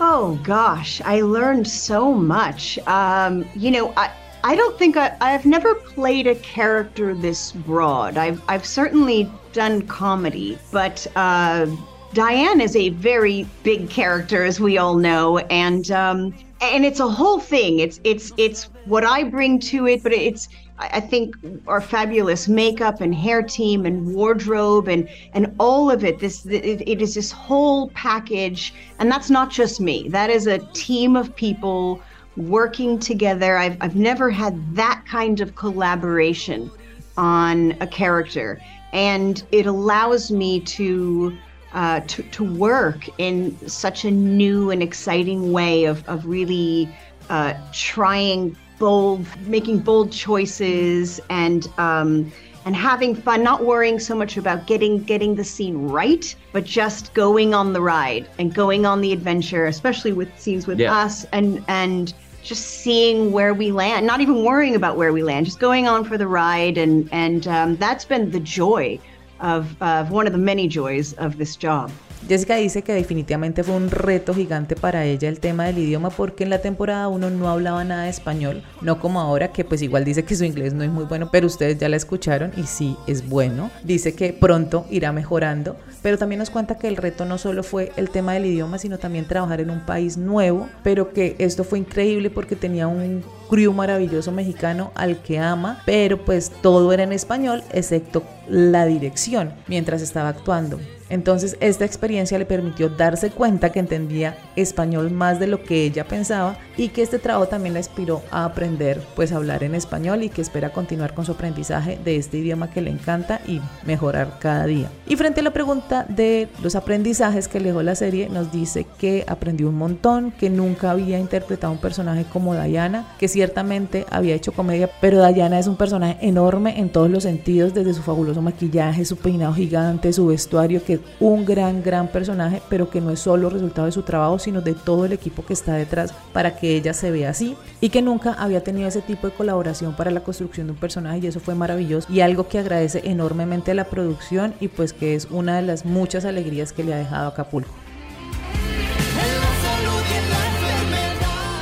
Oh 0.01 0.39
gosh, 0.43 1.01
I 1.05 1.23
learned 1.23 1.67
so 1.67 2.13
much. 2.13 2.79
Um, 2.87 3.49
you 3.55 3.71
know, 3.71 3.93
I 3.97 4.11
I 4.45 4.55
don't 4.55 4.79
think 4.79 4.97
I, 4.97 5.17
I've 5.21 5.47
never 5.47 5.75
played 5.75 6.27
a 6.27 6.35
character 6.37 7.15
this 7.15 7.53
broad. 7.53 8.17
I've 8.17 8.43
I've 8.49 8.67
certainly 8.67 9.31
done 9.53 9.83
comedy, 9.83 10.59
but 10.71 11.07
uh, 11.17 11.67
Diane 12.15 12.61
is 12.61 12.75
a 12.75 12.89
very 12.91 13.47
big 13.63 13.91
character, 13.91 14.45
as 14.45 14.59
we 14.59 14.79
all 14.79 14.95
know, 14.95 15.39
and 15.39 15.91
um, 15.91 16.35
and 16.61 16.85
it's 16.85 17.01
a 17.01 17.09
whole 17.09 17.39
thing. 17.39 17.81
It's 17.81 18.01
it's 18.03 18.33
it's 18.37 18.65
what 18.87 19.05
I 19.05 19.25
bring 19.25 19.61
to 19.61 19.87
it, 19.87 20.03
but 20.03 20.13
it's 20.13 20.49
I 20.79 21.01
think 21.01 21.37
our 21.67 21.81
fabulous 21.81 22.49
makeup 22.49 23.01
and 23.01 23.15
hair 23.15 23.43
team 23.43 23.85
and 23.85 24.15
wardrobe 24.15 24.89
and 24.89 25.09
and 25.35 25.55
all 25.59 25.91
of 25.91 26.03
it. 26.03 26.19
This 26.19 26.47
it, 26.47 26.83
it 26.89 27.03
is 27.03 27.15
this 27.15 27.31
whole 27.31 27.91
package, 27.91 28.73
and 28.99 29.11
that's 29.11 29.29
not 29.29 29.51
just 29.51 29.81
me. 29.81 30.09
That 30.09 30.31
is 30.31 30.47
a 30.47 30.59
team 30.73 31.15
of 31.15 31.35
people 31.37 32.01
working 32.37 32.99
together. 32.99 33.59
I've 33.59 33.77
I've 33.83 33.97
never 33.97 34.31
had 34.31 34.75
that 34.77 35.05
kind 35.07 35.41
of 35.41 35.57
collaboration 35.57 36.71
on 37.19 37.77
a 37.81 37.87
character, 37.87 38.61
and 38.93 39.43
it 39.53 39.67
allows 39.67 40.31
me 40.31 40.61
to. 40.61 41.37
Uh, 41.75 42.01
to, 42.07 42.23
to 42.23 42.45
work 42.45 43.09
in 43.19 43.55
such 43.69 44.03
a 44.07 44.11
new 44.11 44.71
and 44.71 44.83
exciting 44.83 45.53
way 45.53 45.85
of, 45.85 46.03
of 46.09 46.25
really 46.25 46.89
uh, 47.29 47.53
trying 47.73 48.57
bold, 48.79 49.27
making 49.47 49.81
bold 49.81 50.11
choices 50.11 51.21
and 51.29 51.69
um, 51.79 52.33
and 52.65 52.75
having 52.77 53.15
fun, 53.15 53.43
not 53.43 53.65
worrying 53.65 53.99
so 53.99 54.15
much 54.15 54.37
about 54.37 54.67
getting 54.67 55.03
getting 55.03 55.35
the 55.35 55.45
scene 55.45 55.89
right, 55.89 56.35
but 56.53 56.65
just 56.65 57.15
going 57.15 57.55
on 57.55 57.73
the 57.73 57.81
ride 57.81 58.29
and 58.39 58.55
going 58.55 58.87
on 58.87 59.01
the 59.01 59.13
adventure, 59.13 59.67
especially 59.67 60.13
with 60.13 60.29
scenes 60.39 60.67
with 60.67 60.79
Yeah. 60.79 60.95
us 60.95 61.25
and 61.33 61.65
and 61.69 62.15
just 62.43 62.65
seeing 62.65 63.33
where 63.33 63.53
we 63.53 63.73
land, 63.73 64.07
not 64.07 64.21
even 64.21 64.45
worrying 64.45 64.75
about 64.75 64.97
where 64.97 65.13
we 65.13 65.23
land, 65.23 65.45
just 65.45 65.61
going 65.61 65.87
on 65.87 66.05
for 66.05 66.17
the 66.17 66.27
ride, 66.27 66.79
and 66.79 67.09
and 67.13 67.47
um, 67.47 67.77
that's 67.77 68.05
been 68.05 68.31
the 68.31 68.41
joy 68.41 68.99
of 69.41 69.81
of 69.83 70.11
one 70.11 70.27
of 70.27 70.33
the 70.33 70.39
many 70.39 70.69
joys 70.69 71.13
of 71.15 71.39
this 71.39 71.57
job. 71.57 71.91
Jessica 72.27 72.57
dice 72.57 72.83
que 72.83 72.93
definitivamente 72.93 73.63
fue 73.63 73.75
un 73.75 73.91
reto 73.91 74.35
gigante 74.35 74.75
para 74.75 75.05
ella 75.05 75.29
el 75.29 75.41
tema 75.41 75.67
del 75.67 75.79
idioma 75.79 76.11
porque 76.11 76.45
en 76.45 76.51
la 76.51 76.61
temporada 76.61 77.09
1 77.09 77.31
no 77.31 77.49
hablaba 77.49 77.85
nada 77.85 78.05
de 78.05 78.11
español, 78.11 78.63
no 78.83 78.99
como 78.99 79.21
ahora 79.21 79.53
que 79.53 79.65
pues 79.65 79.83
igual 79.83 80.05
dice 80.05 80.25
que 80.25 80.35
su 80.35 80.45
inglés 80.45 80.75
no 80.75 80.83
es 80.83 80.91
muy 80.91 81.05
bueno, 81.05 81.31
pero 81.31 81.47
ustedes 81.47 81.79
ya 81.79 81.89
la 81.89 81.97
escucharon 81.97 82.53
y 82.57 82.65
sí 82.65 82.97
es 83.07 83.29
bueno. 83.29 83.71
Dice 83.85 84.15
que 84.15 84.33
pronto 84.33 84.85
irá 84.91 85.13
mejorando, 85.13 85.77
pero 86.03 86.19
también 86.19 86.41
nos 86.41 86.51
cuenta 86.51 86.77
que 86.77 86.89
el 86.89 86.97
reto 86.97 87.25
no 87.25 87.39
solo 87.39 87.63
fue 87.63 87.93
el 87.97 88.11
tema 88.11 88.35
del 88.35 88.47
idioma, 88.47 88.79
sino 88.79 88.99
también 88.99 89.27
trabajar 89.27 89.61
en 89.61 89.71
un 89.71 89.87
país 89.87 90.17
nuevo, 90.17 90.69
pero 90.83 91.13
que 91.13 91.37
esto 91.39 91.65
fue 91.65 91.79
increíble 91.79 92.31
porque 92.31 92.57
tenía 92.57 92.89
un 92.89 93.23
crew 93.49 93.73
maravilloso 93.73 94.33
mexicano 94.33 94.93
al 94.95 95.23
que 95.23 95.39
ama, 95.39 95.83
pero 95.87 96.25
pues 96.25 96.51
todo 96.63 96.93
era 96.93 97.05
en 97.05 97.13
español 97.13 97.63
excepto 97.73 98.23
la 98.49 98.87
dirección 98.87 99.53
mientras 99.67 100.03
estaba 100.03 100.29
actuando. 100.29 100.79
Entonces 101.11 101.57
esta 101.61 101.85
experiencia 101.85 102.39
le 102.39 102.47
permitió 102.47 102.89
darse 102.89 103.31
cuenta 103.31 103.71
que 103.71 103.81
entendía 103.81 104.37
español 104.57 105.11
más 105.11 105.39
de 105.41 105.47
lo 105.47 105.63
que 105.63 105.85
ella 105.85 106.05
pensaba 106.05 106.57
y 106.77 106.89
que 106.89 107.03
este 107.03 107.19
trabajo 107.19 107.49
también 107.49 107.75
la 107.75 107.81
inspiró 107.81 108.23
a 108.31 108.45
aprender 108.45 109.01
pues 109.17 109.33
a 109.33 109.37
hablar 109.37 109.63
en 109.65 109.75
español 109.75 110.23
y 110.23 110.29
que 110.29 110.43
espera 110.43 110.73
continuar 110.73 111.15
con 111.15 111.25
su 111.25 111.33
aprendizaje 111.33 111.99
de 112.05 112.17
este 112.17 112.39
idioma 112.39 112.71
que 112.71 112.81
le 112.81 112.91
encanta 112.91 113.41
y 113.47 113.61
mejorar 113.85 114.39
cada 114.39 114.67
día. 114.67 114.91
Y 115.07 115.17
frente 115.17 115.41
a 115.41 115.45
la 115.45 115.53
pregunta 115.53 116.05
de 116.09 116.49
los 116.63 116.75
aprendizajes 116.75 117.49
que 117.49 117.61
le 117.61 117.69
dejó 117.69 117.83
la 117.83 117.95
serie, 117.95 118.29
nos 118.29 118.53
dice 118.53 118.87
que 118.99 119.25
aprendió 119.27 119.69
un 119.69 119.77
montón, 119.77 120.31
que 120.33 120.51
nunca 120.51 120.91
había 120.91 121.19
interpretado 121.19 121.73
un 121.73 121.79
personaje 121.79 122.25
como 122.33 122.55
Diana, 122.55 123.15
que 123.19 123.29
ciertamente 123.29 124.07
había 124.11 124.35
hecho 124.35 124.53
comedia, 124.53 124.91
pero 125.01 125.27
Diana 125.33 125.59
es 125.59 125.67
un 125.67 125.77
personaje 125.77 126.19
enorme 126.21 126.79
en 126.79 126.91
todos 126.91 127.11
los 127.11 127.23
sentidos, 127.23 127.75
desde 127.75 127.95
su 127.95 128.03
fabuloso 128.03 128.43
maquillaje, 128.43 129.05
su 129.05 129.17
peinado 129.17 129.55
gigante, 129.55 130.13
su 130.13 130.27
vestuario, 130.27 130.83
que 130.85 130.98
un 131.21 131.45
gran, 131.45 131.83
gran 131.83 132.09
personaje, 132.09 132.63
pero 132.69 132.91
que 132.91 133.01
no 133.01 133.11
es 133.11 133.21
solo 133.21 133.51
resultado 133.51 133.87
de 133.87 133.93
su 133.93 134.03
trabajo, 134.03 134.39
sino 134.39 134.61
de 134.61 134.75
todo 134.75 135.05
el 135.05 135.13
equipo 135.13 135.45
que 135.45 135.53
está 135.53 135.75
detrás 135.75 136.13
para 136.33 136.57
que 136.57 136.77
ella 136.77 136.95
se 136.95 137.11
vea 137.11 137.31
así 137.31 137.57
y 137.81 137.91
que 137.91 138.03
nunca 138.03 138.35
había 138.35 138.63
tenido 138.63 138.89
ese 138.89 139.03
tipo 139.03 139.27
de 139.27 139.35
colaboración 139.35 139.95
para 139.95 140.11
la 140.11 140.21
construcción 140.21 140.67
de 140.67 140.73
un 140.73 140.79
personaje 140.79 141.19
y 141.19 141.27
eso 141.27 141.41
fue 141.41 141.55
maravilloso 141.55 142.13
y 142.13 142.21
algo 142.21 142.49
que 142.49 142.59
agradece 142.59 143.03
enormemente 143.05 143.71
a 143.71 143.75
la 143.75 143.85
producción 143.85 144.55
y 144.61 144.69
pues 144.69 144.93
que 144.93 145.15
es 145.15 145.27
una 145.31 145.57
de 145.57 145.63
las 145.63 145.85
muchas 145.85 146.25
alegrías 146.25 146.73
que 146.73 146.85
le 146.85 146.95
ha 146.95 146.99
dejado 146.99 147.29
Acapulco. 147.29 147.88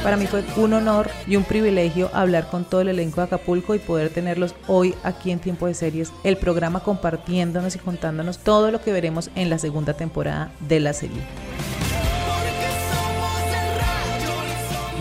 Para 0.07 0.17
mí 0.17 0.29
fue 0.29 0.45
un 0.57 0.73
honor 0.73 1.11
y 1.27 1.35
un 1.35 1.43
privilegio 1.43 2.11
hablar 2.13 2.49
con 2.49 2.65
todo 2.65 2.81
el 2.81 2.87
elenco 2.87 3.17
de 3.17 3.25
Acapulco 3.25 3.75
y 3.75 3.81
poder 3.81 4.09
tenerlos 4.09 4.55
hoy 4.69 4.95
aquí 5.03 5.33
en 5.33 5.41
Tiempo 5.41 5.67
de 5.67 5.75
Series, 5.75 6.13
el 6.23 6.37
programa 6.37 6.79
compartiéndonos 6.79 7.75
y 7.75 7.81
contándonos 7.81 8.39
todo 8.39 8.71
lo 8.71 8.81
que 8.81 8.93
veremos 8.93 9.31
en 9.35 9.51
la 9.51 9.59
segunda 9.59 9.95
temporada 9.95 10.53
de 10.61 10.79
la 10.79 10.93
serie. 10.93 11.23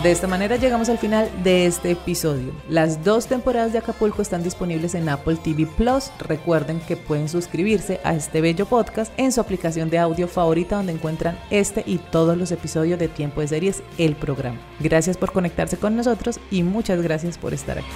De 0.06 0.12
esta 0.12 0.28
manera 0.28 0.56
llegamos 0.58 0.88
al 0.90 1.00
final 1.00 1.32
de 1.44 1.66
este 1.66 1.90
episodio. 1.90 2.54
Las 2.70 3.04
dos 3.04 3.26
temporadas 3.26 3.74
de 3.74 3.80
Acapulco 3.80 4.22
están 4.22 4.44
disponibles 4.44 4.94
en 4.94 5.10
Apple 5.10 5.36
TV 5.44 5.66
Plus. 5.66 6.12
Recuerden 6.20 6.80
que 6.82 6.96
pueden 6.96 7.28
suscribirse 7.28 8.00
a 8.04 8.14
este 8.14 8.40
bello 8.40 8.68
podcast 8.68 9.12
en 9.18 9.32
su 9.32 9.42
aplicación 9.42 9.90
de 9.90 9.98
audio 9.98 10.28
favorita 10.28 10.76
donde 10.76 10.94
encuentran 10.94 11.40
este 11.50 11.84
y 11.88 11.98
todos 11.98 12.38
los 12.38 12.52
episodios 12.52 13.00
de 13.00 13.08
Tiempo 13.08 13.42
de 13.42 13.48
Series, 13.48 13.82
el 13.98 14.16
programa. 14.16 14.60
Gracias 14.80 15.18
por 15.18 15.32
conectarse 15.32 15.78
con 15.78 15.96
nosotros 15.96 16.40
y 16.52 16.62
muchas 16.62 17.02
gracias 17.02 17.40
por 17.40 17.56
estar 17.56 17.80
aquí. 17.80 17.88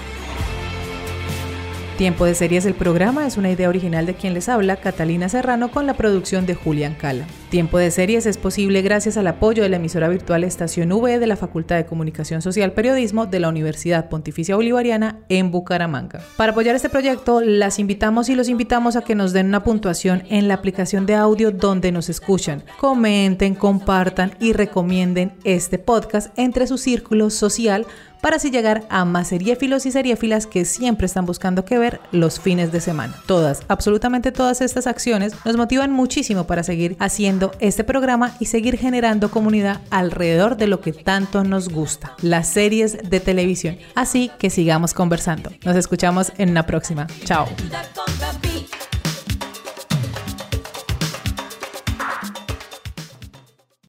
Tiempo 2.00 2.24
de 2.24 2.34
Series 2.34 2.66
el 2.66 2.76
programa 2.76 3.28
es 3.28 3.36
una 3.36 3.52
idea 3.52 3.68
original 3.68 4.06
de 4.06 4.14
quien 4.14 4.34
les 4.34 4.48
habla, 4.48 4.78
Catalina 4.78 5.28
Serrano, 5.28 5.70
con 5.70 5.86
la 5.86 5.96
producción 5.96 6.46
de 6.46 6.56
Julián 6.56 6.96
Cala. 6.96 7.28
Tiempo 7.50 7.78
de 7.78 7.92
Series 7.92 8.26
es 8.26 8.38
posible 8.38 8.82
gracias 8.82 9.18
al 9.18 9.28
apoyo 9.28 9.64
de 9.64 9.68
la 9.68 9.76
emisora 9.76 10.08
virtual 10.08 10.46
Estación 10.46 10.94
V 10.94 11.20
de 11.20 11.28
la 11.28 11.36
Facultad 11.36 11.76
de 11.76 11.86
Comunicación 11.86 12.42
Social 12.42 12.72
Periodismo 12.72 13.26
de 13.26 13.42
la 13.42 13.50
Universidad 13.50 14.08
Pontificia 14.08 14.56
Bolivariana 14.56 15.20
en 15.28 15.52
Bucaramanga. 15.52 16.22
Para 16.38 16.54
apoyar 16.54 16.74
este 16.74 16.88
proyecto, 16.88 17.42
las 17.42 17.80
invitamos 17.80 18.30
y 18.30 18.36
los 18.36 18.48
invitamos 18.48 18.96
a 18.96 19.02
que 19.02 19.16
nos 19.16 19.34
den 19.34 19.48
una 19.48 19.66
puntuación 19.66 20.24
en 20.30 20.48
la 20.48 20.54
aplicación 20.54 21.06
de 21.06 21.16
audio 21.16 21.52
donde 21.52 21.92
nos 21.92 22.08
escuchan. 22.08 22.64
Comenten, 22.80 23.56
compartan 23.56 24.32
y 24.40 24.54
recomienden 24.54 25.34
este 25.44 25.80
podcast 25.80 26.32
entre 26.40 26.66
su 26.66 26.78
círculo 26.78 27.30
social 27.30 27.86
para 28.22 28.38
así 28.38 28.52
llegar 28.52 28.84
a 28.90 29.06
más 29.06 29.30
seriéfilos 29.30 29.86
y 29.86 29.92
seriéfilas 29.92 30.48
que 30.48 30.66
siempre 30.66 31.06
están 31.06 31.26
buscando 31.26 31.66
que 31.66 31.78
ver 31.78 32.00
los 32.12 32.40
fines 32.40 32.72
de 32.72 32.82
semana. 32.82 33.16
Todas, 33.26 33.62
absolutamente 33.68 34.32
todas 34.32 34.62
estas 34.62 34.88
acciones 34.88 35.34
nos 35.46 35.58
motivan 35.58 35.92
muchísimo 35.92 36.46
para 36.46 36.64
seguir 36.64 36.96
haciendo 37.00 37.52
este 37.60 37.84
programa 37.84 38.36
y 38.40 38.46
seguir 38.46 38.78
generando 38.78 39.32
comunidad 39.32 39.82
alrededor 39.90 40.58
de 40.58 40.68
lo 40.68 40.82
que 40.82 40.94
tanto 40.94 41.44
nos 41.44 41.70
gusta, 41.70 42.16
las 42.22 42.48
series 42.50 43.10
de 43.10 43.20
televisión. 43.20 43.78
Así 43.96 44.32
que 44.38 44.50
sigamos 44.50 44.94
conversando. 44.94 45.52
Nos 45.64 45.76
escuchamos 45.76 46.32
en 46.38 46.50
una 46.50 46.66
próxima. 46.66 47.08
Chao. 47.26 47.48